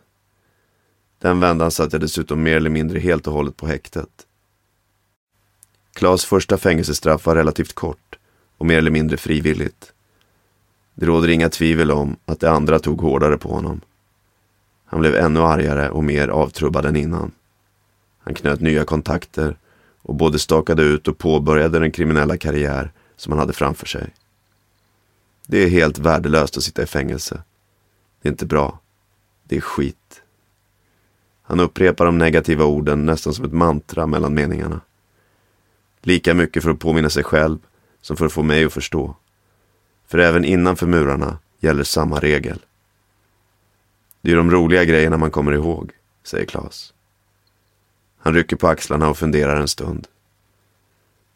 Den 1.19 1.40
vändan 1.40 1.71
satt 1.71 1.93
jag 1.93 2.01
dessutom 2.03 2.43
mer 2.43 2.57
eller 2.57 2.71
mindre 2.71 2.99
helt 2.99 3.27
och 3.27 3.33
hållet 3.33 3.57
på 3.57 3.66
häktet. 3.66 4.27
Klas 5.92 6.24
första 6.24 6.59
fängelsestraff 6.59 7.26
var 7.26 7.37
relativt 7.37 7.72
kort 7.72 8.18
och 8.59 8.66
mer 8.66 8.79
eller 8.79 8.90
mindre 8.90 9.16
frivilligt. 9.16 9.92
Det 10.94 11.07
råder 11.07 11.29
inga 11.29 11.48
tvivel 11.48 11.90
om 11.90 12.16
att 12.24 12.40
det 12.40 12.50
andra 12.50 12.79
tog 12.79 13.00
hårdare 13.00 13.38
på 13.38 13.48
honom. 13.48 13.81
Han 14.85 15.00
blev 15.00 15.14
ännu 15.14 15.40
argare 15.40 15.90
och 15.90 16.05
mer 16.05 16.29
avtrubbad 16.29 16.87
än 16.87 16.96
innan. 16.96 17.33
Han 18.18 18.35
knöt 18.35 18.61
nya 18.61 18.85
kontakter 18.85 19.57
och 20.03 20.14
både 20.14 20.38
stakade 20.38 20.83
ut 20.83 21.09
och 21.09 21.18
påbörjade 21.18 21.79
den 21.79 21.90
kriminella 21.90 22.37
karriär 22.37 22.92
som 23.16 23.33
han 23.33 23.38
hade 23.38 23.53
framför 23.53 23.87
sig. 23.87 24.14
Det 25.46 25.59
är 25.59 25.68
helt 25.68 25.98
värdelöst 25.98 26.57
att 26.57 26.62
sitta 26.62 26.83
i 26.83 26.87
fängelse. 26.87 27.42
Det 28.22 28.29
är 28.29 28.31
inte 28.31 28.46
bra. 28.46 28.79
Det 29.44 29.57
är 29.57 29.61
skit. 29.61 30.22
Han 31.42 31.61
upprepar 31.61 32.05
de 32.05 32.18
negativa 32.18 32.64
orden 32.64 33.07
nästan 33.07 33.35
som 33.35 33.44
ett 33.44 33.53
mantra 33.53 34.07
mellan 34.07 34.35
meningarna. 34.35 34.81
Lika 36.03 36.35
mycket 36.35 36.63
för 36.63 36.71
att 36.71 36.79
påminna 36.79 37.11
sig 37.11 37.25
själv 37.25 37.59
som 38.01 38.17
för 38.17 38.27
att 38.27 38.33
få 38.33 38.42
mig 38.42 38.65
att 38.65 38.73
förstå. 38.73 39.17
För 40.07 40.19
även 40.19 40.44
innanför 40.44 40.87
murarna 40.87 41.38
gäller 41.61 41.85
samma 41.85 42.21
regel. 42.21 42.59
Det 44.23 44.33
är 44.33 44.37
de 44.37 44.51
roliga 44.51 44.85
grejerna 44.85 45.17
man 45.17 45.31
kommer 45.31 45.53
ihåg, 45.53 45.90
säger 46.25 46.46
Klas. 46.46 46.94
Han 48.19 48.35
rycker 48.35 48.57
på 48.57 48.69
axlarna 48.69 49.09
och 49.09 49.19
funderar 49.19 49.61
en 49.61 49.69
stund. 49.69 50.09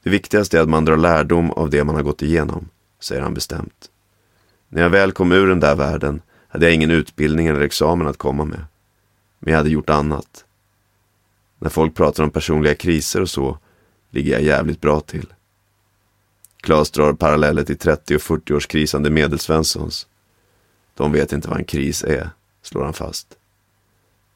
Det 0.03 0.11
viktigaste 0.11 0.59
är 0.59 0.63
att 0.63 0.69
man 0.69 0.85
drar 0.85 0.97
lärdom 0.97 1.51
av 1.51 1.71
det 1.71 1.85
man 1.85 1.95
har 1.95 2.03
gått 2.03 2.23
igenom, 2.23 2.69
säger 3.01 3.23
han 3.23 3.35
bestämt. 3.35 3.91
När 4.69 4.83
jag 4.83 4.91
väl 4.91 5.13
kom 5.13 5.33
ur 5.33 5.47
den 5.47 5.61
där 5.61 5.77
världen 5.77 6.23
hade 6.49 6.67
jag 6.67 6.75
ingen 6.75 6.91
utbildning 6.91 7.47
eller 7.47 7.61
examen 7.61 8.07
att 8.07 8.17
komma 8.17 8.45
med. 8.45 8.65
Men 9.39 9.53
jag 9.53 9.59
hade 9.59 9.71
gjort 9.71 9.91
annat. 9.91 10.45
När 11.59 11.71
folk 11.71 11.95
pratar 11.95 12.25
om 12.25 12.31
personliga 12.31 12.75
kriser 12.75 13.21
och 13.21 13.31
så 13.31 13.59
ligger 14.15 14.33
jag 14.33 14.43
jävligt 14.43 14.81
bra 14.81 15.01
till. 15.01 15.27
Klas 16.61 16.91
drar 16.91 17.13
paralleller 17.13 17.65
till 17.65 17.79
30 17.79 18.17
och 18.17 18.21
40-årskrisande 18.21 19.11
medelsvenssons. 19.11 20.07
De 20.95 21.13
vet 21.13 21.33
inte 21.33 21.49
vad 21.49 21.59
en 21.59 21.65
kris 21.65 22.05
är, 22.05 22.31
slår 22.63 22.85
han 22.85 22.93
fast. 22.93 23.27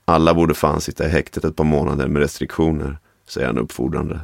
Alla 0.05 0.35
borde 0.35 0.55
fan 0.55 0.81
sitta 0.81 1.07
i 1.07 1.09
häktet 1.09 1.45
ett 1.45 1.57
par 1.57 1.64
månader 1.64 2.09
med 2.09 2.22
restriktioner, 2.22 2.99
säger 3.26 3.47
han 3.47 3.59
uppfordrande. 3.59 4.20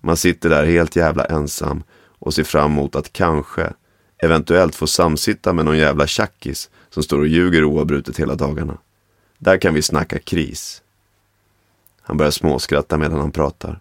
Man 0.00 0.16
sitter 0.16 0.48
där 0.48 0.66
helt 0.66 0.96
jävla 0.96 1.24
ensam 1.24 1.82
och 2.18 2.34
ser 2.34 2.44
fram 2.44 2.72
emot 2.72 2.96
att 2.96 3.12
kanske, 3.12 3.72
eventuellt 4.16 4.74
få 4.74 4.86
samsitta 4.86 5.52
med 5.52 5.64
någon 5.64 5.78
jävla 5.78 6.06
tjackis 6.06 6.70
som 6.90 7.02
står 7.02 7.18
och 7.18 7.26
ljuger 7.26 7.64
oavbrutet 7.64 8.20
hela 8.20 8.34
dagarna. 8.34 8.78
Där 9.38 9.58
kan 9.58 9.74
vi 9.74 9.82
snacka 9.82 10.18
kris. 10.18 10.82
Han 12.02 12.16
börjar 12.16 12.30
småskratta 12.30 12.98
medan 12.98 13.20
han 13.20 13.32
pratar. 13.32 13.80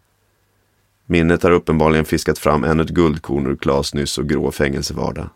Minnet 1.10 1.44
har 1.44 1.52
uppenbarligen 1.52 2.06
fiskat 2.06 2.40
fram 2.40 2.64
ännu 2.64 2.84
ett 2.84 2.90
guldkorn 2.90 3.48
ur 3.48 3.56
Klas 3.56 3.94
nyss 3.94 4.18
och 4.18 4.30
grå 4.30 4.52
fängelsevardag. 4.52 5.30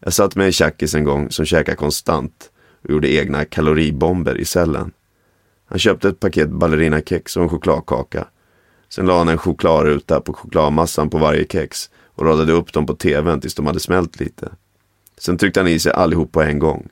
Jag 0.00 0.12
satt 0.12 0.36
med 0.36 0.46
en 0.46 0.52
tjackis 0.52 0.94
en 0.94 1.04
gång 1.04 1.30
som 1.30 1.44
käkade 1.44 1.76
konstant 1.76 2.50
och 2.82 2.90
gjorde 2.90 3.12
egna 3.12 3.44
kaloribomber 3.44 4.38
i 4.38 4.44
cellen. 4.44 4.92
Han 5.66 5.78
köpte 5.78 6.08
ett 6.08 6.20
paket 6.20 6.50
ballerinakex 6.50 7.36
och 7.36 7.42
en 7.42 7.48
chokladkaka. 7.48 8.28
Sen 8.88 9.06
la 9.06 9.18
han 9.18 9.28
en 9.28 9.38
chokladruta 9.38 10.20
på 10.20 10.32
chokladmassan 10.32 11.10
på 11.10 11.18
varje 11.18 11.46
kex 11.48 11.90
och 12.14 12.26
radade 12.26 12.52
upp 12.52 12.72
dem 12.72 12.86
på 12.86 12.94
tvn 12.94 13.40
tills 13.40 13.54
de 13.54 13.66
hade 13.66 13.80
smält 13.80 14.20
lite. 14.20 14.48
Sen 15.18 15.38
tryckte 15.38 15.60
han 15.60 15.68
i 15.68 15.78
sig 15.78 15.92
allihop 15.92 16.32
på 16.32 16.42
en 16.42 16.58
gång. 16.58 16.88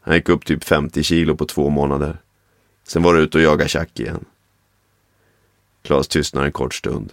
Han 0.00 0.14
gick 0.14 0.28
upp 0.28 0.44
typ 0.44 0.64
50 0.64 1.02
kilo 1.02 1.36
på 1.36 1.44
två 1.44 1.70
månader. 1.70 2.20
Sen 2.86 3.02
var 3.02 3.14
det 3.14 3.20
ut 3.20 3.34
och 3.34 3.40
jaga 3.40 3.68
tjack 3.68 4.00
igen. 4.00 4.24
Klas 5.88 6.08
tystnar 6.08 6.44
en 6.44 6.52
kort 6.52 6.74
stund. 6.74 7.12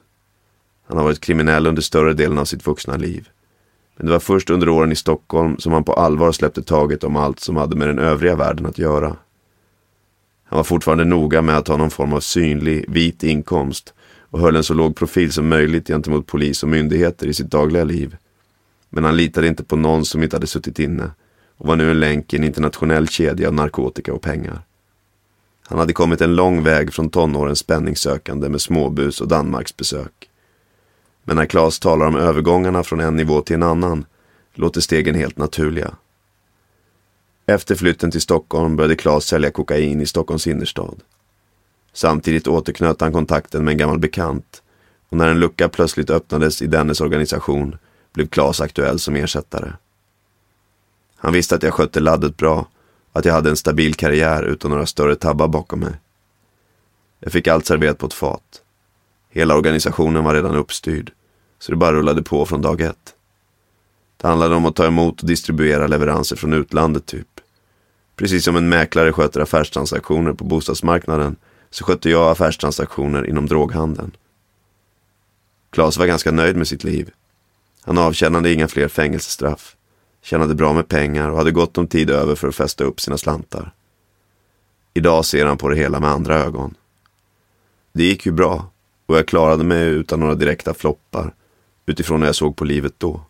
Han 0.88 0.98
har 0.98 1.04
varit 1.04 1.22
kriminell 1.22 1.68
under 1.68 1.82
större 1.82 2.14
delen 2.14 2.38
av 2.38 2.46
sitt 2.46 2.68
vuxna 2.68 2.98
liv. 2.98 3.30
Men 3.98 4.06
det 4.06 4.12
var 4.12 4.20
först 4.20 4.50
under 4.50 4.70
åren 4.70 4.92
i 4.92 4.96
Stockholm 4.96 5.58
som 5.58 5.74
han 5.74 5.84
på 5.84 5.94
allvar 5.94 6.32
släppte 6.32 6.64
taget 6.64 7.04
om 7.04 7.16
allt 7.16 7.40
som 7.40 7.56
hade 7.56 7.76
med 7.76 7.88
den 7.88 8.00
övriga 8.00 8.36
världen 8.36 8.66
att 8.66 8.78
göra. 8.78 9.08
Han 10.44 10.58
var 10.58 10.64
fortfarande 10.64 11.06
noga 11.06 11.42
med 11.42 11.58
att 11.58 11.68
ha 11.68 11.78
någon 11.78 11.90
form 11.90 12.14
av 12.14 12.20
synlig, 12.20 12.86
vit 12.88 13.24
inkomst 13.24 13.94
och 14.20 14.40
höll 14.40 14.56
en 14.56 14.64
så 14.64 14.74
låg 14.74 14.96
profil 14.96 15.32
som 15.32 15.48
möjligt 15.48 15.88
gentemot 15.88 16.28
polis 16.28 16.64
och 16.64 16.70
myndigheter 16.70 17.28
i 17.28 17.34
sitt 17.34 17.52
dagliga 17.52 17.84
liv. 17.84 18.16
Men 18.90 19.04
han 19.04 19.18
litade 19.18 19.48
inte 19.48 19.64
på 19.64 19.76
någon 19.76 20.06
som 20.06 20.24
inte 20.24 20.36
hade 20.36 20.48
suttit 20.48 20.80
inne 20.80 21.12
och 21.58 21.68
var 21.68 21.76
nu 21.76 21.92
en 21.92 22.00
länk 22.00 22.34
i 22.34 22.38
en 22.38 22.44
internationell 22.44 23.08
kedja 23.08 23.48
av 23.48 23.54
narkotika 23.54 24.14
och 24.14 24.22
pengar. 24.22 24.62
Han 25.68 25.80
hade 25.80 25.94
kommit 25.94 26.22
en 26.22 26.36
lång 26.36 26.64
väg 26.64 26.94
från 26.94 27.10
tonårens 27.10 27.60
spänningssökande 27.60 28.50
med 28.50 28.62
småbus 28.62 29.22
och 29.22 29.28
Danmarksbesök. 29.28 30.30
Men 31.24 31.36
när 31.36 31.46
Claes 31.46 31.80
talar 31.80 32.08
om 32.08 32.16
övergångarna 32.16 32.84
från 32.84 33.00
en 33.00 33.16
nivå 33.16 33.42
till 33.42 33.56
en 33.56 33.64
annan 33.64 34.06
låter 34.54 34.82
stegen 34.82 35.16
helt 35.16 35.38
naturliga. 35.38 35.96
Efter 37.46 37.76
flytten 37.76 38.12
till 38.12 38.22
Stockholm 38.22 38.76
började 38.76 38.96
Claes 38.96 39.26
sälja 39.26 39.52
kokain 39.52 40.02
i 40.02 40.06
Stockholms 40.06 40.48
innerstad. 40.48 41.04
Samtidigt 41.94 42.48
återknöt 42.48 43.02
han 43.02 43.14
kontakten 43.14 43.64
med 43.64 43.72
en 43.72 43.78
gammal 43.78 44.00
bekant 44.00 44.64
och 45.10 45.18
när 45.18 45.30
en 45.30 45.40
lucka 45.40 45.70
plötsligt 45.70 46.10
öppnades 46.10 46.62
i 46.62 46.68
dennes 46.68 47.02
organisation 47.02 47.78
blev 48.14 48.28
Claes 48.28 48.62
aktuell 48.62 49.00
som 49.00 49.16
ersättare. 49.16 49.74
Han 51.16 51.34
visste 51.34 51.56
att 51.56 51.64
jag 51.64 51.74
skötte 51.74 52.00
laddet 52.00 52.38
bra 52.38 52.68
att 53.16 53.26
jag 53.26 53.34
hade 53.34 53.50
en 53.50 53.58
stabil 53.58 53.94
karriär 53.94 54.44
utan 54.44 54.72
några 54.72 54.86
större 54.86 55.16
tabbar 55.16 55.48
bakom 55.48 55.80
mig. 55.80 55.94
Jag 57.20 57.32
fick 57.32 57.48
allt 57.48 57.66
serverat 57.66 57.98
på 57.98 58.06
ett 58.06 58.14
fat. 58.14 58.62
Hela 59.30 59.56
organisationen 59.56 60.24
var 60.24 60.34
redan 60.34 60.56
uppstyrd, 60.56 61.12
så 61.60 61.72
det 61.72 61.76
bara 61.76 61.94
rullade 61.94 62.24
på 62.24 62.46
från 62.46 62.62
dag 62.62 62.82
ett. 62.82 63.16
Det 64.18 64.28
handlade 64.28 64.56
om 64.56 64.66
att 64.66 64.76
ta 64.76 64.86
emot 64.86 65.22
och 65.22 65.28
distribuera 65.28 65.88
leveranser 65.88 66.36
från 66.36 66.54
utlandet 66.54 67.06
typ. 67.06 67.28
Precis 68.16 68.44
som 68.44 68.56
en 68.56 68.70
mäklare 68.70 69.14
sköter 69.14 69.40
affärstransaktioner 69.40 70.34
på 70.34 70.44
bostadsmarknaden 70.44 71.36
så 71.70 71.84
skötte 71.84 72.10
jag 72.10 72.32
affärstransaktioner 72.32 73.30
inom 73.30 73.46
droghandeln. 73.46 74.12
Klas 75.70 75.98
var 75.98 76.06
ganska 76.06 76.32
nöjd 76.32 76.56
med 76.56 76.68
sitt 76.68 76.84
liv. 76.84 77.12
Han 77.82 77.98
avtjänade 77.98 78.54
inga 78.54 78.68
fler 78.68 78.88
fängelsestraff, 78.88 79.75
tjänade 80.26 80.56
bra 80.56 80.74
med 80.74 80.88
pengar 80.88 81.30
och 81.30 81.38
hade 81.38 81.52
gott 81.52 81.78
om 81.78 81.88
tid 81.88 82.10
över 82.10 82.36
för 82.36 82.48
att 82.48 82.56
fästa 82.56 82.84
upp 82.84 83.02
sina 83.02 83.18
slantar. 83.18 83.74
Idag 84.94 85.26
ser 85.26 85.46
han 85.46 85.58
på 85.58 85.70
det 85.70 85.76
hela 85.76 86.00
med 86.00 86.10
andra 86.10 86.36
ögon. 86.36 86.76
Det 87.94 88.04
gick 88.04 88.26
ju 88.26 88.32
bra 88.32 88.72
och 89.06 89.18
jag 89.18 89.28
klarade 89.28 89.64
mig 89.64 89.88
utan 89.88 90.20
några 90.20 90.36
direkta 90.36 90.74
floppar 90.74 91.34
utifrån 91.86 92.22
hur 92.22 92.28
jag 92.28 92.36
såg 92.36 92.56
på 92.56 92.66
livet 92.66 92.94
då. 92.98 93.22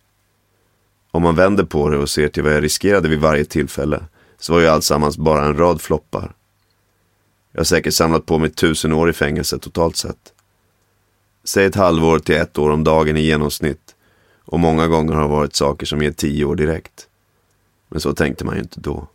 Om 1.11 1.23
man 1.23 1.35
vänder 1.35 1.63
på 1.63 1.89
det 1.89 1.97
och 1.97 2.09
ser 2.09 2.27
till 2.27 2.43
vad 2.43 2.53
jag 2.53 2.63
riskerade 2.63 3.09
vid 3.09 3.19
varje 3.19 3.45
tillfälle 3.45 4.03
så 4.39 4.53
var 4.53 4.59
ju 4.59 4.67
alltsammans 4.67 5.17
bara 5.17 5.45
en 5.45 5.57
rad 5.57 5.81
floppar. 5.81 6.33
Jag 7.51 7.59
har 7.59 7.65
säkert 7.65 7.93
samlat 7.93 8.25
på 8.25 8.37
mig 8.37 8.49
tusen 8.49 8.93
år 8.93 9.09
i 9.09 9.13
fängelse 9.13 9.59
totalt 9.59 9.97
sett. 9.97 10.33
Säg 11.43 11.65
ett 11.65 11.75
halvår 11.75 12.19
till 12.19 12.35
ett 12.35 12.57
år 12.57 12.69
om 12.69 12.83
dagen 12.83 13.17
i 13.17 13.21
genomsnitt 13.21 13.84
och 14.45 14.59
många 14.59 14.87
gånger 14.87 15.13
har 15.13 15.21
det 15.21 15.27
varit 15.27 15.55
saker 15.55 15.85
som 15.85 16.01
ger 16.01 16.11
tio 16.11 16.45
år 16.45 16.55
direkt. 16.55 17.07
Men 17.87 18.01
så 18.01 18.13
tänkte 18.13 18.45
man 18.45 18.55
ju 18.55 18.61
inte 18.61 18.79
då. 18.79 19.07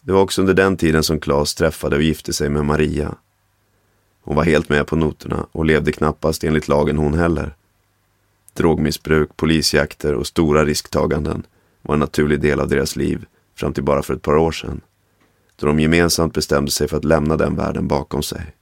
Det 0.00 0.12
var 0.12 0.20
också 0.20 0.40
under 0.40 0.54
den 0.54 0.76
tiden 0.76 1.02
som 1.02 1.20
Claes 1.20 1.54
träffade 1.54 1.96
och 1.96 2.02
gifte 2.02 2.32
sig 2.32 2.48
med 2.48 2.64
Maria. 2.64 3.14
Hon 4.22 4.36
var 4.36 4.44
helt 4.44 4.68
med 4.68 4.86
på 4.86 4.96
noterna 4.96 5.46
och 5.52 5.64
levde 5.64 5.92
knappast 5.92 6.44
enligt 6.44 6.68
lagen 6.68 6.96
hon 6.96 7.14
heller. 7.14 7.54
Drogmissbruk, 8.52 9.36
polisjakter 9.36 10.14
och 10.14 10.26
stora 10.26 10.64
risktaganden 10.64 11.46
var 11.82 11.94
en 11.94 12.00
naturlig 12.00 12.40
del 12.40 12.60
av 12.60 12.68
deras 12.68 12.96
liv 12.96 13.26
fram 13.54 13.72
till 13.72 13.84
bara 13.84 14.02
för 14.02 14.14
ett 14.14 14.22
par 14.22 14.36
år 14.36 14.52
sedan. 14.52 14.80
Då 15.56 15.66
de 15.66 15.80
gemensamt 15.80 16.34
bestämde 16.34 16.70
sig 16.70 16.88
för 16.88 16.96
att 16.96 17.04
lämna 17.04 17.36
den 17.36 17.56
världen 17.56 17.88
bakom 17.88 18.22
sig. 18.22 18.54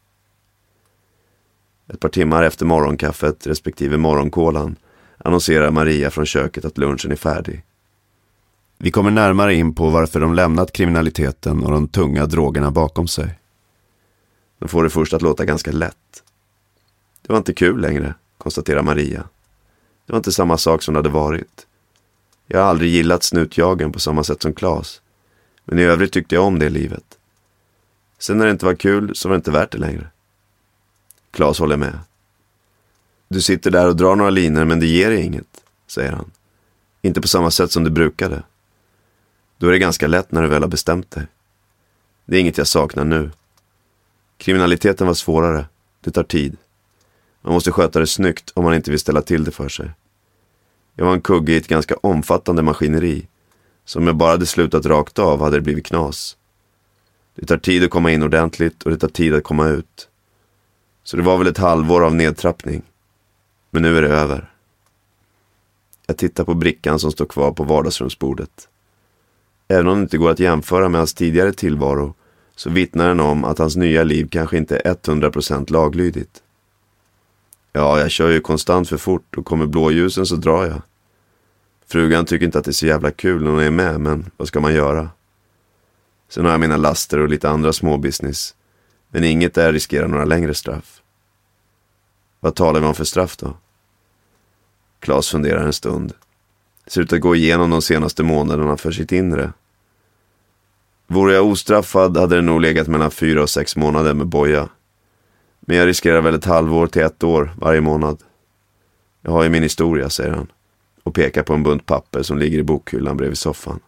Ett 1.89 2.01
par 2.01 2.09
timmar 2.09 2.43
efter 2.43 2.67
morgonkaffet 2.67 3.47
respektive 3.47 3.97
morgonkolan 3.97 4.77
annonserar 5.25 5.71
Maria 5.71 6.11
från 6.11 6.27
köket 6.27 6.65
att 6.65 6.79
lunchen 6.79 7.13
är 7.13 7.17
färdig. 7.17 7.65
Vi 8.79 8.91
kommer 8.91 9.11
närmare 9.11 9.55
in 9.55 9.75
på 9.75 9.91
varför 9.91 10.21
de 10.21 10.35
lämnat 10.35 10.73
kriminaliteten 10.73 11.65
och 11.65 11.71
de 11.71 11.89
tunga 11.89 12.27
drogerna 12.27 12.71
bakom 12.71 13.09
sig. 13.09 13.39
De 14.59 14.69
får 14.69 14.85
det 14.85 14.91
först 14.91 15.13
att 15.13 15.23
låta 15.23 15.45
ganska 15.45 15.73
lätt. 15.73 16.23
Det 17.23 17.33
var 17.33 17.39
inte 17.39 17.55
kul 17.55 17.81
längre, 17.81 18.15
konstaterar 18.39 18.83
Maria. 18.83 19.25
Det 20.07 20.13
var 20.13 20.17
inte 20.19 20.33
samma 20.33 20.59
sak 20.59 20.83
som 20.83 20.95
det 20.95 20.99
hade 20.99 21.09
varit. 21.09 21.67
Jag 22.47 22.61
har 22.61 22.67
aldrig 22.67 22.91
gillat 22.91 23.23
snutjagen 23.23 23.93
på 23.93 24.01
samma 24.01 24.25
sätt 24.25 24.43
som 24.43 24.55
Klas. 24.55 25.03
Men 25.65 25.79
i 25.79 25.83
övrigt 25.83 26.13
tyckte 26.13 26.35
jag 26.35 26.45
om 26.45 26.59
det 26.59 26.69
livet. 26.69 27.19
Sen 28.19 28.39
när 28.39 28.45
det 28.45 28.51
inte 28.51 28.67
var 28.67 28.75
kul 28.75 29.17
så 29.17 29.29
var 29.29 29.35
det 29.35 29.39
inte 29.39 29.51
värt 29.51 29.73
det 29.73 29.79
längre. 29.79 30.07
Klas 31.31 31.59
håller 31.59 31.77
med. 31.77 31.99
Du 33.33 33.41
sitter 33.41 33.71
där 33.71 33.89
och 33.89 33.97
drar 33.97 34.17
några 34.17 34.31
linor 34.31 34.65
men 34.65 34.81
det 34.81 34.87
ger 34.87 35.11
dig 35.11 35.23
inget, 35.23 35.65
säger 35.87 36.13
han. 36.13 36.31
Inte 37.03 37.21
på 37.21 37.29
samma 37.29 37.51
sätt 37.51 37.73
som 37.73 37.85
du 37.85 37.91
brukade. 37.91 38.43
Då 39.59 39.67
är 39.67 39.73
det 39.73 39.79
ganska 39.79 40.07
lätt 40.07 40.33
när 40.33 40.43
du 40.43 40.49
väl 40.49 40.63
har 40.63 40.69
bestämt 40.69 41.11
dig. 41.11 41.27
Det 42.25 42.37
är 42.37 42.41
inget 42.41 42.59
jag 42.59 42.67
saknar 42.67 43.05
nu. 43.05 43.31
Kriminaliteten 44.37 45.07
var 45.07 45.15
svårare. 45.15 45.67
Det 46.01 46.11
tar 46.11 46.23
tid. 46.23 46.57
Man 47.43 47.53
måste 47.53 47.73
sköta 47.73 47.99
det 47.99 48.07
snyggt 48.07 48.53
om 48.55 48.65
man 48.65 48.75
inte 48.75 48.91
vill 48.91 49.01
ställa 49.01 49.23
till 49.23 49.45
det 49.45 49.51
för 49.51 49.69
sig. 49.69 49.91
Jag 50.95 51.05
var 51.05 51.13
en 51.13 51.21
kugge 51.21 51.53
i 51.53 51.57
ett 51.57 51.69
ganska 51.69 51.95
omfattande 52.01 52.63
maskineri. 52.63 53.27
Så 53.85 53.99
om 53.99 54.07
jag 54.07 54.17
bara 54.17 54.31
hade 54.31 54.47
slutat 54.47 54.87
rakt 54.87 55.19
av 55.19 55.41
hade 55.41 55.57
det 55.57 55.61
blivit 55.61 55.87
knas. 55.87 56.37
Det 57.35 57.47
tar 57.47 57.59
tid 57.59 57.85
att 57.85 57.91
komma 57.91 58.11
in 58.11 58.23
ordentligt 58.23 58.83
och 58.83 58.91
det 58.91 58.99
tar 58.99 59.09
tid 59.09 59.35
att 59.35 59.45
komma 59.45 59.69
ut. 59.69 60.09
Så 61.05 61.17
det 61.17 61.23
var 61.23 61.39
väl 61.39 61.47
ett 61.47 61.59
halvår 61.59 62.05
av 62.05 62.15
nedtrappning. 62.15 62.83
Men 63.75 63.83
nu 63.83 63.97
är 63.97 64.03
det 64.03 64.09
över. 64.09 64.51
Jag 66.07 66.17
tittar 66.17 66.45
på 66.45 66.55
brickan 66.55 66.99
som 66.99 67.13
står 67.13 67.27
kvar 67.27 67.53
på 67.53 67.65
vardagsrumsbordet. 67.65 68.69
Även 69.69 69.89
om 69.89 69.97
det 69.97 70.03
inte 70.03 70.19
går 70.19 70.31
att 70.31 70.39
jämföra 70.39 70.89
med 70.89 71.01
hans 71.01 71.15
tidigare 71.15 71.53
tillvaro 71.53 72.15
så 72.57 72.71
vittnar 72.71 73.09
den 73.09 73.21
om 73.21 73.45
att 73.45 73.59
hans 73.59 73.77
nya 73.77 74.03
liv 74.03 74.29
kanske 74.31 74.57
inte 74.57 74.79
är 74.85 74.95
100% 74.95 75.73
laglydigt. 75.73 76.43
Ja, 77.73 78.01
jag 78.01 78.11
kör 78.11 78.31
ju 78.31 78.41
konstant 78.41 78.89
för 78.89 78.97
fort 78.97 79.37
och 79.37 79.45
kommer 79.45 79.67
blåljusen 79.67 80.27
så 80.27 80.37
drar 80.37 80.67
jag. 80.67 80.83
Frugan 81.87 82.25
tycker 82.25 82.47
inte 82.47 82.59
att 82.59 82.65
det 82.65 82.71
är 82.71 82.73
så 82.73 82.87
jävla 82.87 83.11
kul 83.11 83.43
när 83.43 83.51
hon 83.51 83.61
är 83.61 83.71
med, 83.71 84.01
men 84.01 84.31
vad 84.37 84.49
ska 84.49 84.61
man 84.61 84.75
göra? 84.75 85.11
Sen 86.29 86.45
har 86.45 86.53
jag 86.53 86.61
mina 86.61 86.77
laster 86.77 87.19
och 87.19 87.29
lite 87.29 87.51
andra 87.51 87.73
småbusiness. 87.73 88.55
Men 89.11 89.25
inget 89.25 89.55
där 89.55 89.73
riskerar 89.73 90.09
några 90.09 90.25
längre 90.25 90.55
straff. 90.55 91.03
Vad 92.41 92.55
talar 92.55 92.81
vi 92.81 92.87
om 92.87 92.95
för 92.95 93.05
straff 93.05 93.37
då? 93.37 93.57
Klas 95.03 95.29
funderar 95.29 95.65
en 95.65 95.73
stund. 95.73 96.13
Ser 96.87 97.01
ut 97.01 97.13
att 97.13 97.21
gå 97.21 97.37
igenom 97.37 97.71
de 97.71 97.83
senaste 97.83 98.23
månaderna 98.23 98.77
för 98.77 98.93
sitt 98.93 99.13
inre. 99.13 99.53
Vore 101.07 101.35
jag 101.35 101.47
ostraffad 101.47 102.17
hade 102.17 102.37
det 102.37 102.43
nog 102.43 102.61
legat 102.61 102.89
mellan 102.89 103.11
fyra 103.11 103.43
och 103.43 103.51
sex 103.51 103.77
månader 103.77 104.15
med 104.15 104.27
boja. 104.27 104.69
Men 105.61 105.77
jag 105.77 105.87
riskerar 105.87 106.21
väl 106.21 106.35
ett 106.35 106.45
halvår 106.45 106.87
till 106.87 107.03
ett 107.03 107.25
år 107.25 107.55
varje 107.57 107.81
månad. 107.81 108.23
Jag 109.23 109.33
har 109.33 109.43
ju 109.43 109.49
min 109.49 109.63
historia, 109.63 110.11
säger 110.11 110.33
han. 110.33 110.47
Och 111.03 111.15
pekar 111.15 111.43
på 111.43 111.55
en 111.55 111.63
bunt 111.63 111.87
papper 111.87 112.23
som 112.23 112.39
ligger 112.39 112.59
i 112.59 112.63
bokhyllan 112.63 113.17
bredvid 113.17 113.39
soffan. 113.39 113.81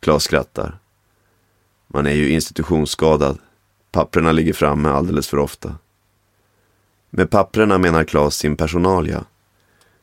Klas 0.00 0.22
skrattar. 0.22 0.78
Man 1.86 2.06
är 2.06 2.14
ju 2.14 2.28
institutionsskadad. 2.28 3.38
Papprena 3.92 4.32
ligger 4.32 4.52
framme 4.52 4.88
alldeles 4.88 5.28
för 5.28 5.38
ofta. 5.38 5.74
Med 7.10 7.30
papprena 7.30 7.78
menar 7.78 8.04
Claes 8.04 8.34
sin 8.34 8.56
personalia. 8.56 9.24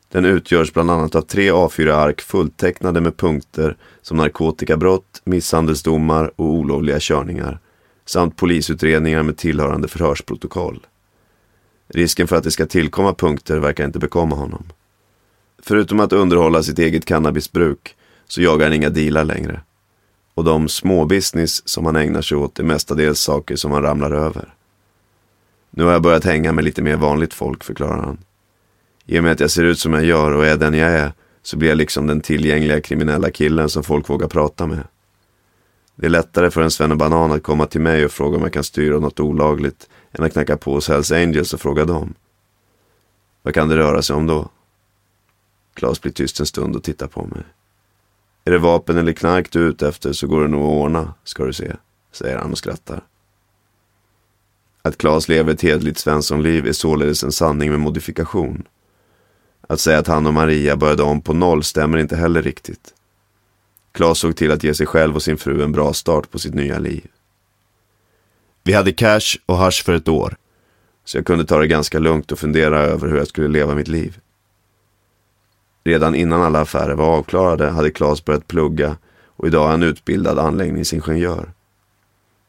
Den 0.08 0.24
utgörs 0.24 0.72
bland 0.72 0.90
annat 0.90 1.14
av 1.14 1.22
tre 1.22 1.50
A4-ark 1.50 2.20
fulltecknade 2.20 3.00
med 3.00 3.16
punkter 3.16 3.76
som 4.02 4.16
narkotikabrott, 4.16 5.22
misshandelsdomar 5.24 6.32
och 6.36 6.46
olovliga 6.46 6.98
körningar 7.00 7.58
samt 8.06 8.36
polisutredningar 8.36 9.22
med 9.22 9.36
tillhörande 9.36 9.88
förhörsprotokoll. 9.88 10.86
Risken 11.88 12.28
för 12.28 12.36
att 12.36 12.44
det 12.44 12.50
ska 12.50 12.66
tillkomma 12.66 13.14
punkter 13.14 13.58
verkar 13.58 13.84
inte 13.84 13.98
bekomma 13.98 14.36
honom. 14.36 14.64
Förutom 15.62 16.00
att 16.00 16.12
underhålla 16.12 16.62
sitt 16.62 16.78
eget 16.78 17.04
cannabisbruk 17.04 17.96
så 18.28 18.42
jagar 18.42 18.66
han 18.66 18.74
inga 18.74 18.90
dealar 18.90 19.24
längre. 19.24 19.60
Och 20.34 20.44
de 20.44 20.68
småbusiness 20.68 21.68
som 21.68 21.86
han 21.86 21.96
ägnar 21.96 22.22
sig 22.22 22.36
åt 22.36 22.58
är 22.58 22.64
mestadels 22.64 23.20
saker 23.20 23.56
som 23.56 23.72
han 23.72 23.82
ramlar 23.82 24.10
över. 24.10 24.54
Nu 25.70 25.84
har 25.84 25.92
jag 25.92 26.02
börjat 26.02 26.24
hänga 26.24 26.52
med 26.52 26.64
lite 26.64 26.82
mer 26.82 26.96
vanligt 26.96 27.34
folk, 27.34 27.64
förklarar 27.64 28.02
han. 28.02 28.18
I 29.06 29.18
och 29.18 29.22
med 29.22 29.32
att 29.32 29.40
jag 29.40 29.50
ser 29.50 29.64
ut 29.64 29.78
som 29.78 29.92
jag 29.92 30.04
gör 30.04 30.32
och 30.32 30.46
är 30.46 30.56
den 30.56 30.74
jag 30.74 30.90
är 30.90 31.12
så 31.42 31.56
blir 31.56 31.68
jag 31.68 31.78
liksom 31.78 32.06
den 32.06 32.20
tillgängliga 32.20 32.80
kriminella 32.80 33.30
killen 33.30 33.68
som 33.68 33.84
folk 33.84 34.08
vågar 34.08 34.28
prata 34.28 34.66
med. 34.66 34.84
Det 35.96 36.06
är 36.06 36.10
lättare 36.10 36.50
för 36.50 36.62
en 36.62 36.70
svennebanan 36.70 37.32
att 37.32 37.42
komma 37.42 37.66
till 37.66 37.80
mig 37.80 38.04
och 38.04 38.10
fråga 38.10 38.36
om 38.36 38.42
jag 38.42 38.52
kan 38.52 38.64
styra 38.64 38.98
något 38.98 39.20
olagligt 39.20 39.88
än 40.12 40.24
att 40.24 40.32
knacka 40.32 40.56
på 40.56 40.74
hos 40.74 40.88
Hells 40.88 41.12
Angels 41.12 41.54
och 41.54 41.60
fråga 41.60 41.84
dem. 41.84 42.14
Vad 43.42 43.54
kan 43.54 43.68
det 43.68 43.76
röra 43.76 44.02
sig 44.02 44.16
om 44.16 44.26
då? 44.26 44.48
Klas 45.74 46.00
blir 46.00 46.12
tyst 46.12 46.40
en 46.40 46.46
stund 46.46 46.76
och 46.76 46.82
tittar 46.82 47.06
på 47.06 47.24
mig. 47.24 47.42
Är 48.44 48.50
det 48.50 48.58
vapen 48.58 48.96
eller 48.96 49.12
knark 49.12 49.52
du 49.52 49.64
är 49.64 49.68
ute 49.68 49.88
efter 49.88 50.12
så 50.12 50.26
går 50.26 50.42
det 50.42 50.48
nog 50.48 50.62
att 50.62 50.84
ordna, 50.84 51.14
ska 51.24 51.44
du 51.44 51.52
se, 51.52 51.72
säger 52.12 52.38
han 52.38 52.50
och 52.50 52.58
skrattar. 52.58 53.00
Att 54.82 54.98
Klas 54.98 55.28
lever 55.28 55.52
ett 55.52 55.62
hedligt 55.62 55.98
svenssonliv 55.98 56.66
är 56.66 56.72
således 56.72 57.24
en 57.24 57.32
sanning 57.32 57.70
med 57.70 57.80
modifikation. 57.80 58.64
Att 59.68 59.80
säga 59.80 59.98
att 59.98 60.06
han 60.06 60.26
och 60.26 60.34
Maria 60.34 60.76
började 60.76 61.02
om 61.02 61.20
på 61.20 61.34
noll 61.34 61.64
stämmer 61.64 61.98
inte 61.98 62.16
heller 62.16 62.42
riktigt. 62.42 62.94
Klas 63.92 64.18
såg 64.18 64.36
till 64.36 64.52
att 64.52 64.64
ge 64.64 64.74
sig 64.74 64.86
själv 64.86 65.14
och 65.14 65.22
sin 65.22 65.36
fru 65.36 65.62
en 65.62 65.72
bra 65.72 65.92
start 65.92 66.30
på 66.30 66.38
sitt 66.38 66.54
nya 66.54 66.78
liv. 66.78 67.08
Vi 68.62 68.72
hade 68.72 68.92
cash 68.92 69.38
och 69.46 69.56
hash 69.56 69.84
för 69.84 69.92
ett 69.92 70.08
år, 70.08 70.36
så 71.04 71.18
jag 71.18 71.26
kunde 71.26 71.44
ta 71.44 71.58
det 71.58 71.66
ganska 71.66 71.98
lugnt 71.98 72.32
och 72.32 72.38
fundera 72.38 72.78
över 72.78 73.08
hur 73.08 73.16
jag 73.16 73.28
skulle 73.28 73.48
leva 73.48 73.74
mitt 73.74 73.88
liv. 73.88 74.18
Redan 75.84 76.14
innan 76.14 76.42
alla 76.42 76.60
affärer 76.60 76.94
var 76.94 77.18
avklarade 77.18 77.70
hade 77.70 77.90
Klas 77.90 78.24
börjat 78.24 78.48
plugga 78.48 78.96
och 79.26 79.46
idag 79.46 79.66
är 79.66 79.70
han 79.70 79.82
utbildad 79.82 80.38
anläggningsingenjör. 80.38 81.52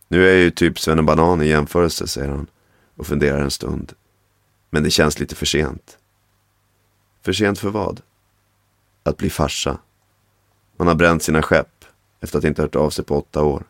Nu 0.07 0.27
är 0.27 0.33
jag 0.33 0.41
ju 0.41 0.51
typ 0.51 0.85
Banan 0.85 1.41
i 1.41 1.47
jämförelse, 1.47 2.07
säger 2.07 2.29
han 2.29 2.47
och 2.95 3.07
funderar 3.07 3.41
en 3.41 3.51
stund. 3.51 3.93
Men 4.69 4.83
det 4.83 4.89
känns 4.89 5.19
lite 5.19 5.35
för 5.35 5.45
sent. 5.45 5.97
För 7.25 7.33
sent 7.33 7.59
för 7.59 7.69
vad? 7.69 8.01
Att 9.03 9.17
bli 9.17 9.29
farsa. 9.29 9.77
Man 10.77 10.87
har 10.87 10.95
bränt 10.95 11.23
sina 11.23 11.41
skepp 11.41 11.85
efter 12.21 12.37
att 12.37 12.43
inte 12.43 12.61
hört 12.61 12.75
av 12.75 12.89
sig 12.89 13.05
på 13.05 13.17
åtta 13.17 13.43
år. 13.43 13.63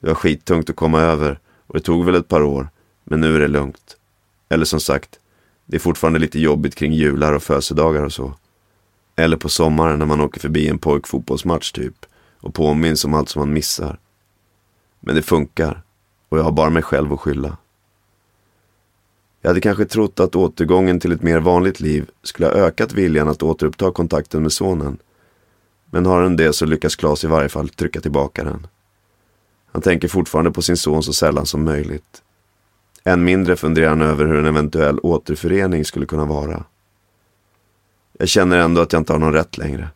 Det 0.00 0.06
var 0.06 0.14
skittungt 0.14 0.70
att 0.70 0.76
komma 0.76 1.00
över 1.00 1.38
och 1.66 1.74
det 1.74 1.80
tog 1.80 2.04
väl 2.04 2.14
ett 2.14 2.28
par 2.28 2.42
år, 2.42 2.68
men 3.04 3.20
nu 3.20 3.36
är 3.36 3.40
det 3.40 3.48
lugnt. 3.48 3.96
Eller 4.48 4.64
som 4.64 4.80
sagt, 4.80 5.20
det 5.64 5.76
är 5.76 5.80
fortfarande 5.80 6.18
lite 6.18 6.38
jobbigt 6.38 6.74
kring 6.74 6.92
jular 6.92 7.32
och 7.32 7.42
födelsedagar 7.42 8.02
och 8.02 8.12
så. 8.12 8.34
Eller 9.16 9.36
på 9.36 9.48
sommaren 9.48 9.98
när 9.98 10.06
man 10.06 10.20
åker 10.20 10.40
förbi 10.40 10.68
en 10.68 10.78
pojkfotbollsmatch 10.78 11.72
typ 11.72 12.06
och 12.40 12.54
påminns 12.54 13.04
om 13.04 13.14
allt 13.14 13.28
som 13.28 13.40
man 13.40 13.52
missar. 13.52 13.98
Men 15.00 15.14
det 15.14 15.22
funkar 15.22 15.82
och 16.28 16.38
jag 16.38 16.44
har 16.44 16.52
bara 16.52 16.70
mig 16.70 16.82
själv 16.82 17.12
att 17.12 17.20
skylla. 17.20 17.56
Jag 19.46 19.50
hade 19.50 19.60
kanske 19.60 19.84
trott 19.84 20.20
att 20.20 20.36
återgången 20.36 21.00
till 21.00 21.12
ett 21.12 21.22
mer 21.22 21.40
vanligt 21.40 21.80
liv 21.80 22.10
skulle 22.22 22.46
ha 22.46 22.54
ökat 22.54 22.92
viljan 22.92 23.28
att 23.28 23.42
återuppta 23.42 23.92
kontakten 23.92 24.42
med 24.42 24.52
sonen. 24.52 24.98
Men 25.90 26.06
har 26.06 26.22
den 26.22 26.36
det 26.36 26.52
så 26.52 26.66
lyckas 26.66 26.96
Klas 26.96 27.24
i 27.24 27.26
varje 27.26 27.48
fall 27.48 27.68
trycka 27.68 28.00
tillbaka 28.00 28.44
den. 28.44 28.66
Han 29.72 29.82
tänker 29.82 30.08
fortfarande 30.08 30.50
på 30.50 30.62
sin 30.62 30.76
son 30.76 31.02
så 31.02 31.12
sällan 31.12 31.46
som 31.46 31.64
möjligt. 31.64 32.22
Än 33.04 33.24
mindre 33.24 33.56
funderar 33.56 33.88
han 33.88 34.02
över 34.02 34.24
hur 34.24 34.36
en 34.36 34.46
eventuell 34.46 34.98
återförening 34.98 35.84
skulle 35.84 36.06
kunna 36.06 36.24
vara. 36.24 36.64
Jag 38.12 38.28
känner 38.28 38.58
ändå 38.58 38.80
att 38.80 38.92
jag 38.92 39.00
inte 39.00 39.12
har 39.12 39.20
någon 39.20 39.34
rätt 39.34 39.58
längre. 39.58 39.88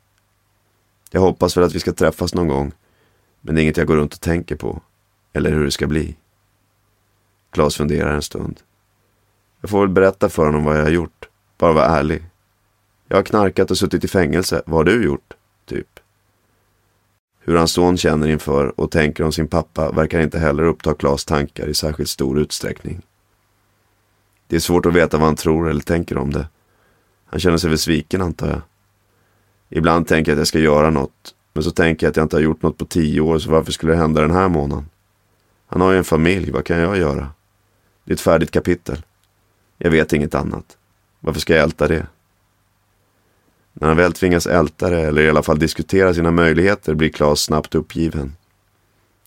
Jag 1.10 1.20
hoppas 1.20 1.56
väl 1.56 1.64
att 1.64 1.74
vi 1.74 1.80
ska 1.80 1.92
träffas 1.92 2.34
någon 2.34 2.48
gång, 2.48 2.72
men 3.40 3.54
det 3.54 3.60
är 3.60 3.62
inget 3.62 3.76
jag 3.76 3.86
går 3.86 3.96
runt 3.96 4.14
och 4.14 4.20
tänker 4.20 4.56
på. 4.56 4.82
Eller 5.32 5.50
hur 5.50 5.64
det 5.64 5.70
ska 5.70 5.86
bli. 5.86 6.16
Klas 7.52 7.76
funderar 7.76 8.14
en 8.14 8.22
stund. 8.22 8.60
Jag 9.60 9.70
får 9.70 9.80
väl 9.80 9.88
berätta 9.88 10.28
för 10.28 10.46
honom 10.46 10.64
vad 10.64 10.78
jag 10.78 10.82
har 10.82 10.90
gjort. 10.90 11.28
Bara 11.58 11.72
vara 11.72 11.86
ärlig. 11.86 12.22
Jag 13.08 13.16
har 13.16 13.22
knarkat 13.22 13.70
och 13.70 13.78
suttit 13.78 14.04
i 14.04 14.08
fängelse. 14.08 14.62
Vad 14.66 14.76
har 14.76 14.84
du 14.84 15.04
gjort? 15.04 15.32
Typ. 15.66 16.00
Hur 17.40 17.56
hans 17.56 17.72
son 17.72 17.96
känner 17.96 18.28
inför 18.28 18.80
och 18.80 18.90
tänker 18.90 19.24
om 19.24 19.32
sin 19.32 19.48
pappa 19.48 19.92
verkar 19.92 20.20
inte 20.20 20.38
heller 20.38 20.62
uppta 20.62 20.94
Klas 20.94 21.24
tankar 21.24 21.66
i 21.66 21.74
särskilt 21.74 22.08
stor 22.08 22.38
utsträckning. 22.38 23.02
Det 24.46 24.56
är 24.56 24.60
svårt 24.60 24.86
att 24.86 24.94
veta 24.94 25.16
vad 25.16 25.26
han 25.26 25.36
tror 25.36 25.70
eller 25.70 25.80
tänker 25.80 26.16
om 26.18 26.32
det. 26.32 26.46
Han 27.26 27.40
känner 27.40 27.56
sig 27.56 27.70
väl 27.70 27.78
sviken 27.78 28.22
antar 28.22 28.48
jag. 28.48 28.60
Ibland 29.68 30.06
tänker 30.06 30.32
jag 30.32 30.36
att 30.36 30.40
jag 30.40 30.46
ska 30.46 30.58
göra 30.58 30.90
något, 30.90 31.34
men 31.52 31.62
så 31.62 31.70
tänker 31.70 32.06
jag 32.06 32.10
att 32.10 32.16
jag 32.16 32.24
inte 32.24 32.36
har 32.36 32.42
gjort 32.42 32.62
något 32.62 32.78
på 32.78 32.84
tio 32.84 33.20
år, 33.20 33.38
så 33.38 33.50
varför 33.50 33.72
skulle 33.72 33.92
det 33.92 33.98
hända 33.98 34.20
den 34.20 34.30
här 34.30 34.48
månaden? 34.48 34.88
Han 35.66 35.80
har 35.80 35.92
ju 35.92 35.98
en 35.98 36.04
familj, 36.04 36.50
vad 36.50 36.64
kan 36.64 36.78
jag 36.78 36.98
göra? 36.98 37.28
Det 38.04 38.12
är 38.12 38.14
ett 38.14 38.20
färdigt 38.20 38.50
kapitel. 38.50 39.02
Jag 39.82 39.90
vet 39.90 40.12
inget 40.12 40.34
annat. 40.34 40.78
Varför 41.20 41.40
ska 41.40 41.54
jag 41.54 41.62
älta 41.62 41.88
det? 41.88 42.06
När 43.72 43.88
han 43.88 43.96
väl 43.96 44.12
tvingas 44.12 44.46
älta 44.46 44.90
det, 44.90 45.00
eller 45.00 45.22
i 45.22 45.30
alla 45.30 45.42
fall 45.42 45.58
diskutera 45.58 46.14
sina 46.14 46.30
möjligheter, 46.30 46.94
blir 46.94 47.08
Klas 47.08 47.40
snabbt 47.40 47.74
uppgiven. 47.74 48.36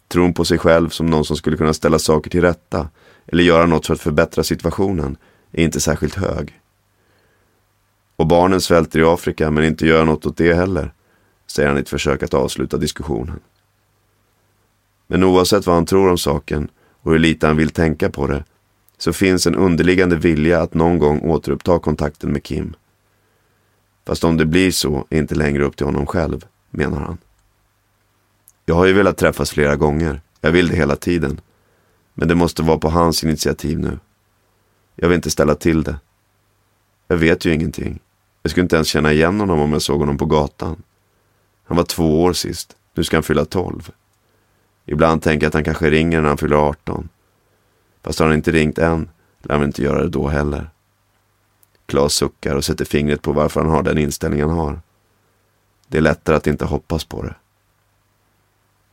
Tron 0.07 0.33
på 0.33 0.45
sig 0.45 0.57
själv 0.57 0.89
som 0.89 1.05
någon 1.05 1.25
som 1.25 1.35
skulle 1.35 1.57
kunna 1.57 1.73
ställa 1.73 1.99
saker 1.99 2.29
till 2.29 2.41
rätta, 2.41 2.89
eller 3.27 3.43
göra 3.43 3.65
något 3.65 3.87
för 3.87 3.93
att 3.93 4.01
förbättra 4.01 4.43
situationen, 4.43 5.17
är 5.51 5.63
inte 5.63 5.79
särskilt 5.79 6.15
hög. 6.15 6.59
Och 8.15 8.27
barnen 8.27 8.61
svälter 8.61 8.99
i 8.99 9.03
Afrika, 9.03 9.51
men 9.51 9.63
inte 9.63 9.87
gör 9.87 10.05
något 10.05 10.25
åt 10.25 10.37
det 10.37 10.53
heller, 10.53 10.93
säger 11.47 11.69
han 11.69 11.77
i 11.77 11.81
ett 11.81 11.89
försök 11.89 12.23
att 12.23 12.33
avsluta 12.33 12.77
diskussionen. 12.77 13.39
Men 15.07 15.23
oavsett 15.23 15.65
vad 15.65 15.75
han 15.75 15.85
tror 15.85 16.09
om 16.09 16.17
saken 16.17 16.69
och 17.01 17.11
hur 17.11 17.19
lite 17.19 17.47
han 17.47 17.57
vill 17.57 17.69
tänka 17.69 18.09
på 18.09 18.27
det, 18.27 18.43
så 19.03 19.13
finns 19.13 19.47
en 19.47 19.55
underliggande 19.55 20.15
vilja 20.15 20.61
att 20.61 20.73
någon 20.73 20.99
gång 20.99 21.19
återuppta 21.19 21.79
kontakten 21.79 22.31
med 22.31 22.43
Kim. 22.43 22.75
Fast 24.05 24.23
om 24.23 24.37
det 24.37 24.45
blir 24.45 24.71
så 24.71 25.07
är 25.09 25.17
inte 25.17 25.35
längre 25.35 25.63
upp 25.63 25.77
till 25.77 25.85
honom 25.85 26.05
själv, 26.05 26.45
menar 26.69 26.99
han. 26.99 27.17
Jag 28.65 28.75
har 28.75 28.85
ju 28.85 28.93
velat 28.93 29.17
träffas 29.17 29.51
flera 29.51 29.75
gånger. 29.75 30.21
Jag 30.41 30.51
vill 30.51 30.67
det 30.67 30.75
hela 30.75 30.95
tiden. 30.95 31.41
Men 32.13 32.27
det 32.27 32.35
måste 32.35 32.61
vara 32.61 32.77
på 32.77 32.89
hans 32.89 33.23
initiativ 33.23 33.79
nu. 33.79 33.99
Jag 34.95 35.07
vill 35.09 35.15
inte 35.15 35.31
ställa 35.31 35.55
till 35.55 35.83
det. 35.83 35.95
Jag 37.07 37.17
vet 37.17 37.45
ju 37.45 37.53
ingenting. 37.53 37.99
Jag 38.41 38.51
skulle 38.51 38.63
inte 38.63 38.75
ens 38.75 38.87
känna 38.87 39.13
igen 39.13 39.39
honom 39.39 39.59
om 39.59 39.73
jag 39.73 39.81
såg 39.81 39.99
honom 39.99 40.17
på 40.17 40.25
gatan. 40.25 40.83
Han 41.63 41.77
var 41.77 41.83
två 41.83 42.23
år 42.23 42.33
sist. 42.33 42.75
Nu 42.95 43.03
ska 43.03 43.17
han 43.17 43.23
fylla 43.23 43.45
tolv. 43.45 43.91
Ibland 44.85 45.21
tänker 45.21 45.45
jag 45.45 45.49
att 45.49 45.53
han 45.53 45.63
kanske 45.63 45.89
ringer 45.89 46.21
när 46.21 46.27
han 46.27 46.37
fyller 46.37 46.55
18. 46.55 47.09
Fast 48.03 48.19
har 48.19 48.25
han 48.25 48.35
inte 48.35 48.51
ringt 48.51 48.77
än 48.77 49.09
lär 49.41 49.55
han 49.55 49.63
inte 49.63 49.83
göra 49.83 50.01
det 50.01 50.09
då 50.09 50.27
heller. 50.27 50.69
Klas 51.85 52.13
suckar 52.13 52.55
och 52.55 52.65
sätter 52.65 52.85
fingret 52.85 53.21
på 53.21 53.33
varför 53.33 53.61
han 53.61 53.69
har 53.69 53.83
den 53.83 53.97
inställning 53.97 54.41
han 54.41 54.49
har. 54.49 54.81
Det 55.87 55.97
är 55.97 56.01
lättare 56.01 56.35
att 56.35 56.47
inte 56.47 56.65
hoppas 56.65 57.05
på 57.05 57.21
det. 57.21 57.35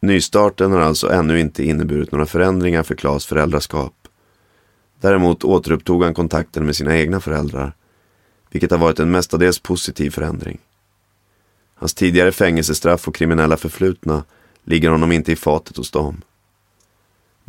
Nystarten 0.00 0.72
har 0.72 0.80
alltså 0.80 1.12
ännu 1.12 1.40
inte 1.40 1.64
inneburit 1.64 2.12
några 2.12 2.26
förändringar 2.26 2.82
för 2.82 2.94
Klas 2.94 3.26
föräldraskap. 3.26 3.94
Däremot 5.00 5.44
återupptog 5.44 6.04
han 6.04 6.14
kontakten 6.14 6.66
med 6.66 6.76
sina 6.76 6.96
egna 6.96 7.20
föräldrar, 7.20 7.72
vilket 8.50 8.70
har 8.70 8.78
varit 8.78 8.98
en 8.98 9.10
mestadels 9.10 9.58
positiv 9.58 10.10
förändring. 10.10 10.58
Hans 11.74 11.94
tidigare 11.94 12.32
fängelsestraff 12.32 13.08
och 13.08 13.14
kriminella 13.14 13.56
förflutna 13.56 14.24
ligger 14.64 14.90
honom 14.90 15.12
inte 15.12 15.32
i 15.32 15.36
fatet 15.36 15.76
hos 15.76 15.90
dem. 15.90 16.22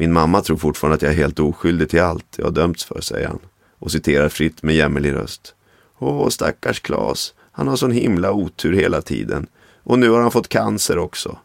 Min 0.01 0.13
mamma 0.13 0.41
tror 0.41 0.57
fortfarande 0.57 0.95
att 0.95 1.01
jag 1.01 1.11
är 1.11 1.15
helt 1.15 1.39
oskyldig 1.39 1.89
till 1.89 2.01
allt 2.01 2.25
jag 2.35 2.45
har 2.45 2.51
dömts 2.51 2.83
för, 2.83 3.01
säger 3.01 3.27
han 3.27 3.39
och 3.79 3.91
citerar 3.91 4.29
fritt 4.29 4.63
med 4.63 4.75
jämmerlig 4.75 5.13
röst. 5.13 5.55
Åh, 5.99 6.29
stackars 6.29 6.79
Klas. 6.79 7.33
Han 7.51 7.67
har 7.67 7.75
sån 7.75 7.91
himla 7.91 8.31
otur 8.31 8.73
hela 8.73 9.01
tiden. 9.01 9.47
Och 9.83 9.99
nu 9.99 10.09
har 10.09 10.21
han 10.21 10.31
fått 10.31 10.49
cancer 10.49 10.97
också. 10.97 11.37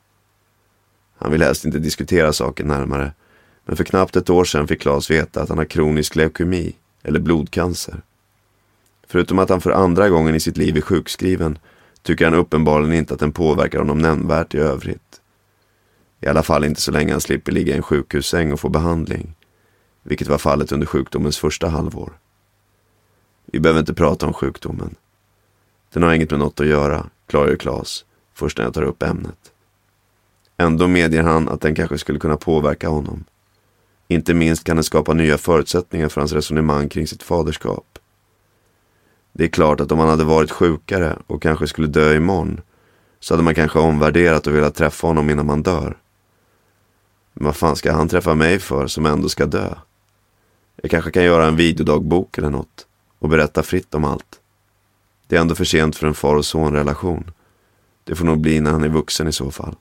Han 1.18 1.32
vill 1.32 1.42
helst 1.42 1.64
inte 1.64 1.78
diskutera 1.78 2.32
saken 2.32 2.68
närmare. 2.68 3.12
Men 3.64 3.76
för 3.76 3.84
knappt 3.84 4.16
ett 4.16 4.30
år 4.30 4.44
sedan 4.44 4.68
fick 4.68 4.80
Klas 4.80 5.10
veta 5.10 5.42
att 5.42 5.48
han 5.48 5.58
har 5.58 5.64
kronisk 5.64 6.16
leukemi, 6.16 6.76
eller 7.02 7.20
blodcancer. 7.20 8.02
Förutom 9.06 9.38
att 9.38 9.50
han 9.50 9.60
för 9.60 9.70
andra 9.70 10.08
gången 10.08 10.34
i 10.34 10.40
sitt 10.40 10.56
liv 10.56 10.76
är 10.76 10.80
sjukskriven, 10.80 11.58
tycker 12.02 12.24
han 12.24 12.34
uppenbarligen 12.34 12.94
inte 12.94 13.14
att 13.14 13.20
den 13.20 13.32
påverkar 13.32 13.78
honom 13.78 13.98
nämnvärt 13.98 14.54
i 14.54 14.58
övrigt. 14.58 15.20
I 16.20 16.26
alla 16.26 16.42
fall 16.42 16.64
inte 16.64 16.80
så 16.80 16.90
länge 16.90 17.12
han 17.12 17.20
slipper 17.20 17.52
ligga 17.52 17.74
i 17.74 17.76
en 17.76 17.82
sjukhussäng 17.82 18.52
och 18.52 18.60
få 18.60 18.68
behandling. 18.68 19.34
Vilket 20.02 20.28
var 20.28 20.38
fallet 20.38 20.72
under 20.72 20.86
sjukdomens 20.86 21.38
första 21.38 21.68
halvår. 21.68 22.12
Vi 23.46 23.60
behöver 23.60 23.80
inte 23.80 23.94
prata 23.94 24.26
om 24.26 24.32
sjukdomen. 24.32 24.94
Den 25.92 26.02
har 26.02 26.14
inget 26.14 26.30
med 26.30 26.40
något 26.40 26.60
att 26.60 26.66
göra, 26.66 27.06
klargör 27.26 27.56
Klas, 27.56 28.04
först 28.34 28.58
när 28.58 28.64
jag 28.64 28.74
tar 28.74 28.82
upp 28.82 29.02
ämnet. 29.02 29.52
Ändå 30.56 30.88
medger 30.88 31.22
han 31.22 31.48
att 31.48 31.60
den 31.60 31.74
kanske 31.74 31.98
skulle 31.98 32.18
kunna 32.18 32.36
påverka 32.36 32.88
honom. 32.88 33.24
Inte 34.08 34.34
minst 34.34 34.64
kan 34.64 34.76
den 34.76 34.84
skapa 34.84 35.12
nya 35.12 35.38
förutsättningar 35.38 36.08
för 36.08 36.20
hans 36.20 36.32
resonemang 36.32 36.88
kring 36.88 37.06
sitt 37.06 37.22
faderskap. 37.22 37.98
Det 39.32 39.44
är 39.44 39.48
klart 39.48 39.80
att 39.80 39.92
om 39.92 39.98
han 39.98 40.08
hade 40.08 40.24
varit 40.24 40.50
sjukare 40.50 41.18
och 41.26 41.42
kanske 41.42 41.66
skulle 41.66 41.88
dö 41.88 42.14
imorgon 42.14 42.60
så 43.20 43.34
hade 43.34 43.44
man 43.44 43.54
kanske 43.54 43.78
omvärderat 43.78 44.46
och 44.46 44.54
velat 44.54 44.74
träffa 44.74 45.06
honom 45.06 45.30
innan 45.30 45.46
man 45.46 45.62
dör. 45.62 45.96
Men 47.38 47.44
vad 47.44 47.56
fan 47.56 47.76
ska 47.76 47.92
han 47.92 48.08
träffa 48.08 48.34
mig 48.34 48.58
för 48.58 48.86
som 48.86 49.06
ändå 49.06 49.28
ska 49.28 49.46
dö? 49.46 49.74
Jag 50.82 50.90
kanske 50.90 51.10
kan 51.10 51.24
göra 51.24 51.46
en 51.46 51.56
videodagbok 51.56 52.38
eller 52.38 52.50
något 52.50 52.86
och 53.18 53.28
berätta 53.28 53.62
fritt 53.62 53.94
om 53.94 54.04
allt. 54.04 54.40
Det 55.26 55.36
är 55.36 55.40
ändå 55.40 55.54
för 55.54 55.64
sent 55.64 55.96
för 55.96 56.06
en 56.06 56.14
far 56.14 56.34
och 56.34 56.44
son 56.44 56.72
relation. 56.72 57.30
Det 58.04 58.14
får 58.14 58.24
nog 58.24 58.40
bli 58.40 58.60
när 58.60 58.70
han 58.70 58.84
är 58.84 58.88
vuxen 58.88 59.28
i 59.28 59.32
så 59.32 59.50
fall. 59.50 59.76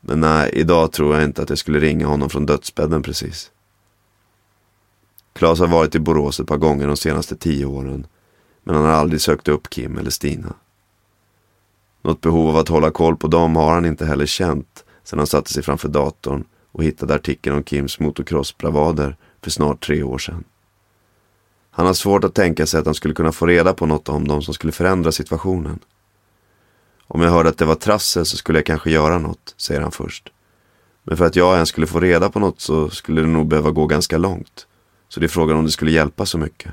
Men 0.00 0.20
nej, 0.20 0.50
idag 0.52 0.92
tror 0.92 1.14
jag 1.14 1.24
inte 1.24 1.42
att 1.42 1.48
jag 1.48 1.58
skulle 1.58 1.80
ringa 1.80 2.06
honom 2.06 2.30
från 2.30 2.46
dödsbädden 2.46 3.02
precis. 3.02 3.50
Klas 5.32 5.58
har 5.58 5.66
varit 5.66 5.94
i 5.94 6.00
Borås 6.00 6.40
ett 6.40 6.46
par 6.46 6.56
gånger 6.56 6.86
de 6.86 6.96
senaste 6.96 7.36
tio 7.36 7.66
åren. 7.66 8.06
Men 8.62 8.74
han 8.74 8.84
har 8.84 8.92
aldrig 8.92 9.20
sökt 9.20 9.48
upp 9.48 9.70
Kim 9.70 9.98
eller 9.98 10.10
Stina. 10.10 10.54
Något 12.02 12.20
behov 12.20 12.48
av 12.48 12.56
att 12.56 12.68
hålla 12.68 12.90
koll 12.90 13.16
på 13.16 13.26
dem 13.26 13.56
har 13.56 13.74
han 13.74 13.84
inte 13.84 14.06
heller 14.06 14.26
känt 14.26 14.84
sedan 15.04 15.18
han 15.18 15.26
satte 15.26 15.52
sig 15.52 15.62
framför 15.62 15.88
datorn 15.88 16.44
och 16.72 16.84
hittade 16.84 17.14
artikeln 17.14 17.56
om 17.56 17.64
Kims 17.64 18.00
motocrossbravader 18.00 19.16
för 19.42 19.50
snart 19.50 19.86
tre 19.86 20.02
år 20.02 20.18
sedan. 20.18 20.44
Han 21.70 21.86
har 21.86 21.94
svårt 21.94 22.24
att 22.24 22.34
tänka 22.34 22.66
sig 22.66 22.80
att 22.80 22.86
han 22.86 22.94
skulle 22.94 23.14
kunna 23.14 23.32
få 23.32 23.46
reda 23.46 23.74
på 23.74 23.86
något 23.86 24.08
om 24.08 24.28
dem 24.28 24.42
som 24.42 24.54
skulle 24.54 24.72
förändra 24.72 25.12
situationen. 25.12 25.78
Om 27.06 27.22
jag 27.22 27.30
hörde 27.30 27.48
att 27.48 27.58
det 27.58 27.64
var 27.64 27.74
trassel 27.74 28.26
så 28.26 28.36
skulle 28.36 28.58
jag 28.58 28.66
kanske 28.66 28.90
göra 28.90 29.18
något, 29.18 29.54
säger 29.56 29.80
han 29.80 29.92
först. 29.92 30.32
Men 31.02 31.16
för 31.16 31.26
att 31.26 31.36
jag 31.36 31.54
ens 31.54 31.68
skulle 31.68 31.86
få 31.86 32.00
reda 32.00 32.30
på 32.30 32.40
något 32.40 32.60
så 32.60 32.90
skulle 32.90 33.20
det 33.20 33.26
nog 33.26 33.48
behöva 33.48 33.70
gå 33.70 33.86
ganska 33.86 34.18
långt. 34.18 34.66
Så 35.08 35.20
det 35.20 35.26
är 35.26 35.28
frågan 35.28 35.56
om 35.56 35.64
det 35.64 35.70
skulle 35.70 35.90
hjälpa 35.90 36.26
så 36.26 36.38
mycket. 36.38 36.72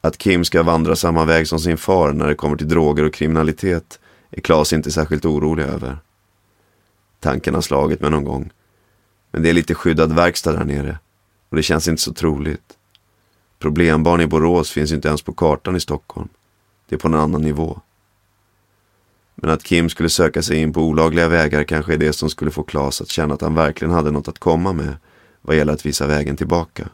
Att 0.00 0.18
Kim 0.18 0.44
ska 0.44 0.62
vandra 0.62 0.96
samma 0.96 1.24
väg 1.24 1.48
som 1.48 1.58
sin 1.60 1.76
far 1.76 2.12
när 2.12 2.26
det 2.26 2.34
kommer 2.34 2.56
till 2.56 2.68
droger 2.68 3.04
och 3.04 3.14
kriminalitet 3.14 4.00
är 4.30 4.40
Klas 4.40 4.72
inte 4.72 4.90
särskilt 4.90 5.24
orolig 5.24 5.64
över. 5.64 5.98
Tanken 7.26 7.54
har 7.54 7.62
slagit 7.62 8.00
mig 8.00 8.10
någon 8.10 8.24
gång. 8.24 8.50
Men 9.30 9.42
det 9.42 9.48
är 9.48 9.52
lite 9.52 9.74
skyddad 9.74 10.12
verkstad 10.12 10.52
där 10.52 10.64
nere 10.64 10.98
och 11.48 11.56
det 11.56 11.62
känns 11.62 11.88
inte 11.88 12.02
så 12.02 12.12
troligt. 12.12 12.76
Problembarn 13.58 14.20
i 14.20 14.26
Borås 14.26 14.70
finns 14.70 14.92
inte 14.92 15.08
ens 15.08 15.22
på 15.22 15.32
kartan 15.32 15.76
i 15.76 15.80
Stockholm. 15.80 16.28
Det 16.88 16.94
är 16.94 16.98
på 16.98 17.08
en 17.08 17.14
annan 17.14 17.42
nivå. 17.42 17.80
Men 19.34 19.50
att 19.50 19.62
Kim 19.62 19.88
skulle 19.88 20.08
söka 20.08 20.42
sig 20.42 20.56
in 20.56 20.72
på 20.72 20.80
olagliga 20.80 21.28
vägar 21.28 21.64
kanske 21.64 21.92
är 21.92 21.98
det 21.98 22.12
som 22.12 22.30
skulle 22.30 22.50
få 22.50 22.62
Klas 22.62 23.00
att 23.00 23.08
känna 23.08 23.34
att 23.34 23.40
han 23.40 23.54
verkligen 23.54 23.94
hade 23.94 24.10
något 24.10 24.28
att 24.28 24.38
komma 24.38 24.72
med 24.72 24.96
vad 25.40 25.56
gäller 25.56 25.72
att 25.72 25.86
visa 25.86 26.06
vägen 26.06 26.36
tillbaka. 26.36 26.88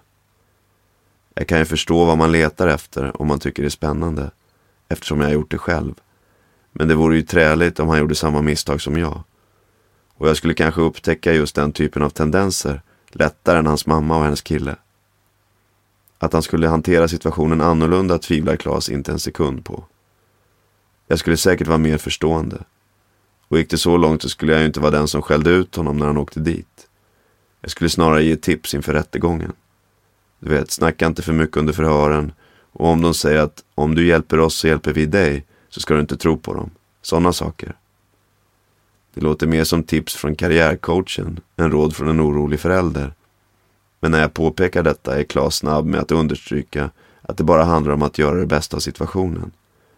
Jag 1.34 1.48
kan 1.48 1.58
ju 1.58 1.64
förstå 1.64 2.04
vad 2.04 2.18
man 2.18 2.32
letar 2.32 2.68
efter 2.68 3.20
om 3.20 3.28
man 3.28 3.38
tycker 3.38 3.62
det 3.62 3.68
är 3.68 3.70
spännande, 3.70 4.30
eftersom 4.88 5.20
jag 5.20 5.26
har 5.26 5.34
gjort 5.34 5.50
det 5.50 5.58
själv. 5.58 5.94
Men 6.72 6.88
det 6.88 6.94
vore 6.94 7.16
ju 7.16 7.22
träligt 7.22 7.80
om 7.80 7.88
han 7.88 7.98
gjorde 7.98 8.14
samma 8.14 8.42
misstag 8.42 8.80
som 8.80 8.98
jag. 8.98 9.22
Och 10.22 10.28
jag 10.28 10.36
skulle 10.36 10.54
kanske 10.54 10.80
upptäcka 10.80 11.32
just 11.32 11.54
den 11.54 11.72
typen 11.72 12.02
av 12.02 12.10
tendenser 12.10 12.82
lättare 13.08 13.58
än 13.58 13.66
hans 13.66 13.86
mamma 13.86 14.16
och 14.16 14.24
hennes 14.24 14.42
kille. 14.42 14.76
Att 16.18 16.32
han 16.32 16.42
skulle 16.42 16.68
hantera 16.68 17.08
situationen 17.08 17.60
annorlunda 17.60 18.18
tvivlar 18.18 18.56
Klas 18.56 18.88
inte 18.88 19.12
en 19.12 19.18
sekund 19.18 19.64
på. 19.64 19.84
Jag 21.06 21.18
skulle 21.18 21.36
säkert 21.36 21.66
vara 21.66 21.78
mer 21.78 21.98
förstående. 21.98 22.64
Och 23.48 23.58
gick 23.58 23.70
det 23.70 23.78
så 23.78 23.96
långt 23.96 24.22
så 24.22 24.28
skulle 24.28 24.52
jag 24.52 24.60
ju 24.60 24.66
inte 24.66 24.80
vara 24.80 24.90
den 24.90 25.08
som 25.08 25.22
skällde 25.22 25.50
ut 25.50 25.76
honom 25.76 25.98
när 25.98 26.06
han 26.06 26.18
åkte 26.18 26.40
dit. 26.40 26.88
Jag 27.60 27.70
skulle 27.70 27.90
snarare 27.90 28.24
ge 28.24 28.36
tips 28.36 28.74
inför 28.74 28.92
rättegången. 28.92 29.52
Du 30.38 30.50
vet, 30.50 30.70
snacka 30.70 31.06
inte 31.06 31.22
för 31.22 31.32
mycket 31.32 31.56
under 31.56 31.72
förhören. 31.72 32.32
Och 32.72 32.86
om 32.86 33.02
de 33.02 33.14
säger 33.14 33.40
att 33.40 33.64
om 33.74 33.94
du 33.94 34.06
hjälper 34.06 34.38
oss 34.38 34.54
så 34.54 34.68
hjälper 34.68 34.92
vi 34.92 35.06
dig, 35.06 35.46
så 35.68 35.80
ska 35.80 35.94
du 35.94 36.00
inte 36.00 36.16
tro 36.16 36.38
på 36.38 36.54
dem. 36.54 36.70
Sådana 37.02 37.32
saker. 37.32 37.76
Det 39.14 39.20
låter 39.20 39.46
mer 39.46 39.64
som 39.64 39.82
tips 39.82 40.14
från 40.14 40.34
karriärcoachen 40.34 41.40
än 41.56 41.70
råd 41.70 41.96
från 41.96 42.08
en 42.08 42.20
orolig 42.20 42.60
förälder. 42.60 43.12
Men 44.00 44.10
när 44.10 44.20
jag 44.20 44.34
påpekar 44.34 44.82
detta 44.82 45.20
är 45.20 45.24
Klas 45.24 45.56
snabb 45.56 45.86
med 45.86 46.00
att 46.00 46.12
understryka 46.12 46.90
att 47.22 47.36
det 47.36 47.44
bara 47.44 47.64
handlar 47.64 47.92
om 47.92 48.02
att 48.02 48.18
göra 48.18 48.34
det 48.36 48.46
bästa 48.46 48.76
av 48.76 48.80
situationen 48.80 49.52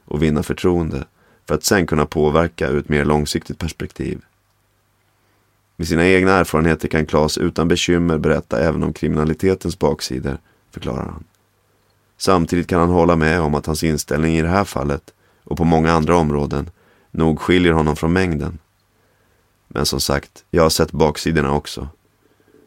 och 0.05 0.23
vinna 0.23 0.43
förtroende 0.43 1.05
för 1.49 1.55
att 1.55 1.65
sen 1.65 1.87
kunna 1.87 2.07
påverka 2.07 2.69
ur 2.69 2.79
ett 2.79 2.89
mer 2.89 3.05
långsiktigt 3.05 3.59
perspektiv. 3.59 4.21
Med 5.77 5.89
sina 5.89 6.07
egna 6.07 6.33
erfarenheter 6.33 6.89
kan 6.89 7.07
Klas 7.07 7.39
utan 7.39 7.69
bekymmer 7.69 8.19
berätta 8.19 8.59
även 8.59 8.83
om 8.83 8.93
kriminalitetens 8.93 9.79
baksidor, 9.79 10.39
förklarar 10.71 11.05
han. 11.05 11.25
Samtidigt 12.17 12.67
kan 12.67 12.81
han 12.81 12.89
hålla 12.89 13.17
med 13.17 13.41
om 13.41 13.55
att 13.55 13.67
hans 13.67 13.85
inställning 13.85 14.37
i 14.37 14.43
det 14.43 14.49
här 14.49 14.65
fallet 14.65 15.15
och 15.45 15.57
på 15.57 15.65
många 15.65 15.93
andra 15.93 16.17
områden 16.17 16.71
nog 17.11 17.41
skiljer 17.41 17.73
honom 17.73 17.97
från 17.97 18.13
mängden. 18.13 18.59
Men 19.75 19.87
som 19.87 20.01
sagt, 20.01 20.45
jag 20.51 20.63
har 20.63 20.71
sett 20.71 20.93
baksidorna 20.93 21.53
också. 21.53 21.89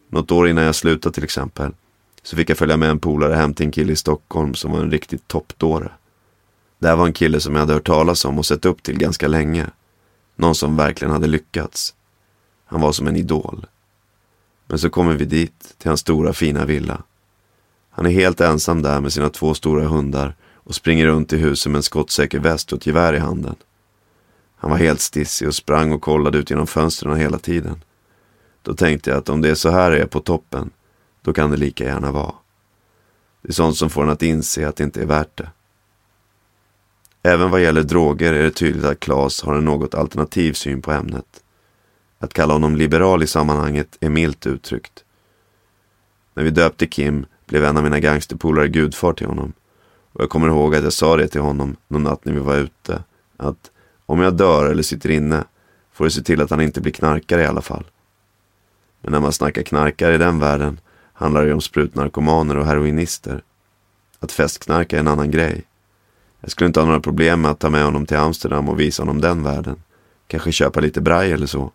Något 0.10 0.32
år 0.32 0.48
innan 0.48 0.64
jag 0.64 0.76
slutade 0.76 1.14
till 1.14 1.24
exempel, 1.24 1.72
så 2.24 2.36
fick 2.36 2.50
jag 2.50 2.58
följa 2.58 2.78
med 2.78 2.90
en 2.90 3.00
polare 3.00 3.34
hem 3.34 3.54
till 3.54 3.66
en 3.66 3.72
kille 3.72 3.94
i 3.94 3.96
Stockholm 3.96 4.54
som 4.54 4.72
var 4.72 4.80
en 4.80 4.92
riktigt 4.92 5.28
toppdåre. 5.28 5.92
Det 6.80 6.88
här 6.88 6.96
var 6.96 7.06
en 7.06 7.14
kille 7.14 7.40
som 7.40 7.54
jag 7.54 7.60
hade 7.60 7.74
hört 7.74 7.88
talas 7.88 8.26
om 8.26 8.38
och 8.38 8.46
sett 8.46 8.66
upp 8.66 8.84
till 8.84 8.98
ganska 8.98 9.28
länge. 9.28 9.66
Någon 10.36 10.56
som 10.56 10.78
verkligen 10.78 11.12
hade 11.12 11.28
lyckats. 11.28 11.96
Han 12.66 12.82
var 12.82 12.92
som 12.92 13.08
en 13.08 13.16
idol. 13.16 13.66
Men 14.66 14.80
så 14.80 14.90
kommer 14.90 15.14
vi 15.14 15.26
dit, 15.26 15.76
till 15.78 15.90
hans 15.90 16.00
stora 16.00 16.34
fina 16.34 16.66
villa. 16.66 17.04
Han 17.90 18.06
är 18.06 18.10
helt 18.10 18.42
ensam 18.42 18.82
där 18.82 19.02
med 19.02 19.14
sina 19.14 19.30
två 19.30 19.54
stora 19.54 19.88
hundar 19.88 20.36
och 20.54 20.76
springer 20.76 21.06
runt 21.06 21.34
i 21.34 21.38
huset 21.38 21.72
med 21.72 21.80
en 21.80 21.84
skottsäker 21.84 22.40
väst 22.40 22.74
och 22.74 22.78
ett 22.78 22.88
gevär 22.88 23.14
i 23.14 23.20
handen. 23.20 23.56
Han 24.58 24.72
var 24.72 24.78
helt 24.78 25.02
stissig 25.02 25.48
och 25.48 25.56
sprang 25.56 25.92
och 25.92 26.02
kollade 26.02 26.38
ut 26.38 26.50
genom 26.50 26.68
fönstren 26.68 27.18
hela 27.18 27.40
tiden. 27.40 27.84
Då 28.62 28.74
tänkte 28.74 29.10
jag 29.10 29.18
att 29.20 29.30
om 29.30 29.42
det 29.42 29.50
är 29.50 29.56
så 29.56 29.70
här 29.70 29.92
det 29.92 30.02
är 30.02 30.06
på 30.06 30.20
toppen, 30.20 30.70
då 31.22 31.34
kan 31.34 31.52
det 31.52 31.58
lika 31.58 31.84
gärna 31.84 32.12
vara. 32.12 32.34
Det 33.42 33.50
är 33.50 33.54
sånt 33.54 33.78
som 33.78 33.90
får 33.90 34.04
en 34.04 34.10
att 34.10 34.24
inse 34.24 34.68
att 34.68 34.76
det 34.76 34.84
inte 34.84 35.02
är 35.02 35.06
värt 35.06 35.38
det. 35.38 35.50
Även 37.24 37.52
vad 37.52 37.62
gäller 37.62 37.84
droger 37.84 38.34
är 38.34 38.44
det 38.44 38.52
tydligt 38.52 38.86
att 38.86 39.00
Claes 39.00 39.42
har 39.42 39.56
en 39.56 39.66
något 39.66 39.96
alternativ 39.96 40.54
syn 40.54 40.82
på 40.82 40.92
ämnet. 40.92 41.44
Att 42.20 42.34
kalla 42.34 42.54
honom 42.54 42.76
liberal 42.76 43.24
i 43.24 43.28
sammanhanget 43.28 43.98
är 44.00 44.10
milt 44.10 44.48
uttryckt. 44.48 45.04
När 46.34 46.44
vi 46.44 46.50
döpte 46.50 46.88
Kim 46.88 47.26
blev 47.46 47.64
en 47.64 47.78
av 47.78 47.84
mina 47.84 48.00
gangsterpolare 48.00 48.68
gudfar 48.68 49.14
till 49.14 49.28
honom. 49.28 49.54
Och 50.14 50.22
jag 50.22 50.30
kommer 50.30 50.48
ihåg 50.48 50.76
att 50.76 50.84
jag 50.84 50.94
sa 50.94 51.18
det 51.18 51.28
till 51.28 51.42
honom 51.42 51.76
någon 51.88 52.04
natt 52.04 52.26
när 52.26 52.34
vi 52.34 52.40
var 52.40 52.56
ute. 52.56 53.04
Att 53.38 53.72
om 54.08 54.20
jag 54.20 54.34
dör 54.34 54.66
eller 54.66 54.84
sitter 54.84 55.10
inne 55.10 55.44
får 55.94 56.06
du 56.06 56.12
se 56.12 56.22
till 56.22 56.42
att 56.42 56.50
han 56.50 56.62
inte 56.62 56.82
blir 56.82 56.94
knarkare 56.94 57.42
i 57.42 57.46
alla 57.46 57.62
fall. 57.62 57.86
Men 59.02 59.12
när 59.12 59.20
man 59.20 59.34
snackar 59.34 59.64
knarkare 59.64 60.16
i 60.16 60.18
den 60.18 60.40
världen 60.40 60.80
handlar 61.14 61.42
det 61.42 61.48
ju 61.48 61.54
om 61.54 61.62
sprutnarkomaner 61.62 62.58
och 62.58 62.66
heroinister. 62.66 63.44
Att 64.20 64.32
festknarka 64.32 64.96
är 64.96 65.00
en 65.00 65.08
annan 65.08 65.32
grej. 65.32 65.64
Jag 66.42 66.52
skulle 66.52 66.68
inte 66.68 66.80
ha 66.80 66.88
några 66.88 67.00
problem 67.00 67.42
med 67.42 67.52
att 67.52 67.60
ta 67.60 67.70
med 67.70 67.84
honom 67.84 68.06
till 68.06 68.18
Amsterdam 68.18 68.70
och 68.70 68.80
visa 68.80 69.02
honom 69.04 69.22
den 69.22 69.44
världen. 69.44 69.84
Kanske 70.28 70.52
köpa 70.52 70.80
lite 70.80 71.02
braj 71.02 71.32
eller 71.32 71.48
så. 71.48 71.72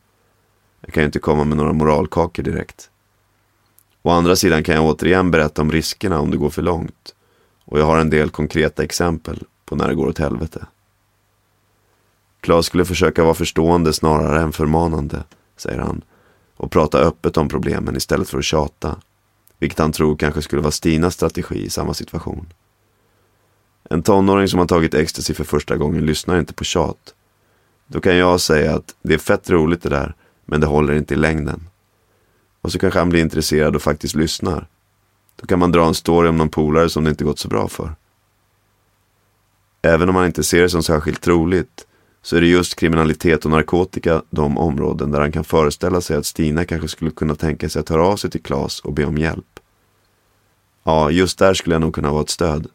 Jag 0.81 0.95
kan 0.95 1.03
ju 1.03 1.07
inte 1.07 1.19
komma 1.19 1.45
med 1.45 1.57
några 1.57 1.73
moralkakor 1.73 2.43
direkt. 2.43 2.91
Å 4.03 4.11
andra 4.11 4.37
sidan 4.37 4.65
kan 4.65 4.75
jag 4.75 4.85
återigen 4.85 5.31
berätta 5.31 5.63
om 5.63 5.73
riskerna 5.73 6.21
om 6.21 6.31
det 6.31 6.37
går 6.37 6.51
för 6.51 6.63
långt. 6.63 7.15
Och 7.65 7.81
jag 7.81 7.85
har 7.85 7.99
en 7.99 8.11
del 8.11 8.31
konkreta 8.31 8.85
exempel 8.85 9.43
på 9.65 9.77
när 9.77 9.89
det 9.89 9.95
går 9.95 10.09
åt 10.09 10.19
helvete. 10.19 10.67
Klas 12.43 12.67
skulle 12.67 12.85
försöka 12.85 13.25
vara 13.25 13.35
förstående 13.35 13.93
snarare 13.93 14.43
än 14.43 14.53
förmanande, 14.53 15.25
säger 15.57 15.79
han. 15.79 16.03
Och 16.57 16.71
prata 16.71 16.99
öppet 16.99 17.37
om 17.37 17.49
problemen 17.49 17.97
istället 17.97 18.29
för 18.29 18.39
att 18.39 18.45
tjata. 18.45 18.97
Vilket 19.59 19.79
han 19.79 19.93
tror 19.93 20.17
kanske 20.17 20.43
skulle 20.43 20.63
vara 20.63 20.71
Stinas 20.71 21.15
strategi 21.15 21.65
i 21.65 21.71
samma 21.71 21.95
situation. 21.95 22.53
En 23.91 24.03
tonåring 24.03 24.49
som 24.49 24.59
har 24.59 24.67
tagit 24.67 24.95
ecstasy 24.95 25.35
för 25.35 25.45
första 25.45 25.77
gången 25.77 26.07
lyssnar 26.07 26.39
inte 26.39 26.55
på 26.55 26.65
tjat. 26.65 27.15
Då 27.87 28.01
kan 28.01 28.17
jag 28.17 28.41
säga 28.41 28.75
att 28.75 28.95
det 29.03 29.15
är 29.15 29.19
fett 29.19 29.51
roligt 29.51 29.83
det 29.83 29.89
där, 29.89 30.15
men 30.45 30.61
det 30.61 30.67
håller 30.67 30.95
inte 30.95 31.15
i 31.15 31.17
längden. 31.17 31.69
Och 32.61 32.73
så 32.73 32.79
kanske 32.79 32.99
han 32.99 33.09
blir 33.09 33.21
intresserad 33.21 33.77
och 33.77 33.83
faktiskt 33.83 34.15
lyssnar. 34.15 34.67
Då 35.37 35.47
kan 35.47 35.59
man 35.59 35.73
dra 35.73 35.87
en 35.87 35.95
story 35.95 36.29
om 36.29 36.37
någon 36.37 36.49
polare 36.49 36.89
som 36.89 37.05
det 37.05 37.11
inte 37.11 37.25
gått 37.25 37.39
så 37.39 37.49
bra 37.49 37.69
för. 37.69 37.95
Även 39.83 40.09
om 40.09 40.15
man 40.15 40.27
inte 40.27 40.43
ser 40.43 40.63
det 40.63 40.69
som 40.69 40.83
särskilt 40.83 41.21
troligt 41.21 41.87
så 42.23 42.37
är 42.37 42.41
det 42.41 42.47
just 42.47 42.75
kriminalitet 42.75 43.45
och 43.45 43.51
narkotika 43.51 44.23
de 44.31 44.59
områden 44.59 45.11
där 45.11 45.21
han 45.21 45.33
kan 45.33 45.45
föreställa 45.45 46.01
sig 46.01 46.17
att 46.17 46.27
Stina 46.27 46.65
kanske 46.65 46.89
skulle 46.89 47.11
kunna 47.11 47.35
tänka 47.35 47.69
sig 47.69 47.81
att 47.81 47.89
höra 47.89 48.07
av 48.07 48.17
sig 48.17 48.31
till 48.31 48.43
Klas 48.43 48.81
och 48.81 48.93
be 48.93 49.05
om 49.05 49.19
hjälp. 49.19 49.61
Ja, 50.85 51.11
just 51.11 51.39
där 51.39 51.55
skulle 51.55 51.75
jag 51.75 51.81
nog 51.81 51.95
kunna 51.95 52.13
vara 52.13 52.23
ett 52.23 52.31
stöd. 52.31 52.67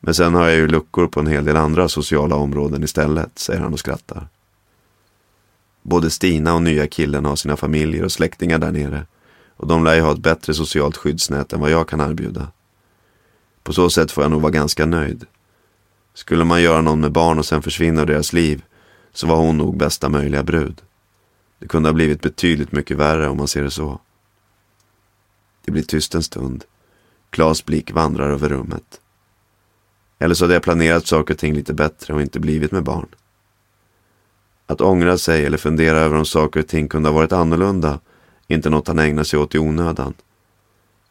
Men 0.00 0.14
sen 0.14 0.34
har 0.34 0.48
jag 0.48 0.56
ju 0.56 0.68
luckor 0.68 1.06
på 1.06 1.20
en 1.20 1.26
hel 1.26 1.44
del 1.44 1.56
andra 1.56 1.88
sociala 1.88 2.36
områden 2.36 2.84
istället, 2.84 3.38
säger 3.38 3.60
han 3.60 3.72
och 3.72 3.78
skrattar. 3.78 4.28
Både 5.82 6.10
Stina 6.10 6.54
och 6.54 6.62
nya 6.62 6.86
killen 6.86 7.24
har 7.24 7.36
sina 7.36 7.56
familjer 7.56 8.04
och 8.04 8.12
släktingar 8.12 8.58
där 8.58 8.72
nere 8.72 9.06
och 9.56 9.68
de 9.68 9.84
lär 9.84 9.94
ju 9.94 10.00
ha 10.00 10.12
ett 10.12 10.18
bättre 10.18 10.54
socialt 10.54 10.96
skyddsnät 10.96 11.52
än 11.52 11.60
vad 11.60 11.70
jag 11.70 11.88
kan 11.88 12.00
erbjuda. 12.00 12.48
På 13.62 13.72
så 13.72 13.90
sätt 13.90 14.10
får 14.10 14.24
jag 14.24 14.30
nog 14.30 14.40
vara 14.40 14.52
ganska 14.52 14.86
nöjd. 14.86 15.26
Skulle 16.14 16.44
man 16.44 16.62
göra 16.62 16.80
någon 16.80 17.00
med 17.00 17.12
barn 17.12 17.38
och 17.38 17.46
sen 17.46 17.62
försvinna 17.62 18.02
ur 18.02 18.06
deras 18.06 18.32
liv 18.32 18.64
så 19.12 19.26
var 19.26 19.36
hon 19.36 19.58
nog 19.58 19.76
bästa 19.76 20.08
möjliga 20.08 20.42
brud. 20.42 20.82
Det 21.58 21.68
kunde 21.68 21.88
ha 21.88 21.94
blivit 21.94 22.20
betydligt 22.20 22.72
mycket 22.72 22.96
värre 22.96 23.28
om 23.28 23.36
man 23.36 23.48
ser 23.48 23.62
det 23.62 23.70
så. 23.70 24.00
Det 25.64 25.72
blir 25.72 25.82
tyst 25.82 26.14
en 26.14 26.22
stund. 26.22 26.64
Klas 27.30 27.64
blick 27.64 27.92
vandrar 27.92 28.30
över 28.30 28.48
rummet. 28.48 29.00
Eller 30.18 30.34
så 30.34 30.44
hade 30.44 30.54
jag 30.54 30.62
planerat 30.62 31.06
saker 31.06 31.34
och 31.34 31.40
ting 31.40 31.54
lite 31.54 31.74
bättre 31.74 32.14
och 32.14 32.22
inte 32.22 32.40
blivit 32.40 32.72
med 32.72 32.82
barn. 32.82 33.08
Att 34.66 34.80
ångra 34.80 35.18
sig 35.18 35.46
eller 35.46 35.58
fundera 35.58 35.98
över 35.98 36.16
om 36.16 36.24
saker 36.24 36.60
och 36.60 36.68
ting 36.68 36.88
kunde 36.88 37.08
ha 37.08 37.14
varit 37.14 37.32
annorlunda 37.32 38.00
är 38.48 38.54
inte 38.54 38.70
något 38.70 38.88
han 38.88 38.98
ägnar 38.98 39.24
sig 39.24 39.38
åt 39.38 39.54
i 39.54 39.58
onödan. 39.58 40.14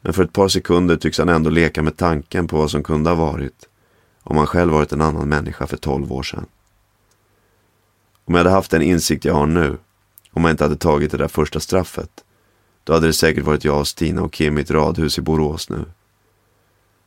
Men 0.00 0.12
för 0.12 0.24
ett 0.24 0.32
par 0.32 0.48
sekunder 0.48 0.96
tycks 0.96 1.18
han 1.18 1.28
ändå 1.28 1.50
leka 1.50 1.82
med 1.82 1.96
tanken 1.96 2.48
på 2.48 2.56
vad 2.56 2.70
som 2.70 2.82
kunde 2.82 3.10
ha 3.10 3.14
varit 3.14 3.68
om 4.22 4.36
han 4.36 4.46
själv 4.46 4.72
varit 4.72 4.92
en 4.92 5.00
annan 5.00 5.28
människa 5.28 5.66
för 5.66 5.76
tolv 5.76 6.12
år 6.12 6.22
sedan. 6.22 6.46
Om 8.24 8.34
jag 8.34 8.38
hade 8.38 8.50
haft 8.50 8.70
den 8.70 8.82
insikt 8.82 9.24
jag 9.24 9.34
har 9.34 9.46
nu, 9.46 9.78
om 10.32 10.44
jag 10.44 10.50
inte 10.50 10.64
hade 10.64 10.76
tagit 10.76 11.10
det 11.10 11.18
där 11.18 11.28
första 11.28 11.60
straffet, 11.60 12.24
då 12.84 12.92
hade 12.92 13.06
det 13.06 13.12
säkert 13.12 13.44
varit 13.44 13.64
jag, 13.64 13.86
Stina 13.86 14.22
och 14.22 14.32
Kim 14.32 14.58
i 14.58 14.60
ett 14.60 14.70
radhus 14.70 15.18
i 15.18 15.20
Borås 15.20 15.70
nu. 15.70 15.84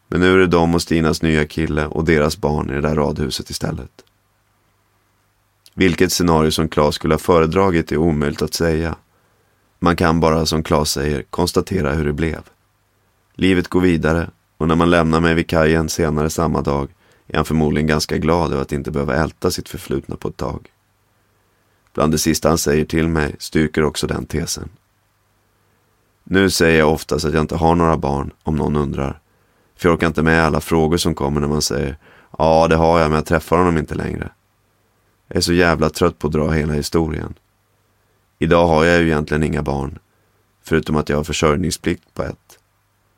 Men 0.07 0.19
nu 0.19 0.33
är 0.33 0.37
det 0.37 0.47
de 0.47 0.75
och 0.75 0.81
Stinas 0.81 1.21
nya 1.21 1.45
kille 1.45 1.85
och 1.85 2.05
deras 2.05 2.37
barn 2.37 2.69
i 2.69 2.73
det 2.73 2.81
där 2.81 2.95
radhuset 2.95 3.49
istället. 3.49 3.91
Vilket 5.73 6.11
scenario 6.11 6.51
som 6.51 6.69
Claes 6.69 6.95
skulle 6.95 7.13
ha 7.13 7.19
föredragit 7.19 7.91
är 7.91 7.97
omöjligt 7.97 8.41
att 8.41 8.53
säga. 8.53 8.95
Man 9.79 9.95
kan 9.95 10.19
bara, 10.19 10.45
som 10.45 10.63
Claes 10.63 10.91
säger, 10.91 11.23
konstatera 11.23 11.93
hur 11.93 12.05
det 12.05 12.13
blev. 12.13 12.41
Livet 13.33 13.67
går 13.67 13.81
vidare 13.81 14.29
och 14.57 14.67
när 14.67 14.75
man 14.75 14.89
lämnar 14.89 15.19
mig 15.19 15.33
vid 15.33 15.49
kajen 15.49 15.89
senare 15.89 16.29
samma 16.29 16.61
dag 16.61 16.89
är 17.27 17.35
han 17.35 17.45
förmodligen 17.45 17.87
ganska 17.87 18.17
glad 18.17 18.51
över 18.51 18.61
att 18.61 18.71
inte 18.71 18.91
behöva 18.91 19.15
älta 19.15 19.51
sitt 19.51 19.69
förflutna 19.69 20.15
på 20.15 20.27
ett 20.27 20.37
tag. 20.37 20.71
Bland 21.93 22.11
det 22.11 22.17
sista 22.17 22.49
han 22.49 22.57
säger 22.57 22.85
till 22.85 23.07
mig 23.07 23.35
styrker 23.39 23.83
också 23.83 24.07
den 24.07 24.25
tesen. 24.25 24.69
Nu 26.23 26.49
säger 26.49 26.79
jag 26.79 26.91
oftast 26.91 27.25
att 27.25 27.33
jag 27.33 27.43
inte 27.43 27.55
har 27.55 27.75
några 27.75 27.97
barn, 27.97 28.31
om 28.43 28.55
någon 28.55 28.75
undrar. 28.75 29.19
För 29.75 29.89
jag 29.89 29.95
orkar 29.95 30.07
inte 30.07 30.23
med 30.23 30.45
alla 30.45 30.61
frågor 30.61 30.97
som 30.97 31.15
kommer 31.15 31.41
när 31.41 31.47
man 31.47 31.61
säger 31.61 31.97
Ja, 32.37 32.67
det 32.67 32.75
har 32.75 32.99
jag, 32.99 33.09
men 33.09 33.15
jag 33.15 33.25
träffar 33.25 33.57
honom 33.57 33.77
inte 33.77 33.95
längre. 33.95 34.29
Jag 35.27 35.37
är 35.37 35.41
så 35.41 35.53
jävla 35.53 35.89
trött 35.89 36.19
på 36.19 36.27
att 36.27 36.33
dra 36.33 36.49
hela 36.49 36.73
historien. 36.73 37.33
Idag 38.39 38.67
har 38.67 38.85
jag 38.85 39.01
ju 39.01 39.07
egentligen 39.07 39.43
inga 39.43 39.61
barn. 39.61 39.99
Förutom 40.63 40.95
att 40.95 41.09
jag 41.09 41.17
har 41.17 41.23
försörjningsplikt 41.23 42.13
på 42.13 42.23
ett. 42.23 42.59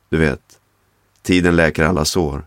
Du 0.09 0.17
vet, 0.17 0.59
tiden 1.21 1.55
läker 1.55 1.83
alla 1.83 2.05
sår. 2.05 2.46